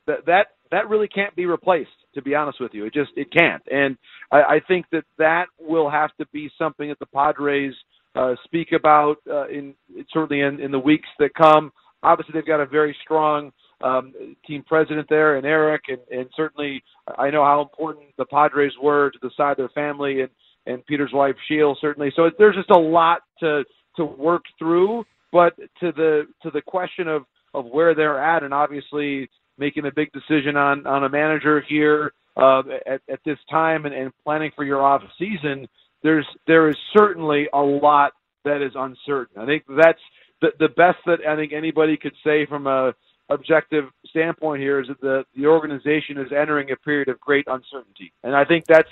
that 0.07 0.26
that 0.26 0.47
that 0.72 0.89
really 0.89 1.07
can't 1.07 1.36
be 1.36 1.45
replaced 1.45 1.89
to 2.13 2.22
be 2.22 2.36
honest 2.36 2.59
with 2.59 2.74
you 2.74 2.86
it 2.86 2.93
just 2.93 3.11
it 3.15 3.28
can't 3.32 3.63
and 3.70 3.97
i, 4.32 4.38
I 4.38 4.61
think 4.67 4.86
that 4.91 5.03
that 5.17 5.45
will 5.59 5.89
have 5.89 6.09
to 6.17 6.26
be 6.34 6.49
something 6.57 6.89
that 6.89 6.99
the 6.99 7.05
padres 7.05 7.76
uh, 8.16 8.36
speak 8.43 8.70
about 8.72 9.18
uh, 9.30 9.47
in 9.47 9.74
certainly 10.12 10.41
in, 10.41 10.60
in 10.60 10.72
the 10.72 10.80
weeks 10.80 11.07
that 11.20 11.34
come 11.36 11.72
obviously 12.03 12.34
they've 12.34 12.47
got 12.47 12.62
a 12.62 12.66
very 12.66 12.95
strong 13.03 13.51
um, 13.82 14.14
team 14.45 14.64
president 14.68 15.07
there 15.10 15.38
and 15.38 15.45
eric 15.45 15.84
and, 15.88 15.99
and 16.12 16.30
certainly 16.36 16.84
i 17.18 17.30
know 17.30 17.43
how 17.43 17.62
important 17.62 18.05
the 18.18 18.26
padres 18.26 18.74
were 18.82 19.12
to 19.12 19.20
the 19.22 19.32
Seidler 19.38 19.72
family 19.74 20.22
and 20.22 20.30
and 20.66 20.86
Peter's 20.86 21.12
wife 21.14 21.36
Sheel 21.47 21.76
certainly. 21.82 22.12
So 22.16 22.30
there's 22.38 22.55
just 22.55 22.70
a 22.70 22.80
lot 22.80 23.22
to 23.39 23.64
to 23.97 24.05
work 24.05 24.43
through. 24.57 25.03
But 25.32 25.55
to 25.57 25.91
the 25.91 26.24
to 26.43 26.51
the 26.51 26.62
question 26.62 27.07
of 27.07 27.24
of 27.53 27.66
where 27.66 27.93
they're 27.95 28.24
at, 28.24 28.43
and 28.43 28.53
obviously 28.53 29.30
making 29.57 29.86
a 29.86 29.91
big 29.93 30.12
decision 30.12 30.55
on 30.55 30.88
on 30.88 31.03
a 31.03 31.10
manager 31.10 31.64
here 31.68 32.14
uh, 32.38 32.64
at 32.86 33.01
at 33.10 33.20
this 33.26 33.38
time, 33.49 33.86
and, 33.86 33.93
and 33.93 34.12
planning 34.24 34.51
for 34.55 34.64
your 34.64 34.82
off 34.82 35.01
season, 35.18 35.68
there's 36.03 36.27
there 36.47 36.69
is 36.69 36.75
certainly 36.97 37.47
a 37.53 37.61
lot 37.61 38.13
that 38.45 38.61
is 38.61 38.71
uncertain. 38.75 39.41
I 39.41 39.45
think 39.45 39.63
that's 39.67 39.99
the 40.41 40.49
the 40.59 40.69
best 40.69 40.97
that 41.05 41.19
I 41.27 41.35
think 41.35 41.53
anybody 41.53 41.97
could 41.97 42.15
say 42.23 42.45
from 42.45 42.67
a 42.67 42.93
objective 43.29 43.85
standpoint 44.07 44.61
here 44.61 44.79
is 44.79 44.87
that 44.87 45.01
the 45.01 45.23
the 45.35 45.45
organization 45.45 46.17
is 46.17 46.31
entering 46.31 46.71
a 46.71 46.75
period 46.77 47.09
of 47.09 47.19
great 47.19 47.45
uncertainty, 47.47 48.11
and 48.23 48.35
I 48.35 48.45
think 48.45 48.65
that's 48.65 48.89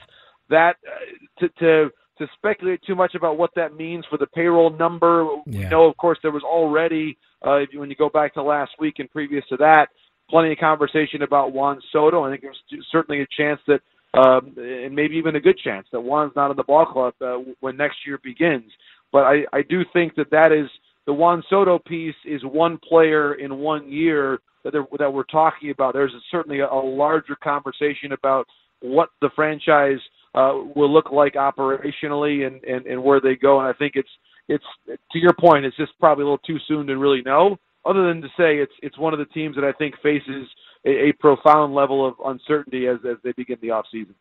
that 0.49 0.75
uh, 0.85 1.39
to 1.39 1.49
to 1.59 1.89
to 2.17 2.27
speculate 2.35 2.81
too 2.85 2.95
much 2.95 3.15
about 3.15 3.37
what 3.37 3.51
that 3.55 3.75
means 3.75 4.03
for 4.09 4.17
the 4.17 4.27
payroll 4.27 4.71
number. 4.71 5.27
Yeah. 5.45 5.59
We 5.59 5.65
know, 5.69 5.85
of 5.85 5.97
course, 5.97 6.17
there 6.21 6.31
was 6.31 6.43
already 6.43 7.17
uh, 7.41 7.59
when 7.75 7.89
you 7.89 7.95
go 7.95 8.09
back 8.09 8.33
to 8.33 8.43
last 8.43 8.71
week 8.79 8.95
and 8.99 9.09
previous 9.09 9.45
to 9.49 9.57
that, 9.57 9.89
plenty 10.29 10.51
of 10.51 10.57
conversation 10.57 11.21
about 11.21 11.53
Juan 11.53 11.79
Soto. 11.91 12.23
I 12.23 12.31
think 12.31 12.41
there's 12.41 12.85
certainly 12.91 13.21
a 13.21 13.27
chance 13.37 13.59
that, 13.67 13.81
um, 14.17 14.53
and 14.57 14.95
maybe 14.95 15.15
even 15.15 15.35
a 15.35 15.39
good 15.39 15.57
chance 15.63 15.87
that 15.91 16.01
Juan's 16.01 16.33
not 16.35 16.51
in 16.51 16.57
the 16.57 16.63
ball 16.63 16.85
club 16.85 17.13
uh, 17.21 17.37
when 17.59 17.77
next 17.77 17.97
year 18.05 18.19
begins. 18.23 18.71
But 19.11 19.23
I, 19.23 19.43
I 19.53 19.61
do 19.61 19.83
think 19.93 20.15
that 20.15 20.31
that 20.31 20.51
is 20.51 20.69
the 21.05 21.13
Juan 21.13 21.43
Soto 21.49 21.79
piece 21.79 22.15
is 22.25 22.41
one 22.43 22.77
player 22.77 23.35
in 23.35 23.59
one 23.59 23.89
year 23.89 24.39
that 24.63 24.73
that 24.99 25.13
we're 25.13 25.23
talking 25.23 25.71
about. 25.71 25.93
There's 25.93 26.13
certainly 26.31 26.59
a, 26.59 26.67
a 26.67 26.81
larger 26.81 27.35
conversation 27.35 28.11
about 28.11 28.47
what 28.81 29.09
the 29.21 29.29
franchise 29.35 29.99
uh, 30.35 30.53
will 30.75 30.91
look 30.91 31.11
like 31.11 31.33
operationally 31.33 32.45
and, 32.45 32.63
and, 32.63 32.85
and 32.85 33.01
where 33.01 33.21
they 33.21 33.35
go. 33.35 33.59
And 33.59 33.67
I 33.67 33.73
think 33.73 33.93
it's 33.95 34.09
it's 34.49 34.65
to 34.87 35.19
your 35.19 35.33
point, 35.39 35.65
it's 35.65 35.77
just 35.77 35.91
probably 35.99 36.23
a 36.23 36.25
little 36.25 36.37
too 36.39 36.57
soon 36.67 36.87
to 36.87 36.97
really 36.97 37.21
know. 37.21 37.57
Other 37.85 38.07
than 38.07 38.21
to 38.21 38.27
say 38.29 38.57
it's 38.57 38.73
it's 38.81 38.97
one 38.97 39.13
of 39.13 39.19
the 39.19 39.25
teams 39.25 39.55
that 39.55 39.63
I 39.63 39.71
think 39.73 39.95
faces 40.03 40.47
a, 40.85 41.09
a 41.09 41.11
profound 41.19 41.73
level 41.73 42.07
of 42.07 42.15
uncertainty 42.25 42.87
as 42.87 42.97
as 43.09 43.17
they 43.23 43.31
begin 43.31 43.57
the 43.61 43.71
off 43.71 43.85
season. 43.91 44.15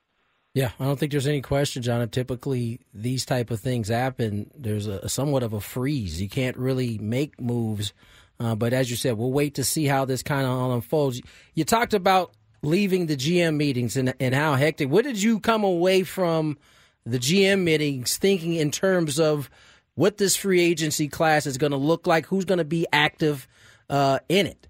Yeah, 0.54 0.70
I 0.80 0.84
don't 0.84 0.98
think 0.98 1.12
there's 1.12 1.26
any 1.26 1.42
question, 1.42 1.82
Jon. 1.82 2.08
Typically, 2.08 2.80
these 2.94 3.26
type 3.26 3.50
of 3.50 3.60
things 3.60 3.88
happen. 3.88 4.50
There's 4.56 4.86
a, 4.86 5.00
a 5.02 5.08
somewhat 5.10 5.42
of 5.42 5.52
a 5.52 5.60
freeze. 5.60 6.20
You 6.22 6.30
can't 6.30 6.56
really 6.56 6.96
make 6.96 7.38
moves. 7.38 7.92
Uh, 8.40 8.54
but 8.54 8.72
as 8.72 8.90
you 8.90 8.96
said, 8.96 9.18
we'll 9.18 9.32
wait 9.32 9.54
to 9.56 9.64
see 9.64 9.84
how 9.84 10.06
this 10.06 10.22
kind 10.22 10.46
of 10.46 10.52
all 10.52 10.72
unfolds. 10.72 11.20
You 11.54 11.64
talked 11.64 11.92
about 11.92 12.32
leaving 12.62 13.04
the 13.04 13.16
GM 13.16 13.56
meetings 13.56 13.98
and, 13.98 14.14
and 14.18 14.34
how 14.34 14.54
hectic. 14.54 14.88
What 14.88 15.04
did 15.04 15.22
you 15.22 15.40
come 15.40 15.62
away 15.62 16.02
from 16.04 16.56
the 17.04 17.18
GM 17.18 17.62
meetings 17.62 18.16
thinking 18.16 18.54
in 18.54 18.70
terms 18.70 19.20
of 19.20 19.50
what 19.94 20.16
this 20.16 20.36
free 20.36 20.62
agency 20.62 21.08
class 21.08 21.46
is 21.46 21.58
going 21.58 21.72
to 21.72 21.78
look 21.78 22.06
like? 22.06 22.26
Who's 22.26 22.44
going 22.44 22.58
to 22.58 22.64
be 22.64 22.86
active 22.92 23.46
uh, 23.88 24.20
in 24.28 24.46
it? 24.46 24.68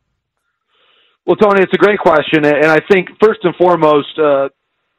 Well, 1.27 1.35
Tony, 1.35 1.61
it's 1.61 1.73
a 1.75 1.79
great 1.79 1.99
question, 1.99 2.45
and 2.45 2.67
I 2.67 2.79
think 2.89 3.09
first 3.21 3.41
and 3.43 3.53
foremost, 3.57 4.17
uh, 4.17 4.45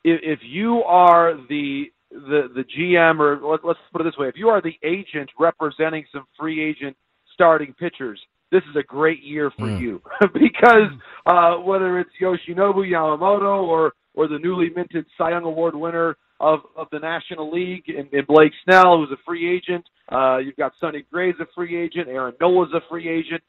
if, 0.03 0.19
if 0.23 0.39
you 0.43 0.83
are 0.83 1.35
the 1.47 1.85
the 2.11 2.49
the 2.53 2.65
GM, 2.77 3.19
or 3.19 3.39
let, 3.49 3.63
let's 3.63 3.79
put 3.93 4.01
it 4.01 4.03
this 4.03 4.17
way, 4.17 4.27
if 4.27 4.35
you 4.35 4.49
are 4.49 4.61
the 4.61 4.73
agent 4.83 5.29
representing 5.39 6.05
some 6.11 6.25
free 6.37 6.61
agent 6.61 6.97
starting 7.33 7.73
pitchers, 7.79 8.19
this 8.51 8.61
is 8.69 8.75
a 8.75 8.83
great 8.83 9.23
year 9.23 9.51
for 9.57 9.67
mm. 9.67 9.79
you 9.79 10.01
because 10.33 10.91
uh, 11.27 11.55
whether 11.55 11.97
it's 11.97 12.11
Yoshinobu 12.21 12.85
Yamamoto 12.85 13.63
or 13.63 13.93
or 14.13 14.27
the 14.27 14.39
newly 14.39 14.69
minted 14.75 15.05
Cy 15.17 15.29
Young 15.29 15.45
Award 15.45 15.75
winner 15.75 16.17
of 16.41 16.59
of 16.75 16.87
the 16.91 16.99
National 16.99 17.49
League 17.49 17.85
and, 17.87 18.11
and 18.11 18.27
Blake 18.27 18.51
Snell, 18.65 18.97
who's 18.97 19.11
a 19.11 19.23
free 19.25 19.49
agent. 19.49 19.85
Uh, 20.11 20.39
you've 20.39 20.57
got 20.57 20.73
Sonny 20.81 21.05
Gray's 21.09 21.35
a 21.39 21.45
free 21.55 21.81
agent. 21.81 22.09
Aaron 22.09 22.33
Nola's 22.41 22.73
a 22.73 22.81
free 22.89 23.07
agent. 23.07 23.41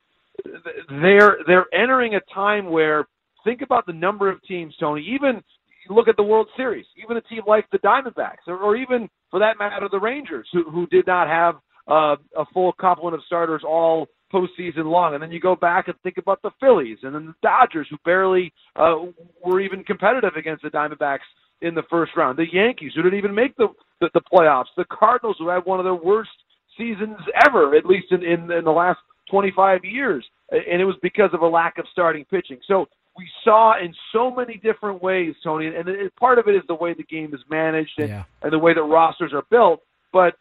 They're 0.44 1.38
they're 1.46 1.66
entering 1.72 2.14
a 2.14 2.20
time 2.34 2.70
where 2.70 3.06
think 3.44 3.62
about 3.62 3.86
the 3.86 3.92
number 3.92 4.30
of 4.30 4.42
teams, 4.44 4.74
Tony. 4.78 5.02
Even 5.02 5.42
look 5.90 6.08
at 6.08 6.16
the 6.16 6.22
World 6.22 6.48
Series. 6.56 6.86
Even 7.02 7.16
a 7.16 7.20
team 7.22 7.42
like 7.46 7.68
the 7.70 7.78
Diamondbacks, 7.78 8.46
or, 8.46 8.58
or 8.58 8.76
even 8.76 9.08
for 9.30 9.40
that 9.40 9.58
matter, 9.58 9.88
the 9.90 10.00
Rangers, 10.00 10.48
who 10.52 10.64
who 10.70 10.86
did 10.88 11.06
not 11.06 11.28
have 11.28 11.56
uh, 11.88 12.16
a 12.36 12.44
full 12.52 12.72
complement 12.72 13.14
of 13.14 13.26
starters 13.26 13.62
all 13.66 14.08
postseason 14.32 14.84
long. 14.84 15.14
And 15.14 15.22
then 15.22 15.32
you 15.32 15.40
go 15.40 15.56
back 15.56 15.88
and 15.88 15.96
think 16.02 16.18
about 16.18 16.42
the 16.42 16.50
Phillies 16.60 16.98
and 17.02 17.14
then 17.14 17.26
the 17.26 17.34
Dodgers, 17.42 17.86
who 17.90 17.96
barely 18.04 18.52
uh, 18.76 18.96
were 19.44 19.60
even 19.60 19.84
competitive 19.84 20.34
against 20.36 20.62
the 20.62 20.68
Diamondbacks 20.68 21.26
in 21.62 21.74
the 21.74 21.82
first 21.90 22.12
round. 22.16 22.38
The 22.38 22.46
Yankees, 22.52 22.92
who 22.94 23.02
didn't 23.02 23.18
even 23.18 23.34
make 23.34 23.56
the, 23.56 23.68
the, 24.00 24.10
the 24.14 24.20
playoffs. 24.32 24.66
The 24.76 24.84
Cardinals, 24.90 25.36
who 25.38 25.48
had 25.48 25.64
one 25.64 25.80
of 25.80 25.84
their 25.84 25.94
worst 25.94 26.30
seasons 26.76 27.16
ever, 27.46 27.74
at 27.74 27.86
least 27.86 28.06
in, 28.10 28.22
in, 28.22 28.50
in 28.52 28.64
the 28.64 28.70
last 28.70 29.00
25 29.30 29.84
years. 29.84 30.24
And 30.50 30.80
it 30.80 30.84
was 30.84 30.96
because 31.02 31.30
of 31.32 31.42
a 31.42 31.46
lack 31.46 31.78
of 31.78 31.86
starting 31.92 32.24
pitching. 32.24 32.58
So 32.66 32.86
we 33.16 33.28
saw 33.44 33.78
in 33.78 33.94
so 34.12 34.30
many 34.30 34.56
different 34.58 35.02
ways, 35.02 35.34
Tony, 35.42 35.66
and 35.66 35.88
it, 35.88 36.14
part 36.16 36.38
of 36.38 36.46
it 36.46 36.54
is 36.54 36.62
the 36.68 36.74
way 36.74 36.94
the 36.94 37.02
game 37.02 37.34
is 37.34 37.40
managed 37.50 37.92
and, 37.98 38.08
yeah. 38.08 38.24
and 38.42 38.52
the 38.52 38.58
way 38.58 38.72
that 38.72 38.82
rosters 38.82 39.32
are 39.34 39.44
built. 39.50 39.80
But 40.12 40.36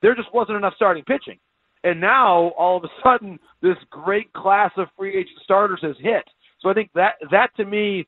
there 0.00 0.14
just 0.14 0.32
wasn't 0.32 0.56
enough 0.56 0.74
starting 0.76 1.04
pitching. 1.04 1.38
And 1.84 2.00
now 2.00 2.52
all 2.56 2.76
of 2.76 2.84
a 2.84 2.88
sudden 3.02 3.38
this 3.60 3.76
great 3.90 4.32
class 4.32 4.70
of 4.76 4.86
free 4.96 5.16
agent 5.16 5.38
starters 5.42 5.80
has 5.82 5.96
hit. 5.98 6.24
So 6.60 6.68
I 6.68 6.74
think 6.74 6.90
that 6.94 7.14
that 7.30 7.54
to 7.56 7.64
me, 7.64 8.06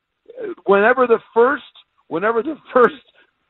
whenever 0.65 1.07
the 1.07 1.19
first 1.33 1.63
whenever 2.07 2.41
the 2.41 2.55
first 2.73 2.95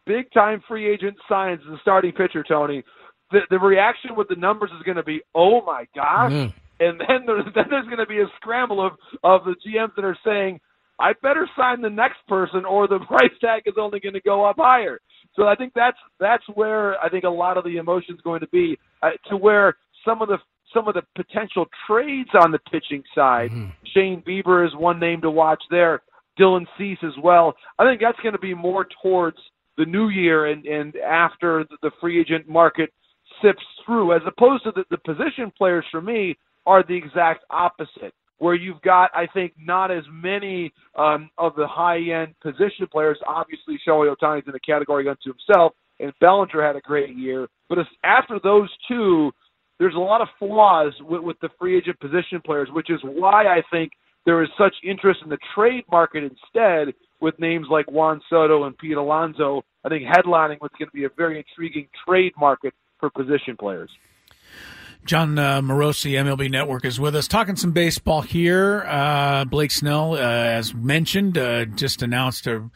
big 0.06 0.32
time 0.32 0.64
free 0.68 0.92
agent 0.92 1.16
signs 1.30 1.62
the 1.68 1.78
starting 1.82 2.12
pitcher, 2.12 2.44
Tony, 2.44 2.84
the 3.32 3.42
the 3.50 3.60
reaction 3.60 4.16
with 4.16 4.28
the 4.28 4.36
numbers 4.36 4.72
is 4.76 4.84
going 4.84 4.98
to 4.98 5.04
be, 5.04 5.22
oh 5.36 5.64
my 5.64 5.88
gosh. 5.96 6.32
Mm. 6.32 6.54
And 6.80 7.00
then 7.00 7.26
there's 7.26 7.46
then 7.56 7.66
there's 7.70 7.86
going 7.86 7.98
to 7.98 8.06
be 8.06 8.20
a 8.20 8.28
scramble 8.38 8.86
of 8.86 8.94
of 9.24 9.42
the 9.46 9.56
GMs 9.66 9.96
that 9.96 10.06
are 10.06 10.18
saying, 10.26 10.60
I 11.00 11.14
better 11.22 11.50
sign 11.58 11.82
the 11.82 11.90
next 11.90 12.18
person, 12.28 12.66
or 12.66 12.88
the 12.88 13.00
price 13.08 13.32
tag 13.42 13.64
is 13.66 13.76
only 13.80 14.00
going 14.00 14.14
to 14.14 14.22
go 14.22 14.46
up 14.46 14.58
higher. 14.58 15.00
So 15.36 15.48
I 15.48 15.56
think 15.56 15.74
that's 15.76 15.98
that's 16.20 16.44
where 16.54 17.00
I 17.04 17.10
think 17.10 17.24
a 17.24 17.30
lot 17.30 17.58
of 17.58 17.64
the 17.64 17.78
emotion 17.78 18.16
is 18.16 18.22
going 18.22 18.42
to 18.42 18.48
be, 18.48 18.78
uh, 19.02 19.12
to 19.30 19.38
where 19.38 19.76
some 20.06 20.22
of 20.22 20.28
the 20.28 20.38
some 20.74 20.88
of 20.88 20.94
the 20.94 21.04
potential 21.16 21.66
trades 21.88 22.30
on 22.42 22.52
the 22.52 22.60
pitching 22.72 23.04
side. 23.14 23.50
Mm-hmm. 23.52 23.70
Shane 23.94 24.24
Bieber 24.28 24.66
is 24.66 24.76
one 24.76 25.00
name 25.00 25.22
to 25.22 25.32
watch 25.32 25.62
there. 25.70 26.02
Dylan 26.40 26.66
Cease 26.78 26.98
as 27.04 27.14
well. 27.24 27.54
I 27.80 27.86
think 27.86 28.02
that's 28.02 28.20
going 28.20 28.34
to 28.34 28.40
be 28.40 28.54
more 28.54 28.86
towards 29.02 29.38
the 29.78 29.86
new 29.86 30.10
year 30.10 30.48
and 30.48 30.66
and 30.66 30.96
after 30.98 31.66
the 31.82 31.92
free 32.00 32.20
agent 32.20 32.48
market 32.48 32.92
sips 33.42 33.64
through, 33.86 34.14
as 34.14 34.22
opposed 34.26 34.64
to 34.64 34.72
the, 34.72 34.86
the 34.90 34.98
position 34.98 35.52
players 35.58 35.86
for 35.92 36.02
me 36.02 36.38
are 36.66 36.84
the 36.84 36.96
exact 36.96 37.44
opposite. 37.50 38.14
Where 38.38 38.56
you've 38.56 38.82
got, 38.82 39.12
I 39.16 39.28
think, 39.34 39.54
not 39.58 39.92
as 39.92 40.04
many 40.12 40.74
um, 40.98 41.30
of 41.38 41.56
the 41.56 41.66
high-end 41.66 42.36
position 42.42 42.86
players. 42.92 43.18
Obviously, 43.26 43.80
Shohei 43.88 44.14
Ohtani's 44.14 44.46
in 44.46 44.54
a 44.54 44.60
category 44.60 45.08
unto 45.08 45.32
himself, 45.32 45.72
and 46.02 46.12
Bellinger 46.20 46.62
had 46.62 46.76
a 46.76 46.82
great 46.82 47.16
year. 47.16 47.48
But 47.70 47.78
after 48.04 48.38
those 48.44 48.70
two, 48.90 49.32
there's 49.80 49.96
a 49.96 50.00
lot 50.00 50.22
of 50.22 50.28
flaws 50.38 50.94
with, 51.02 51.22
with 51.22 51.40
the 51.42 51.50
free 51.58 51.78
agent 51.78 51.98
position 52.02 52.42
players, 52.46 52.68
which 52.74 52.90
is 52.90 53.00
why 53.04 53.46
I 53.48 53.62
think 53.72 53.94
there 54.26 54.44
is 54.44 54.50
such 54.58 54.76
interest 54.84 55.22
in 55.24 55.30
the 55.30 55.38
trade 55.54 55.86
market 55.90 56.24
instead 56.24 56.94
with 57.22 57.40
names 57.40 57.68
like 57.70 57.90
Juan 57.90 58.22
Soto 58.30 58.66
and 58.66 58.78
Pete 58.78 58.98
Alonso. 58.98 59.64
I 59.84 59.90
think 59.90 60.04
headlining 60.04 60.58
what's 60.60 60.76
going 60.76 60.90
to 60.90 60.94
be 60.94 61.06
a 61.06 61.10
very 61.16 61.38
intriguing 61.38 61.88
trade 62.06 62.34
market 62.38 62.74
for 63.00 63.10
position 63.10 63.56
players. 63.58 63.90
Jon 65.06 65.38
uh, 65.38 65.62
Morosi, 65.62 66.14
MLB 66.14 66.50
Network, 66.50 66.84
is 66.84 67.00
with 67.00 67.16
us 67.16 67.28
talking 67.28 67.56
some 67.56 67.72
baseball 67.72 68.22
here. 68.22 68.84
Uh, 68.88 69.46
Blake 69.46 69.70
Snell, 69.70 70.14
uh, 70.14 70.18
as 70.18 70.74
mentioned, 70.74 71.38
uh, 71.38 71.66
just 71.66 72.02
announced 72.02 72.48
a 72.48 72.72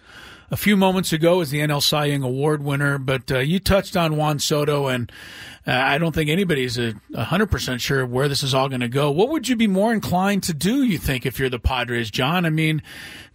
a 0.52 0.58
few 0.58 0.76
moments 0.78 1.14
ago 1.14 1.42
as 1.42 1.50
the 1.52 1.60
NL 1.60 1.82
Cy 1.82 2.06
Young 2.06 2.24
Award 2.24 2.64
winner. 2.64 2.98
But 2.98 3.32
uh, 3.32 3.40
you 3.40 3.60
touched 3.60 3.96
on 3.96 4.18
Juan 4.18 4.40
Soto, 4.40 4.88
and 4.88 5.12
Uh, 5.68 5.74
I 5.74 5.98
don't 6.00 6.16
think 6.16 6.30
anybody's 6.30 6.80
a 6.80 6.96
hundred 7.14 7.52
percent 7.52 7.82
sure 7.82 8.04
where 8.06 8.28
this 8.28 8.44
is 8.44 8.54
all 8.56 8.70
going 8.70 8.82
to 8.82 8.88
go. 8.88 9.12
What 9.12 9.30
would 9.30 9.48
you 9.48 9.56
be 9.56 9.68
more 9.68 9.94
inclined 9.94 10.42
to 10.44 10.54
do? 10.54 10.82
You 10.84 10.98
think 10.98 11.26
if 11.26 11.38
you're 11.38 11.50
the 11.50 11.60
Padres, 11.60 12.10
Jon? 12.10 12.46
I 12.46 12.50
mean, 12.50 12.82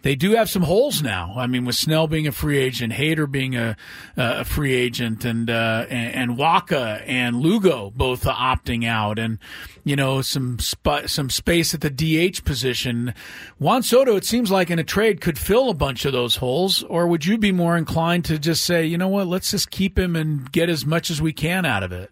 they 0.02 0.16
do 0.16 0.32
have 0.32 0.48
some 0.48 0.62
holes 0.62 1.00
now. 1.02 1.34
I 1.36 1.46
mean, 1.46 1.64
with 1.64 1.76
Snell 1.76 2.08
being 2.08 2.26
a 2.26 2.32
free 2.32 2.58
agent, 2.58 2.94
Hader 2.94 3.30
being 3.30 3.54
a, 3.54 3.76
a 4.16 4.44
free 4.44 4.72
agent, 4.72 5.24
and 5.24 5.48
uh, 5.48 5.86
and, 5.90 6.30
and 6.30 6.38
Wacha 6.38 7.04
and 7.06 7.36
Lugo 7.36 7.92
both 7.94 8.24
opting 8.24 8.84
out, 8.88 9.18
and 9.18 9.38
you 9.84 9.96
know 9.96 10.22
some 10.22 10.58
sp- 10.58 11.06
some 11.06 11.30
space 11.30 11.74
at 11.74 11.80
the 11.80 11.90
DH 11.90 12.44
position. 12.44 13.14
Juan 13.58 13.82
Soto, 13.82 14.16
it 14.16 14.24
seems 14.24 14.50
like 14.50 14.70
in 14.70 14.78
a 14.78 14.84
trade 14.84 15.20
could 15.20 15.38
fill 15.38 15.68
a 15.70 15.74
bunch 15.74 16.04
of 16.04 16.12
those 16.12 16.36
holes, 16.36 16.82
or 16.84 17.06
would 17.06 17.24
you 17.24 17.38
be 17.38 17.52
more 17.52 17.76
inclined 17.76 18.24
to 18.26 18.38
just 18.38 18.64
say, 18.64 18.84
you 18.84 18.98
know 18.98 19.08
what, 19.08 19.26
let's 19.26 19.50
just 19.50 19.70
keep 19.70 19.98
him 19.98 20.16
and 20.16 20.50
get 20.50 20.68
as 20.68 20.84
much 20.84 21.10
as 21.10 21.20
we 21.22 21.32
can 21.32 21.64
out 21.64 21.82
of 21.82 21.92
it? 21.92 22.10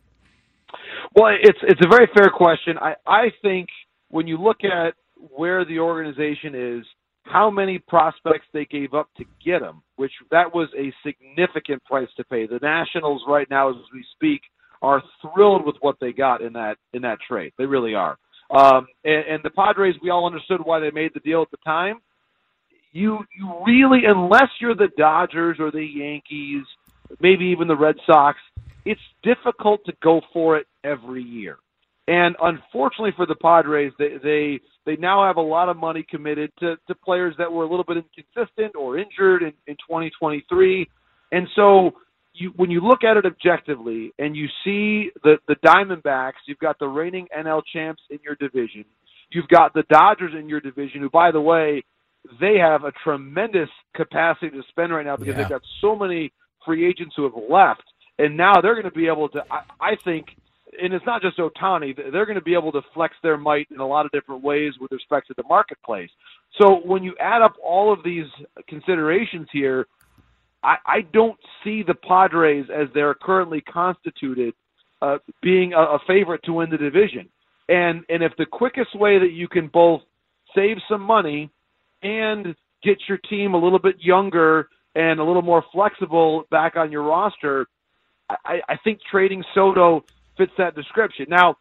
Well, 1.14 1.34
it's 1.42 1.58
it's 1.62 1.80
a 1.84 1.88
very 1.88 2.08
fair 2.14 2.30
question. 2.30 2.78
I 2.78 2.94
I 3.06 3.32
think 3.42 3.68
when 4.10 4.26
you 4.26 4.36
look 4.36 4.58
at 4.64 4.94
where 5.16 5.64
the 5.64 5.78
organization 5.78 6.54
is 6.54 6.84
how 7.24 7.50
many 7.50 7.78
prospects 7.78 8.46
they 8.52 8.64
gave 8.64 8.94
up 8.94 9.08
to 9.16 9.24
get 9.44 9.62
him, 9.62 9.82
which 9.96 10.12
that 10.30 10.54
was 10.54 10.68
a 10.76 10.92
significant 11.06 11.82
price 11.84 12.08
to 12.16 12.24
pay. 12.24 12.46
The 12.46 12.58
Nationals 12.60 13.22
right 13.28 13.48
now, 13.48 13.70
as 13.70 13.76
we 13.92 14.04
speak, 14.14 14.42
are 14.82 15.02
thrilled 15.22 15.64
with 15.64 15.76
what 15.80 15.96
they 16.00 16.12
got 16.12 16.42
in 16.42 16.52
that 16.54 16.76
in 16.92 17.02
that 17.02 17.18
trade. 17.26 17.52
They 17.56 17.66
really 17.66 17.94
are. 17.94 18.18
Um, 18.50 18.86
and, 19.04 19.24
and 19.26 19.40
the 19.42 19.50
Padres, 19.50 19.94
we 20.02 20.10
all 20.10 20.26
understood 20.26 20.60
why 20.62 20.80
they 20.80 20.90
made 20.90 21.12
the 21.14 21.20
deal 21.20 21.40
at 21.40 21.50
the 21.50 21.58
time. 21.64 22.00
You 22.92 23.20
you 23.38 23.64
really, 23.66 24.00
unless 24.06 24.48
you're 24.60 24.74
the 24.74 24.90
Dodgers 24.98 25.56
or 25.58 25.70
the 25.70 25.84
Yankees, 25.84 26.64
maybe 27.20 27.46
even 27.46 27.68
the 27.68 27.76
Red 27.76 27.96
Sox, 28.04 28.38
it's 28.84 29.00
difficult 29.22 29.80
to 29.86 29.92
go 30.02 30.20
for 30.32 30.58
it 30.58 30.66
every 30.84 31.22
year. 31.22 31.56
And 32.08 32.36
unfortunately 32.42 33.12
for 33.16 33.26
the 33.26 33.36
Padres, 33.36 33.92
they 33.98 34.18
they 34.22 34.60
they 34.84 34.96
now 34.96 35.24
have 35.24 35.36
a 35.36 35.42
lot 35.42 35.68
of 35.68 35.76
money 35.76 36.04
committed 36.10 36.50
to, 36.58 36.76
to 36.88 36.94
players 36.96 37.34
that 37.38 37.50
were 37.50 37.62
a 37.62 37.68
little 37.68 37.84
bit 37.84 37.98
inconsistent 37.98 38.74
or 38.74 38.98
injured 38.98 39.42
in, 39.42 39.52
in 39.68 39.76
2023. 39.76 40.88
And 41.30 41.46
so 41.54 41.92
you, 42.34 42.52
when 42.56 42.70
you 42.70 42.80
look 42.80 43.04
at 43.04 43.16
it 43.16 43.26
objectively 43.26 44.12
and 44.18 44.36
you 44.36 44.46
see 44.64 45.10
the, 45.22 45.36
the 45.48 45.56
Diamondbacks, 45.64 46.44
you've 46.46 46.58
got 46.58 46.78
the 46.78 46.88
reigning 46.88 47.28
NL 47.36 47.62
champs 47.72 48.02
in 48.10 48.18
your 48.24 48.34
division. 48.36 48.84
You've 49.30 49.48
got 49.48 49.74
the 49.74 49.84
Dodgers 49.90 50.32
in 50.38 50.48
your 50.48 50.60
division, 50.60 51.00
who, 51.00 51.10
by 51.10 51.30
the 51.30 51.40
way, 51.40 51.84
they 52.40 52.56
have 52.58 52.84
a 52.84 52.92
tremendous 53.04 53.68
capacity 53.94 54.50
to 54.50 54.62
spend 54.68 54.92
right 54.92 55.04
now 55.04 55.16
because 55.16 55.34
yeah. 55.34 55.42
they've 55.42 55.48
got 55.48 55.62
so 55.80 55.96
many 55.96 56.32
free 56.64 56.88
agents 56.88 57.14
who 57.16 57.24
have 57.24 57.32
left. 57.48 57.82
And 58.18 58.36
now 58.36 58.60
they're 58.60 58.74
going 58.74 58.84
to 58.84 58.90
be 58.90 59.08
able 59.08 59.28
to, 59.30 59.42
I, 59.50 59.62
I 59.80 59.96
think, 60.04 60.26
and 60.80 60.92
it's 60.94 61.04
not 61.04 61.22
just 61.22 61.38
Ohtani. 61.38 61.96
They're 61.96 62.26
going 62.26 62.38
to 62.38 62.44
be 62.44 62.54
able 62.54 62.72
to 62.72 62.82
flex 62.94 63.14
their 63.22 63.36
might 63.36 63.68
in 63.70 63.80
a 63.80 63.86
lot 63.86 64.06
of 64.06 64.12
different 64.12 64.42
ways 64.42 64.72
with 64.80 64.92
respect 64.92 65.28
to 65.28 65.34
the 65.36 65.42
marketplace. 65.48 66.10
So 66.60 66.80
when 66.84 67.02
you 67.02 67.14
add 67.20 67.42
up 67.42 67.54
all 67.62 67.92
of 67.92 68.00
these 68.04 68.26
considerations 68.68 69.48
here, 69.52 69.86
I, 70.62 70.76
I 70.86 71.00
don't 71.12 71.38
see 71.64 71.82
the 71.82 71.94
Padres 71.94 72.66
as 72.74 72.88
they're 72.94 73.14
currently 73.14 73.60
constituted 73.60 74.54
uh, 75.00 75.18
being 75.42 75.72
a, 75.72 75.80
a 75.80 75.98
favorite 76.06 76.42
to 76.44 76.52
win 76.52 76.70
the 76.70 76.78
division. 76.78 77.28
And 77.68 78.04
and 78.08 78.22
if 78.22 78.32
the 78.38 78.46
quickest 78.46 78.94
way 78.94 79.18
that 79.18 79.32
you 79.32 79.48
can 79.48 79.68
both 79.68 80.02
save 80.54 80.76
some 80.88 81.00
money 81.00 81.50
and 82.02 82.54
get 82.82 82.98
your 83.08 83.18
team 83.18 83.54
a 83.54 83.58
little 83.58 83.78
bit 83.78 83.96
younger 84.00 84.68
and 84.94 85.20
a 85.20 85.24
little 85.24 85.42
more 85.42 85.64
flexible 85.72 86.44
back 86.50 86.76
on 86.76 86.92
your 86.92 87.02
roster, 87.02 87.66
I, 88.28 88.60
I 88.68 88.76
think 88.84 88.98
trading 89.10 89.42
Soto 89.54 90.04
fits 90.36 90.52
that 90.58 90.74
description. 90.74 91.26
Now, 91.28 91.56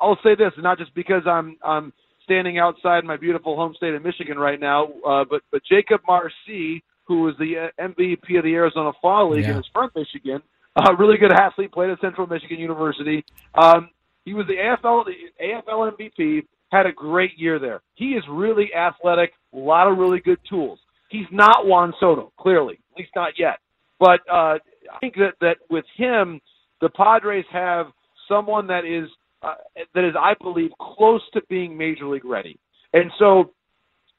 I'll 0.00 0.18
say 0.22 0.34
this, 0.34 0.52
not 0.58 0.78
just 0.78 0.94
because 0.94 1.22
I'm 1.26 1.56
I'm 1.64 1.92
standing 2.24 2.58
outside 2.58 3.04
my 3.04 3.16
beautiful 3.16 3.56
home 3.56 3.74
state 3.76 3.94
of 3.94 4.04
Michigan 4.04 4.38
right 4.38 4.60
now, 4.60 4.88
uh, 5.06 5.24
but 5.28 5.42
but 5.50 5.62
Jakob 5.70 6.00
Marsee, 6.06 6.82
who 7.10 7.22
was 7.22 7.34
the 7.40 7.58
uh, 7.58 7.82
MVP 7.82 8.38
of 8.38 8.44
the 8.44 8.54
Arizona 8.54 8.92
Fall 9.02 9.32
League 9.32 9.42
yeah. 9.42 9.50
and 9.50 9.58
is 9.58 9.66
from 9.72 9.90
Michigan, 9.96 10.40
a 10.76 10.90
uh, 10.90 10.92
really 10.92 11.18
good 11.18 11.32
athlete, 11.32 11.72
played 11.72 11.90
at 11.90 12.00
Central 12.00 12.24
Michigan 12.24 12.60
University. 12.60 13.24
Um, 13.60 13.90
he 14.24 14.32
was 14.32 14.46
the 14.46 14.54
AFL 14.54 15.06
the 15.06 15.44
AFL 15.44 15.90
MVP, 15.90 16.46
had 16.70 16.86
a 16.86 16.92
great 16.92 17.32
year 17.36 17.58
there. 17.58 17.80
He 17.96 18.10
is 18.10 18.22
really 18.30 18.72
athletic, 18.72 19.32
a 19.52 19.56
lot 19.56 19.90
of 19.90 19.98
really 19.98 20.20
good 20.20 20.38
tools. 20.48 20.78
He's 21.08 21.26
not 21.32 21.66
Juan 21.66 21.92
Soto, 21.98 22.32
clearly, 22.38 22.74
at 22.92 22.98
least 22.98 23.10
not 23.16 23.32
yet. 23.36 23.58
But 23.98 24.20
uh, 24.30 24.58
I 24.92 24.98
think 25.00 25.16
that 25.16 25.32
that 25.40 25.56
with 25.68 25.84
him, 25.96 26.40
the 26.80 26.90
Padres 26.90 27.44
have 27.50 27.86
someone 28.28 28.68
that 28.68 28.84
is 28.84 29.08
uh, 29.42 29.54
that 29.96 30.04
is, 30.04 30.14
I 30.16 30.34
believe, 30.40 30.70
close 30.80 31.22
to 31.32 31.42
being 31.48 31.76
major 31.76 32.06
league 32.06 32.24
ready. 32.24 32.56
And 32.92 33.10
so 33.18 33.50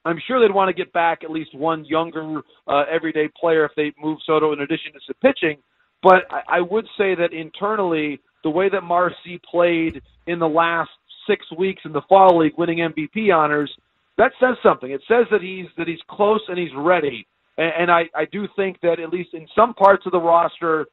I'm 0.06 0.20
sure 0.28 0.40
they'd 0.40 0.54
want 0.54 0.70
to 0.70 0.74
get 0.74 0.92
back 0.94 1.24
at 1.24 1.30
least 1.30 1.56
one 1.56 1.86
younger 1.86 2.42
uh, 2.68 2.84
everyday 2.92 3.30
player 3.40 3.66
if 3.66 3.72
they 3.76 3.94
move 4.02 4.18
Soto 4.26 4.54
in 4.54 4.62
addition 4.62 4.94
to 4.94 5.00
some 5.06 5.16
pitching. 5.22 5.58
But 6.02 6.24
I, 6.32 6.58
I 6.58 6.62
would 6.62 6.86
say 6.98 7.16
that 7.16 7.34
internally, 7.34 8.20
the 8.44 8.50
way 8.50 8.70
that 8.70 8.82
Marsee 8.82 9.40
played 9.50 10.02
in 10.28 10.40
the 10.40 10.48
last 10.48 10.90
six 11.28 11.46
weeks 11.58 11.82
in 11.86 11.94
the 11.94 12.02
fall 12.10 12.40
league, 12.40 12.54
winning 12.58 12.80
MVP 12.80 13.36
honors, 13.36 13.72
that 14.18 14.32
says 14.40 14.56
something. 14.64 14.92
It 14.92 15.02
says 15.08 15.26
that 15.32 15.42
he's 15.42 15.68
that 15.78 15.88
he's 15.88 16.00
close 16.10 16.42
and 16.48 16.58
he's 16.58 16.74
ready. 16.76 17.28
And, 17.58 17.72
and 17.80 17.92
I, 17.92 18.04
I 18.16 18.26
do 18.32 18.48
think 18.56 18.80
that 18.82 19.00
at 19.00 19.10
least 19.10 19.34
in 19.34 19.48
some 19.56 19.74
parts 19.74 20.06
of 20.06 20.12
the 20.12 20.20
roster, 20.20 20.88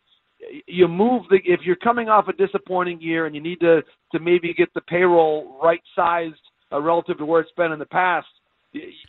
you 0.67 0.87
move 0.87 1.23
the 1.31 1.39
if 1.45 1.61
you're 1.65 1.77
coming 1.77 2.09
off 2.09 2.29
a 2.29 2.33
disappointing 2.33 3.01
year 3.01 3.27
and 3.27 3.35
you 3.35 3.41
need 3.41 3.61
to 3.61 3.83
to 4.13 4.21
maybe 4.21 4.55
get 4.55 4.73
the 4.75 4.81
payroll 4.83 5.59
right 5.63 5.83
sized 5.97 6.41
uh, 6.73 6.81
relative 6.81 7.19
to 7.19 7.25
where 7.25 7.41
it's 7.41 7.51
been 7.57 7.73
in 7.73 7.79
the 7.79 7.87
past, 7.87 8.29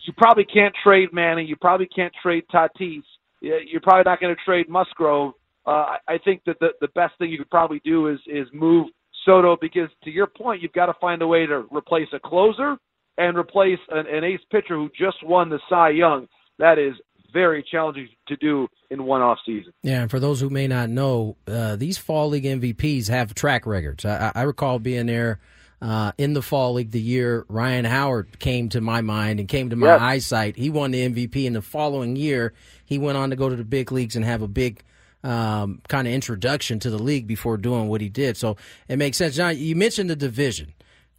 you 0.05 0.13
probably 0.17 0.45
can't 0.45 0.73
trade 0.83 1.09
Manning. 1.13 1.47
You 1.47 1.55
probably 1.55 1.87
can't 1.87 2.13
trade 2.21 2.43
Tatis. 2.53 3.03
You're 3.41 3.81
probably 3.81 4.09
not 4.09 4.19
going 4.19 4.35
to 4.35 4.41
trade 4.43 4.69
Musgrove. 4.69 5.33
Uh, 5.65 5.97
I 6.07 6.17
think 6.23 6.41
that 6.45 6.59
the 6.59 6.69
the 6.81 6.87
best 6.89 7.13
thing 7.17 7.29
you 7.29 7.37
could 7.37 7.49
probably 7.49 7.81
do 7.83 8.07
is 8.07 8.19
is 8.27 8.47
move 8.53 8.87
Soto 9.25 9.57
because 9.59 9.89
to 10.03 10.09
your 10.09 10.27
point, 10.27 10.61
you've 10.61 10.73
got 10.73 10.87
to 10.87 10.93
find 10.99 11.21
a 11.21 11.27
way 11.27 11.45
to 11.45 11.65
replace 11.71 12.07
a 12.13 12.19
closer 12.19 12.77
and 13.17 13.37
replace 13.37 13.79
an, 13.89 14.07
an 14.07 14.23
ace 14.23 14.39
pitcher 14.51 14.75
who 14.75 14.89
just 14.97 15.17
won 15.23 15.49
the 15.49 15.59
Cy 15.69 15.89
Young. 15.89 16.27
That 16.57 16.79
is 16.79 16.95
very 17.31 17.63
challenging 17.69 18.09
to 18.27 18.35
do 18.37 18.67
in 18.89 19.03
one 19.03 19.21
off 19.21 19.37
season. 19.45 19.71
Yeah, 19.83 20.01
and 20.01 20.11
for 20.11 20.19
those 20.19 20.41
who 20.41 20.49
may 20.49 20.67
not 20.67 20.89
know, 20.89 21.37
uh, 21.47 21.75
these 21.75 21.97
fall 21.97 22.29
league 22.29 22.45
MVPs 22.45 23.07
have 23.09 23.35
track 23.35 23.65
records. 23.65 24.05
I, 24.05 24.31
I 24.33 24.41
recall 24.43 24.79
being 24.79 25.05
there 25.05 25.39
uh, 25.81 26.11
in 26.17 26.33
the 26.33 26.41
fall 26.41 26.73
league 26.73 26.91
the 26.91 26.99
year 26.99 27.45
Ryan 27.47 27.85
Howard 27.85 28.39
came 28.39 28.69
to 28.69 28.81
my 28.81 29.01
mind 29.01 29.39
and 29.39 29.47
came 29.47 29.69
to 29.69 29.75
my 29.75 29.87
yep. 29.87 30.01
eyesight. 30.01 30.55
He 30.55 30.69
won 30.69 30.91
the 30.91 31.07
MVP, 31.07 31.47
and 31.47 31.55
the 31.55 31.61
following 31.61 32.15
year 32.15 32.53
he 32.85 32.97
went 32.97 33.17
on 33.17 33.29
to 33.29 33.35
go 33.35 33.49
to 33.49 33.55
the 33.55 33.63
big 33.63 33.91
leagues 33.91 34.15
and 34.15 34.25
have 34.25 34.41
a 34.41 34.47
big. 34.47 34.83
Um, 35.21 35.81
kind 35.89 36.07
of 36.07 36.13
introduction 36.13 36.79
to 36.79 36.89
the 36.89 36.97
league 36.97 37.27
before 37.27 37.57
doing 37.57 37.89
what 37.89 37.99
he 37.99 38.07
did, 38.07 38.37
so 38.37 38.55
it 38.87 38.95
makes 38.95 39.17
sense. 39.17 39.35
Jon, 39.35 39.57
you 39.57 39.75
mentioned 39.75 40.09
the 40.09 40.15
division. 40.15 40.73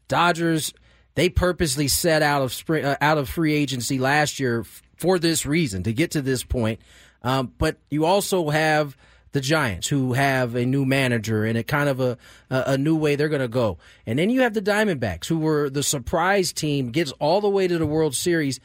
Dodgers, 0.09 0.73
they 1.17 1.29
purposely 1.29 1.87
set 1.87 2.23
out 2.23 2.41
of 2.41 2.51
spring, 2.55 2.83
uh, 2.87 2.97
out 3.03 3.19
of 3.19 3.29
free 3.29 3.53
agency 3.53 3.99
last 3.99 4.41
year 4.41 4.65
for 4.97 5.19
this 5.19 5.45
reason 5.45 5.83
to 5.83 5.93
get 5.93 6.13
to 6.13 6.23
this 6.23 6.43
point. 6.45 6.81
Um, 7.23 7.53
but 7.59 7.77
you 7.91 8.07
also 8.07 8.49
have 8.49 8.97
the 9.33 9.41
Giants 9.41 9.89
who 9.89 10.15
have 10.15 10.55
a 10.55 10.65
new 10.65 10.85
manager 10.85 11.45
and 11.45 11.57
a 11.57 11.63
kind 11.63 11.89
of 11.89 12.01
a 12.01 12.19
a, 12.51 12.77
new 12.77 12.97
way 12.97 13.17
they're 13.17 13.29
going 13.29 13.41
to 13.41 13.49
go. 13.49 13.79
And 14.07 14.19
then 14.19 14.31
you 14.31 14.41
have 14.43 14.55
the 14.55 14.63
Diamondbacks 14.63 15.27
who 15.27 15.39
were 15.39 15.71
the 15.71 15.83
surprise 15.83 16.53
team 16.53 16.91
gets 16.91 17.13
all 17.13 17.41
the 17.41 17.49
way 17.49 17.69
to 17.69 17.79
the 17.79 17.87
World 17.87 18.15
Series. 18.15 18.61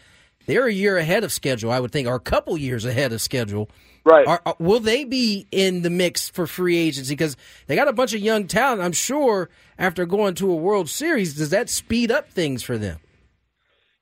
They're 0.48 0.68
a 0.68 0.74
year 0.74 0.98
ahead 0.98 1.24
of 1.24 1.32
schedule, 1.32 1.72
I 1.72 1.80
would 1.80 1.92
think, 1.92 2.08
or 2.08 2.16
a 2.16 2.20
couple 2.20 2.58
years 2.58 2.86
ahead 2.86 3.14
of 3.14 3.22
schedule. 3.22 3.70
Right. 4.04 4.28
Are, 4.28 4.42
are, 4.46 4.56
will 4.60 4.80
they 4.80 5.04
be 5.04 5.48
in 5.52 5.82
the 5.82 5.90
mix 5.90 6.30
for 6.30 6.46
free 6.46 6.78
agency? 6.78 7.14
Because 7.14 7.36
they 7.66 7.76
got 7.76 7.88
a 7.88 7.94
bunch 7.94 8.14
of 8.14 8.22
young 8.22 8.46
talent. 8.46 8.82
I'm 8.82 8.92
sure 8.92 9.50
after 9.80 10.06
going 10.06 10.36
to 10.36 10.52
a 10.52 10.56
World 10.56 10.90
Series, 10.90 11.36
does 11.36 11.50
that 11.50 11.70
speed 11.70 12.12
up 12.12 12.30
things 12.30 12.62
for 12.62 12.78
them? 12.78 13.00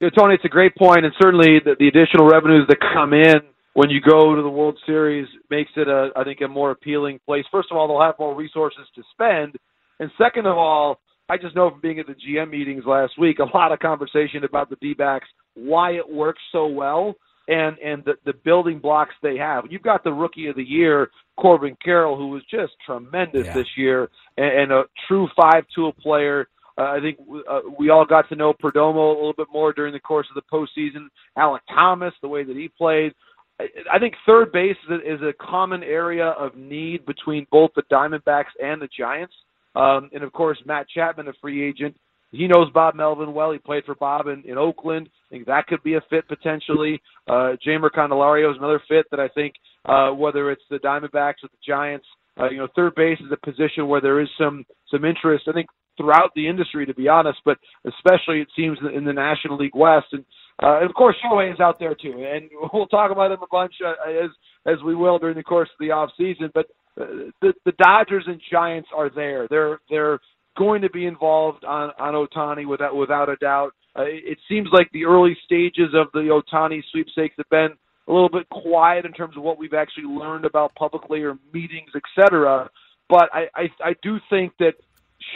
you 0.03 0.09
know, 0.09 0.22
Tony, 0.22 0.36
it's 0.36 0.43
a 0.43 0.49
great 0.49 0.76
point, 0.76 1.05
and 1.05 1.14
certainly 1.22 1.61
the, 1.64 1.78
the 1.80 1.88
additional 1.88 2.28
revenues 2.28 2.68
that 2.68 2.78
come 2.93 3.14
in 3.14 3.39
when 3.74 3.90
you 3.90 4.00
go 4.02 4.36
to 4.36 4.42
the 4.42 4.50
World 4.50 4.78
Series 4.86 5.28
makes 5.50 5.72
it 5.76 5.88
a, 5.88 6.10
I 6.16 6.24
think, 6.24 6.42
a 6.42 6.48
more 6.48 6.72
appealing 6.72 7.20
place. 7.26 7.46
First 7.52 7.70
of 7.72 7.78
all, 7.78 7.88
they'll 7.88 8.02
have 8.02 8.20
more 8.20 8.36
resources 8.36 8.86
to 8.96 9.04
spend, 9.12 9.56
and 10.00 10.12
second 10.18 10.46
of 10.46 10.58
all, 10.58 11.00
I 11.30 11.38
just 11.38 11.56
know 11.56 11.72
from 11.72 11.82
being 11.82 12.00
at 12.00 12.08
the 12.08 12.14
GM 12.14 12.50
meetings 12.52 12.84
last 12.86 13.14
week, 13.20 13.40
a 13.40 13.58
lot 13.58 13.72
of 13.72 13.80
conversation 13.80 14.44
about 14.44 14.70
the 14.70 14.76
D-backs, 14.82 15.28
why 15.56 15.92
it 15.92 16.08
works 16.08 16.42
so 16.52 16.68
well, 16.68 17.16
and 17.48 17.78
and 17.80 18.04
the, 18.06 18.14
the 18.26 18.34
building 18.44 18.80
blocks 18.80 19.16
they 19.22 19.38
have. 19.38 19.66
You've 19.70 19.82
got 19.82 20.04
the 20.04 20.14
rookie 20.14 20.48
of 20.48 20.56
the 20.56 20.64
year, 20.64 21.10
Corbin 21.38 21.78
Carroll, 21.84 22.18
who 22.18 22.28
was 22.28 22.44
just 22.52 22.74
tremendous 22.86 23.48
yeah. 23.48 23.54
this 23.54 23.68
year, 23.78 24.10
and, 24.38 24.62
and 24.62 24.72
a 24.72 24.84
true 25.08 25.28
five-tool 25.36 25.94
player 25.94 26.48
uh, 26.78 26.82
I 26.84 27.00
think 27.02 27.20
uh, 27.50 27.60
we 27.78 27.90
all 27.90 28.06
got 28.06 28.28
to 28.30 28.36
know 28.36 28.54
Perdomo 28.54 29.12
a 29.12 29.16
little 29.16 29.34
bit 29.38 29.48
more 29.54 29.74
during 29.74 29.94
the 29.94 30.00
course 30.00 30.28
of 30.36 30.42
the 30.42 30.50
postseason. 30.52 31.08
Alek 31.38 31.60
Thomas, 31.70 32.14
the 32.22 32.28
way 32.28 32.44
that 32.44 32.56
he 32.56 32.68
played. 32.68 33.14
I, 33.60 33.99
think 33.99 34.16
third 34.26 34.51
base 34.51 34.76
is 34.89 35.22
a, 35.22 35.34
common 35.39 35.84
area 35.84 36.30
of 36.30 36.56
need 36.56 37.06
between 37.06 37.45
both 37.51 37.72
the 37.76 37.84
Diamondbacks 37.91 38.54
and 38.62 38.82
the 38.82 38.89
Giants. 38.97 39.34
Um, 39.76 40.10
and 40.14 40.24
of 40.24 40.34
course, 40.34 40.58
Matt 40.66 40.88
Chapman, 40.89 41.28
a 41.28 41.34
free 41.41 41.68
agent. 41.68 41.95
He 42.32 42.47
knows 42.47 42.72
Bob 42.74 42.95
Melvin 42.95 43.34
well. 43.34 43.51
He 43.51 43.60
played 43.60 43.86
for 43.86 43.93
Bob 43.93 44.28
in, 44.28 44.43
in 44.45 44.58
Oakland. 44.58 45.08
I 45.30 45.36
think 45.36 45.45
that 45.45 45.68
could 45.68 45.84
be 45.84 45.93
a 45.93 46.01
fit 46.10 46.28
potentially. 46.28 46.99
Uh, 47.28 47.54
Jeimer 47.66 47.91
Candelario 47.91 48.49
is 48.51 48.58
another 48.58 48.82
fit 48.88 49.06
that 49.12 49.20
I 49.20 49.28
think, 49.30 49.54
uh, 49.86 50.10
whether 50.10 50.51
it's 50.51 50.64
the 50.70 50.78
Diamondbacks 50.78 51.43
or 51.43 51.49
the 51.49 51.64
Giants, 51.66 52.08
uh, 52.39 52.49
you 52.49 52.58
know, 52.58 52.68
third 52.76 52.95
base 52.95 53.20
is 53.20 53.32
a 53.32 53.45
position 53.45 53.88
where 53.88 54.01
there 54.01 54.20
is 54.20 54.30
some 54.38 54.66
some 54.89 55.06
interest. 55.06 55.45
I 55.47 55.54
think 55.54 55.68
throughout 55.97 56.32
the 56.36 56.47
industry, 56.47 56.86
to 56.86 56.93
be 56.93 57.08
honest, 57.08 57.39
but 57.45 57.58
especially 57.86 58.41
it 58.41 58.47
seems 58.56 58.80
in 58.95 59.06
the 59.06 59.14
National 59.14 59.58
League 59.58 59.76
West. 59.76 60.08
And, 60.12 60.26
uh, 60.62 60.78
and 60.82 60.89
of 60.89 60.95
course, 60.95 61.16
Shohei 61.24 61.51
is 61.51 61.60
out 61.60 61.80
there 61.80 61.95
too, 61.95 62.26
and 62.28 62.49
we'll 62.74 62.88
talk 62.88 63.12
about 63.12 63.32
him 63.32 63.39
a 63.41 63.47
bunch 63.51 63.74
uh, 63.86 64.10
as 64.10 64.30
as 64.66 64.82
we 64.86 64.95
will 64.95 65.20
during 65.20 65.36
the 65.36 65.43
course 65.43 65.70
of 65.70 65.86
the 65.86 65.91
off 65.91 66.12
season. 66.18 66.51
But 66.54 66.68
uh, 66.99 67.32
the 67.41 67.54
the 67.66 67.74
Dodgers 67.78 68.26
and 68.28 68.39
Giants 68.51 68.89
are 68.95 69.10
there. 69.10 69.47
They're 69.49 69.80
they're 69.89 70.20
going 70.58 70.82
to 70.84 70.89
be 70.89 71.06
involved 71.06 71.64
on 71.66 71.91
on 71.99 72.14
Ohtani 72.14 72.68
without 72.68 72.95
without 72.95 73.30
a 73.30 73.36
doubt. 73.38 73.72
Uh, 73.95 74.04
it 74.06 74.38
seems 74.49 74.68
like 74.72 74.89
the 74.91 75.06
early 75.06 75.38
stages 75.45 75.93
of 75.93 76.08
the 76.14 76.41
Ohtani 76.41 76.82
sweepstakes 76.91 77.36
have 77.38 77.49
been 77.49 77.70
a 78.08 78.12
little 78.12 78.30
bit 78.30 78.49
quiet 78.49 79.06
in 79.06 79.14
terms 79.14 79.38
of 79.38 79.43
what 79.43 79.58
we've 79.58 79.74
actually 79.74 80.06
learned 80.06 80.45
about 80.45 80.74
publicly 80.76 81.22
or 81.22 81.38
meetings, 81.54 81.89
etc. 81.95 82.70
But 83.10 83.30
I, 83.34 83.45
I 83.56 83.70
I 83.84 83.95
do 84.01 84.18
think 84.30 84.54
that 84.60 84.74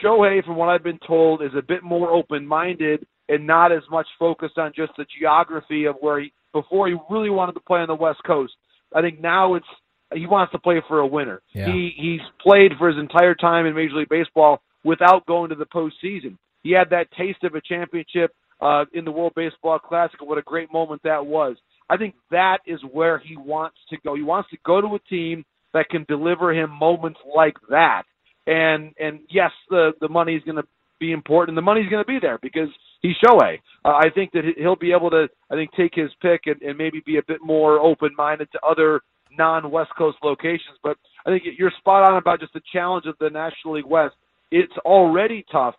Shohei, 0.04 0.44
from 0.44 0.56
what 0.56 0.70
I've 0.70 0.84
been 0.84 1.00
told, 1.06 1.42
is 1.42 1.52
a 1.58 1.62
bit 1.62 1.84
more 1.84 2.12
open-minded 2.12 3.06
and 3.30 3.46
not 3.46 3.72
as 3.72 3.84
much 3.92 4.08
focused 4.18 4.58
on 4.58 4.74
just 4.76 4.94
the 4.98 5.06
geography 5.20 5.86
of 5.86 5.96
where 6.00 6.20
he 6.20 6.32
before 6.54 6.88
he 6.88 6.96
really 7.10 7.30
wanted 7.30 7.54
to 7.54 7.60
play 7.60 7.80
on 7.80 7.88
the 7.88 7.96
West 7.96 8.20
Coast. 8.26 8.54
I 8.96 9.02
think 9.02 9.20
now 9.20 9.56
it's 9.56 9.66
he 10.14 10.26
wants 10.26 10.52
to 10.54 10.60
play 10.60 10.82
for 10.88 11.00
a 11.00 11.08
winner. 11.08 11.42
Yeah. 11.54 11.68
He 11.68 11.92
he's 11.96 12.22
played 12.42 12.72
for 12.78 12.90
his 12.90 12.98
entire 12.98 13.36
time 13.36 13.66
in 13.66 13.76
Major 13.76 13.96
League 13.96 14.10
Baseball 14.10 14.62
without 14.84 15.26
going 15.26 15.50
to 15.50 15.56
the 15.56 15.66
postseason. 15.66 16.38
He 16.64 16.72
had 16.72 16.90
that 16.92 17.12
taste 17.18 17.44
of 17.44 17.56
a 17.56 17.62
championship 17.62 18.32
uh, 18.62 18.86
in 18.94 19.06
the 19.06 19.12
World 19.12 19.34
Baseball 19.36 19.80
Classic. 19.80 20.20
And 20.20 20.30
what 20.30 20.38
a 20.38 20.44
great 20.44 20.72
moment 20.72 21.02
that 21.04 21.26
was. 21.26 21.58
I 21.90 21.98
think 21.98 22.16
that 22.32 22.60
is 22.66 22.80
where 22.92 23.20
he 23.20 23.38
wants 23.38 23.78
to 23.90 23.98
go. 24.04 24.16
He 24.16 24.24
wants 24.24 24.50
to 24.50 24.58
go 24.66 24.82
to 24.82 24.96
a 24.96 25.00
team 25.10 25.46
that 25.74 25.90
can 25.90 26.06
deliver 26.08 26.54
him 26.54 26.70
moments 26.72 27.20
like 27.36 27.56
that. 27.70 28.04
And 28.46 28.94
and 29.00 29.20
yes, 29.30 29.52
the 29.70 29.92
the 30.00 30.10
money 30.10 30.36
is 30.36 30.44
going 30.44 30.58
to 30.58 30.68
be 31.00 31.12
important. 31.12 31.56
The 31.56 31.62
money's 31.62 31.90
going 31.90 32.04
to 32.04 32.08
be 32.08 32.20
there 32.22 32.40
because 32.42 32.70
he's 33.02 33.16
Shohei. 33.24 33.60
Uh, 33.86 33.90
I 33.90 34.10
think 34.14 34.32
that 34.34 34.44
he'll 34.58 34.76
be 34.76 34.92
able 34.92 35.10
to, 35.12 35.28
I 35.52 35.56
think, 35.56 35.72
take 35.78 35.94
his 35.96 36.10
pick 36.22 36.42
and, 36.46 36.62
and 36.62 36.78
maybe 36.78 37.02
be 37.06 37.18
a 37.18 37.24
bit 37.28 37.40
more 37.44 37.80
open-minded 37.80 38.52
to 38.52 38.60
other 38.68 39.02
non-West 39.38 39.92
Coast 39.98 40.18
locations. 40.24 40.78
But 40.84 40.98
I 41.26 41.30
think 41.30 41.44
you're 41.58 41.72
spot 41.78 42.10
on 42.10 42.18
about 42.18 42.40
just 42.40 42.54
the 42.54 42.62
challenge 42.74 43.06
of 43.06 43.16
the 43.20 43.30
National 43.30 43.76
League 43.76 43.86
West. 43.86 44.16
It's 44.52 44.74
already 44.86 45.46
tough, 45.52 45.76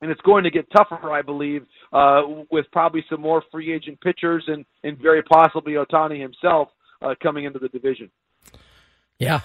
and 0.00 0.10
it's 0.10 0.20
going 0.20 0.44
to 0.44 0.50
get 0.50 0.66
tougher, 0.70 1.10
I 1.10 1.22
believe, 1.22 1.66
uh, 1.92 2.22
with 2.50 2.66
probably 2.72 3.04
some 3.08 3.20
more 3.20 3.42
free 3.50 3.72
agent 3.72 4.00
pitchers 4.00 4.44
and, 4.46 4.64
and 4.84 4.98
very 4.98 5.22
possibly 5.22 5.74
Ohtani 5.74 6.20
himself 6.20 6.68
uh, 7.02 7.14
coming 7.22 7.44
into 7.44 7.58
the 7.58 7.68
division. 7.68 8.10
Yeah, 9.18 9.40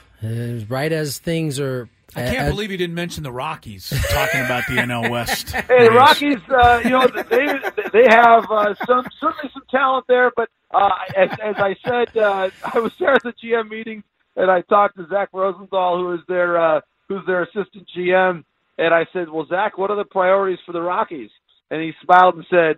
right 0.70 0.92
as 0.92 1.18
things 1.18 1.60
are. 1.60 1.90
I 2.16 2.22
can't 2.32 2.50
believe 2.50 2.72
you 2.72 2.78
didn't 2.78 2.96
mention 2.96 3.24
the 3.24 3.32
Rockies 3.32 3.90
talking 4.10 4.42
about 4.42 4.64
the 4.68 4.76
NL 4.76 5.10
West. 5.10 5.50
Hey, 5.54 5.86
the 5.86 5.92
Rockies, 5.92 6.38
uh, 6.50 6.82
you 6.84 6.90
know, 6.92 7.08
they 7.08 7.48
they 7.92 8.06
have 8.10 8.50
uh, 8.50 8.74
some 8.86 9.06
certainly 9.20 9.50
some 9.54 9.64
talent 9.70 10.06
there, 10.08 10.32
but 10.36 10.50
uh, 10.74 10.90
as, 11.16 11.30
as 11.44 11.56
I 11.58 11.76
said, 11.84 12.18
uh, 12.18 12.50
I 12.74 12.80
was 12.80 12.94
there 13.00 13.14
at 13.14 13.24
the 13.24 13.34
GM 13.34 13.70
meeting 13.70 14.04
and 14.36 14.52
I 14.52 14.62
talked 14.62 14.98
to 14.98 15.08
Zach 15.08 15.30
Rosenthal, 15.34 15.98
who 15.98 16.14
is 16.14 16.20
their 16.28 16.62
uh, 16.62 16.82
who's 17.08 17.26
their 17.26 17.44
assistant 17.44 17.88
GM, 17.96 18.44
and 18.78 18.94
I 18.94 19.06
said, 19.14 19.30
"Well, 19.30 19.46
Zach, 19.48 19.78
what 19.78 19.92
are 19.92 19.98
the 19.98 20.06
priorities 20.06 20.60
for 20.66 20.72
the 20.72 20.82
Rockies?" 20.82 21.30
And 21.72 21.82
he 21.82 21.94
smiled 22.04 22.36
and 22.36 22.46
said, 22.50 22.78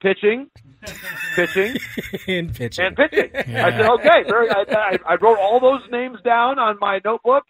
"Pitching, 0.00 0.50
pitching, 1.36 1.76
and 2.28 2.54
pitching, 2.54 2.84
and 2.84 2.96
pitching." 2.96 3.30
Yeah. 3.34 3.66
I 3.66 3.70
said, 3.70 3.88
"Okay." 3.88 4.22
Very, 4.28 4.50
I, 4.50 4.64
I, 4.70 4.98
I 5.06 5.14
wrote 5.16 5.38
all 5.38 5.60
those 5.60 5.82
names 5.90 6.18
down 6.24 6.58
on 6.58 6.78
my 6.80 7.00
notebook. 7.04 7.44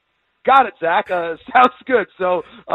Got 0.45 0.67
it, 0.67 0.75
Zach. 0.81 1.11
Uh, 1.11 1.37
sounds 1.55 1.75
good. 1.87 2.07
So 2.19 2.43
uh, 2.69 2.73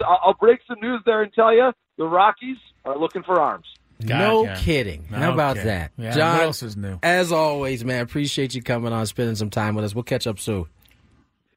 I'll 0.00 0.20
I'll 0.26 0.36
break 0.40 0.60
some 0.66 0.78
news 0.80 1.00
there 1.06 1.22
and 1.22 1.32
tell 1.32 1.52
you 1.54 1.70
the 1.98 2.04
Rockies 2.04 2.56
are 2.84 2.98
looking 2.98 3.22
for 3.22 3.40
arms. 3.40 3.66
No 4.02 4.46
Gotcha. 4.46 4.62
kidding. 4.62 5.04
How 5.04 5.32
about 5.34 5.58
Okay. 5.58 5.66
that? 5.66 5.92
Yeah, 5.98 6.10
Jon, 6.12 6.36
what 6.38 6.44
else 6.46 6.62
is 6.62 6.74
new? 6.76 6.98
As 7.02 7.32
always, 7.32 7.84
man, 7.84 8.00
appreciate 8.00 8.54
you 8.54 8.62
coming 8.62 8.94
on, 8.94 9.04
spending 9.04 9.34
some 9.36 9.50
time 9.50 9.74
with 9.74 9.84
us. 9.84 9.94
We'll 9.94 10.04
catch 10.04 10.26
up 10.26 10.38
soon. 10.38 10.64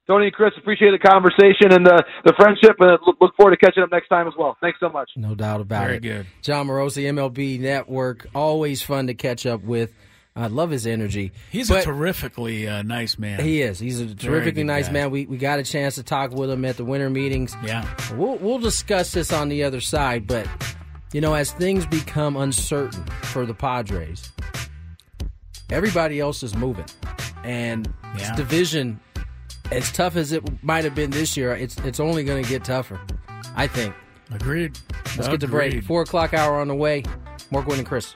Tony 0.06 0.26
and 0.26 0.34
Chris, 0.34 0.52
appreciate 0.58 0.92
the 0.92 1.00
conversation 1.00 1.72
and 1.72 1.86
the, 1.86 2.04
the 2.26 2.34
friendship, 2.36 2.76
and 2.82 2.98
look, 3.08 3.16
look 3.22 3.34
forward 3.38 3.52
to 3.52 3.58
catching 3.66 3.82
up 3.82 3.90
next 3.90 4.10
time 4.10 4.28
as 4.28 4.34
well. 4.38 4.58
Thanks 4.60 4.78
so 4.82 4.90
much. 4.90 5.10
No 5.16 5.34
doubt 5.34 5.62
about 5.62 5.86
Very 5.86 5.96
it. 5.96 6.02
Very 6.04 6.18
good. 6.24 6.28
Jon 6.42 6.68
Morosi, 6.68 7.04
MLB 7.04 7.62
Network, 7.62 8.28
always 8.36 8.82
fun 8.82 9.08
to 9.08 9.14
catch 9.14 9.46
up 9.46 9.64
with. 9.64 9.94
I 10.36 10.48
love 10.48 10.72
his 10.72 10.88
energy. 10.88 11.32
He's 11.52 11.70
But 11.70 11.82
a 11.82 11.86
terrifically 11.86 12.68
uh, 12.68 12.82
nice 12.82 13.20
man. 13.20 13.40
He 13.40 13.62
is. 13.62 13.78
He's 13.78 14.00
a 14.02 14.16
terrifically 14.16 14.64
nice 14.64 14.88
guy. 14.88 14.94
man. 14.94 15.12
We 15.12 15.28
we 15.28 15.38
got 15.38 15.60
a 15.60 15.64
chance 15.64 15.96
to 15.96 16.04
talk 16.04 16.32
with 16.32 16.50
him 16.50 16.66
at 16.66 16.78
the 16.78 16.84
winter 16.86 17.10
meetings. 17.10 17.56
Yeah. 17.64 17.88
We'll 18.16 18.38
we'll 18.38 18.58
discuss 18.60 19.12
this 19.12 19.32
on 19.32 19.50
the 19.50 19.64
other 19.64 19.80
side, 19.80 20.26
but 20.26 20.48
you 21.12 21.22
know, 21.22 21.36
as 21.36 21.52
things 21.52 21.86
become 21.86 22.36
uncertain 22.36 23.06
for 23.22 23.46
the 23.46 23.54
Padres, 23.54 24.32
everybody 25.70 26.20
else 26.20 26.42
is 26.42 26.56
moving. 26.56 26.86
And 27.44 27.94
this 28.16 28.32
division, 28.32 29.00
as 29.72 29.92
tough 29.92 30.16
as 30.16 30.32
it 30.32 30.64
might 30.64 30.84
have 30.84 30.96
been 30.96 31.12
this 31.12 31.38
year, 31.38 31.52
it's 31.54 31.78
it's 31.80 32.00
only 32.00 32.24
gonna 32.24 32.42
get 32.42 32.64
tougher. 32.64 33.00
I 33.56 33.68
think. 33.68 33.94
Agreed. 34.32 34.80
Let's 35.16 35.28
get 35.28 35.42
to 35.42 35.48
break. 35.48 35.84
Four 35.84 36.02
o'clock 36.02 36.34
hour 36.34 36.60
on 36.60 36.68
the 36.68 36.76
way. 36.76 37.04
More 37.52 37.62
Gwynn 37.62 37.78
and 37.80 37.88
Chris. 37.88 38.16